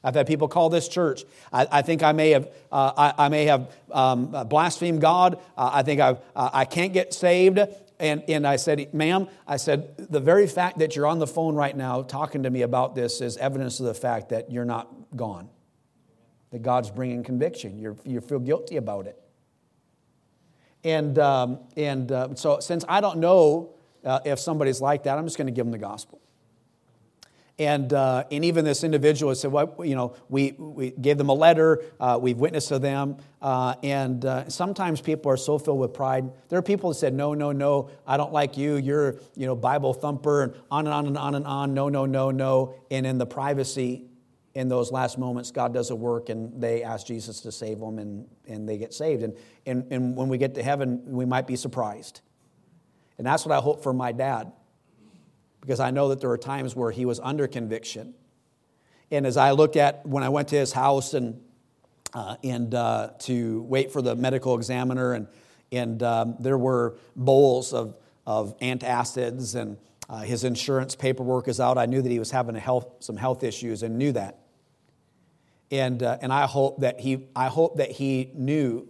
I've 0.04 0.16
had 0.16 0.26
people 0.26 0.48
call 0.48 0.70
this 0.70 0.88
church. 0.88 1.24
I, 1.54 1.68
I 1.72 1.82
think 1.84 2.02
I 2.02 2.12
may 2.12 2.32
have, 2.32 2.48
uh, 2.72 2.92
I, 2.98 3.26
I, 3.26 3.30
may 3.30 3.46
have 3.46 3.72
um, 3.92 4.32
blasphemed 4.50 5.00
God. 5.00 5.36
Uh, 5.56 5.70
I 5.74 5.84
think 5.84 6.02
I've, 6.02 6.18
uh, 6.36 6.50
I 6.52 6.66
can't 6.66 6.92
get 6.92 7.14
saved. 7.14 7.60
And, 8.02 8.24
and 8.28 8.48
I 8.48 8.56
said, 8.56 8.92
ma'am, 8.96 9.28
I 9.48 9.58
said, 9.58 9.96
the 10.10 10.20
very 10.20 10.48
fact 10.48 10.80
that 10.80 10.96
you're 10.96 11.06
on 11.06 11.20
the 11.20 11.28
phone 11.28 11.54
right 11.54 11.78
now 11.78 12.02
talking 12.02 12.42
to 12.44 12.50
me 12.50 12.64
about 12.64 12.96
this 12.96 13.22
is 13.22 13.38
evidence 13.38 13.80
of 13.80 13.86
the 13.86 13.94
fact 13.94 14.30
that 14.30 14.52
you're 14.52 14.66
not 14.66 14.92
gone. 15.16 15.50
That 16.50 16.64
God's 16.64 16.90
bringing 16.90 17.24
conviction. 17.24 17.78
You're, 17.78 17.96
you 18.04 18.20
feel 18.20 18.40
guilty 18.40 18.78
about 18.78 19.06
it. 19.06 19.22
And, 20.84 21.20
um, 21.20 21.60
and 21.78 22.12
uh, 22.12 22.34
so, 22.34 22.60
since 22.60 22.84
I 22.90 23.02
don't 23.02 23.20
know 23.20 23.76
uh, 24.04 24.20
if 24.26 24.40
somebody's 24.40 24.82
like 24.82 25.04
that, 25.04 25.20
I'm 25.20 25.26
just 25.26 25.38
going 25.38 25.46
to 25.46 25.54
give 25.54 25.66
them 25.66 25.72
the 25.72 25.78
gospel. 25.78 26.21
And, 27.60 27.94
uh, 27.94 28.24
and 28.32 28.44
even 28.44 28.66
this 28.66 28.84
individual 28.84 29.36
said, 29.36 29.52
well, 29.52 29.76
you 29.84 29.96
know, 29.96 30.16
we, 30.30 30.54
we 30.54 30.92
gave 30.92 31.18
them 31.18 31.30
a 31.30 31.34
letter, 31.34 31.84
uh, 32.00 32.18
we've 32.20 32.38
witnessed 32.38 32.70
to 32.70 32.80
them. 32.80 33.18
Uh, 33.42 33.76
and 33.84 34.26
uh, 34.26 34.50
sometimes 34.50 35.02
people 35.02 35.32
are 35.32 35.38
so 35.38 35.60
filled 35.60 35.80
with 35.80 35.94
pride. 35.94 36.32
There 36.50 36.58
are 36.58 36.64
people 36.64 36.90
that 36.90 36.96
said, 36.96 37.14
no, 37.14 37.34
no, 37.34 37.52
no, 37.52 37.90
I 38.08 38.18
don't 38.18 38.34
like 38.34 38.58
you. 38.58 38.78
You're, 38.78 39.18
you 39.36 39.46
know, 39.46 39.56
Bible 39.56 39.94
thumper, 39.94 40.44
and 40.44 40.54
on 40.72 40.88
and 40.88 40.94
on 40.94 41.08
and 41.08 41.18
on 41.18 41.36
and 41.36 41.46
on. 41.46 41.74
No, 41.74 41.90
no, 41.90 42.06
no, 42.06 42.32
no. 42.32 42.76
And 42.90 43.06
in 43.06 43.18
the 43.18 43.28
privacy, 43.28 44.06
in 44.54 44.68
those 44.68 44.92
last 44.92 45.18
moments, 45.18 45.52
God 45.52 45.74
does 45.74 45.92
a 45.92 45.96
work 45.96 46.30
and 46.30 46.62
they 46.62 46.84
ask 46.84 47.06
Jesus 47.06 47.42
to 47.42 47.52
save 47.52 47.80
them 47.80 48.00
and, 48.00 48.28
and 48.48 48.68
they 48.68 48.78
get 48.78 48.94
saved. 48.94 49.24
And, 49.24 49.36
and, 49.66 49.92
and 49.92 50.16
when 50.16 50.30
we 50.30 50.38
get 50.38 50.56
to 50.56 50.64
heaven, 50.64 51.02
we 51.06 51.26
might 51.26 51.48
be 51.48 51.56
surprised. 51.56 52.22
And 53.18 53.26
that's 53.26 53.46
what 53.46 53.56
I 53.56 53.62
hope 53.62 53.84
for 53.84 53.94
my 53.94 54.12
dad 54.12 54.52
because 55.62 55.80
I 55.80 55.92
know 55.92 56.10
that 56.10 56.20
there 56.20 56.30
were 56.30 56.38
times 56.38 56.76
where 56.76 56.92
he 56.92 57.06
was 57.06 57.20
under 57.20 57.48
conviction. 57.48 58.14
And 59.12 59.26
as 59.26 59.38
I 59.38 59.52
looked 59.52 59.76
at 59.76 60.06
when 60.06 60.24
I 60.24 60.30
went 60.30 60.48
to 60.50 60.56
his 60.56 60.74
house 60.74 61.14
and, 61.14 61.42
uh, 62.14 62.38
and 62.44 62.74
uh, 62.74 63.12
to 63.20 63.62
wait 63.64 63.92
for 63.92 64.02
the 64.02 64.16
medical 64.16 64.56
examiner, 64.56 65.14
and, 65.14 65.28
and 65.72 66.02
um, 66.02 66.36
there 66.40 66.58
were 66.58 66.98
bowls 67.16 67.74
of, 67.74 67.96
of 68.26 68.58
antacids, 68.60 69.56
and 69.56 69.78
uh, 70.10 70.22
his 70.22 70.44
insurance 70.44 70.96
paperwork 70.96 71.48
is 71.48 71.60
out. 71.60 71.78
I 71.78 71.86
knew 71.86 72.02
that 72.02 72.12
he 72.12 72.20
was 72.20 72.32
having 72.32 72.56
health, 72.56 72.88
some 73.00 73.16
health 73.16 73.44
issues 73.44 73.84
and 73.84 73.98
knew 73.98 74.12
that. 74.14 74.40
And, 75.70 76.04
uh, 76.04 76.18
and 76.22 76.34
I, 76.34 76.48
hope 76.48 76.82
that 76.82 77.00
he, 77.00 77.30
I 77.34 77.48
hope 77.48 77.78
that 77.78 77.92
he 77.92 78.30
knew 78.34 78.90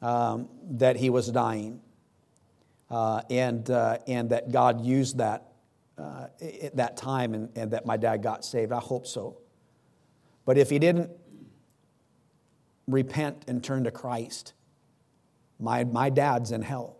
um, 0.00 0.48
that 0.72 0.96
he 0.96 1.08
was 1.08 1.28
dying 1.28 1.80
uh, 2.92 3.22
and, 3.30 3.70
uh, 3.70 3.96
and 4.06 4.28
that 4.30 4.52
God 4.52 4.84
used 4.84 5.16
that, 5.16 5.48
uh, 5.96 6.26
at 6.62 6.76
that 6.76 6.96
time 6.98 7.32
and, 7.32 7.48
and 7.56 7.70
that 7.70 7.86
my 7.86 7.96
dad 7.96 8.22
got 8.22 8.44
saved. 8.44 8.70
I 8.70 8.80
hope 8.80 9.06
so. 9.06 9.38
But 10.44 10.58
if 10.58 10.68
he 10.68 10.78
didn't 10.78 11.10
repent 12.86 13.44
and 13.48 13.64
turn 13.64 13.84
to 13.84 13.90
Christ, 13.90 14.52
my, 15.58 15.84
my 15.84 16.10
dad's 16.10 16.52
in 16.52 16.60
hell. 16.60 16.98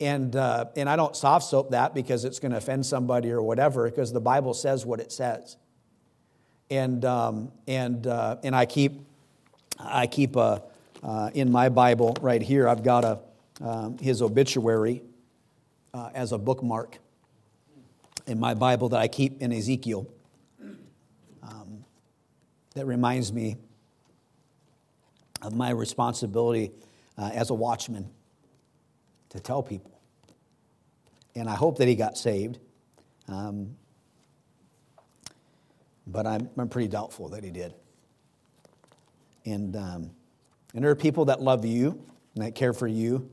And, 0.00 0.34
uh, 0.34 0.66
and 0.76 0.88
I 0.88 0.96
don't 0.96 1.14
soft 1.14 1.44
soap 1.44 1.72
that 1.72 1.92
because 1.92 2.24
it's 2.24 2.38
going 2.38 2.52
to 2.52 2.58
offend 2.58 2.86
somebody 2.86 3.30
or 3.30 3.42
whatever, 3.42 3.84
because 3.84 4.12
the 4.12 4.20
Bible 4.20 4.54
says 4.54 4.86
what 4.86 5.00
it 5.00 5.12
says. 5.12 5.58
And, 6.70 7.04
um, 7.04 7.52
and, 7.66 8.06
uh, 8.06 8.36
and 8.42 8.56
I 8.56 8.64
keep, 8.64 9.00
I 9.78 10.06
keep 10.06 10.36
a, 10.36 10.62
uh, 11.02 11.30
in 11.34 11.50
my 11.50 11.68
Bible 11.68 12.16
right 12.22 12.40
here, 12.40 12.66
I've 12.66 12.82
got 12.82 13.04
a, 13.04 13.18
um, 13.60 13.98
his 13.98 14.22
obituary 14.22 15.02
uh, 15.94 16.10
as 16.14 16.32
a 16.32 16.38
bookmark 16.38 16.98
in 18.26 18.38
my 18.38 18.54
Bible 18.54 18.90
that 18.90 19.00
I 19.00 19.08
keep 19.08 19.40
in 19.40 19.52
Ezekiel 19.52 20.06
um, 21.42 21.84
that 22.74 22.86
reminds 22.86 23.32
me 23.32 23.56
of 25.42 25.54
my 25.54 25.70
responsibility 25.70 26.72
uh, 27.16 27.30
as 27.32 27.50
a 27.50 27.54
watchman 27.54 28.08
to 29.30 29.40
tell 29.40 29.62
people. 29.62 29.98
And 31.34 31.48
I 31.48 31.54
hope 31.54 31.78
that 31.78 31.88
he 31.88 31.94
got 31.94 32.18
saved. 32.18 32.58
Um, 33.28 33.76
but 36.06 36.26
I'm, 36.26 36.48
I'm 36.56 36.68
pretty 36.68 36.88
doubtful 36.88 37.28
that 37.30 37.44
he 37.44 37.50
did. 37.50 37.74
And, 39.44 39.76
um, 39.76 40.10
and 40.74 40.82
there 40.82 40.90
are 40.90 40.96
people 40.96 41.26
that 41.26 41.40
love 41.40 41.64
you 41.64 42.02
and 42.34 42.44
that 42.44 42.54
care 42.54 42.72
for 42.72 42.86
you 42.86 43.30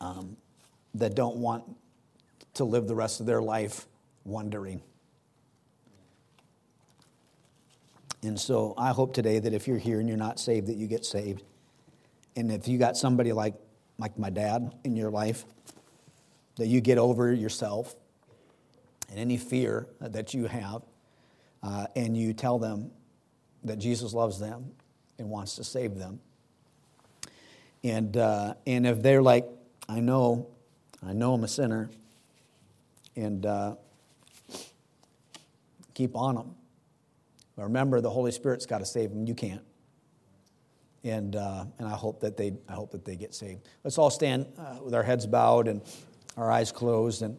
um, 0.00 0.36
that 0.94 1.14
don't 1.14 1.36
want 1.36 1.64
to 2.54 2.64
live 2.64 2.88
the 2.88 2.94
rest 2.94 3.20
of 3.20 3.26
their 3.26 3.42
life 3.42 3.86
wondering. 4.24 4.82
And 8.22 8.38
so 8.38 8.74
I 8.76 8.90
hope 8.90 9.14
today 9.14 9.38
that 9.38 9.54
if 9.54 9.66
you're 9.66 9.78
here 9.78 9.98
and 9.98 10.08
you're 10.08 10.18
not 10.18 10.38
saved, 10.38 10.66
that 10.66 10.76
you 10.76 10.86
get 10.86 11.04
saved. 11.04 11.42
And 12.36 12.52
if 12.52 12.68
you 12.68 12.78
got 12.78 12.96
somebody 12.96 13.32
like, 13.32 13.54
like 13.98 14.18
my 14.18 14.30
dad 14.30 14.74
in 14.84 14.94
your 14.94 15.10
life, 15.10 15.44
that 16.56 16.66
you 16.66 16.80
get 16.80 16.98
over 16.98 17.32
yourself 17.32 17.94
and 19.08 19.18
any 19.18 19.38
fear 19.38 19.86
that 20.00 20.34
you 20.34 20.46
have, 20.46 20.82
uh, 21.62 21.86
and 21.96 22.16
you 22.16 22.32
tell 22.32 22.58
them 22.58 22.90
that 23.64 23.78
Jesus 23.78 24.12
loves 24.12 24.38
them 24.38 24.70
and 25.18 25.28
wants 25.28 25.56
to 25.56 25.64
save 25.64 25.96
them. 25.96 26.20
And, 27.82 28.16
uh, 28.16 28.54
and 28.66 28.86
if 28.86 29.02
they're 29.02 29.22
like, 29.22 29.46
I 29.90 29.98
know, 29.98 30.46
I 31.04 31.12
know 31.12 31.34
I'm 31.34 31.42
a 31.42 31.48
sinner, 31.48 31.90
and 33.16 33.44
uh, 33.44 33.74
keep 35.94 36.14
on 36.14 36.36
them. 36.36 36.54
But 37.56 37.64
remember, 37.64 38.00
the 38.00 38.08
Holy 38.08 38.30
Spirit's 38.30 38.66
got 38.66 38.78
to 38.78 38.86
save 38.86 39.10
them. 39.10 39.26
You 39.26 39.34
can't. 39.34 39.62
And, 41.02 41.34
uh, 41.34 41.64
and 41.80 41.88
I, 41.88 41.96
hope 41.96 42.20
that 42.20 42.36
they, 42.36 42.52
I 42.68 42.74
hope 42.74 42.92
that 42.92 43.04
they 43.04 43.16
get 43.16 43.34
saved. 43.34 43.66
Let's 43.82 43.98
all 43.98 44.10
stand 44.10 44.46
uh, 44.56 44.78
with 44.80 44.94
our 44.94 45.02
heads 45.02 45.26
bowed 45.26 45.66
and 45.66 45.82
our 46.36 46.52
eyes 46.52 46.70
closed. 46.70 47.22
And 47.22 47.36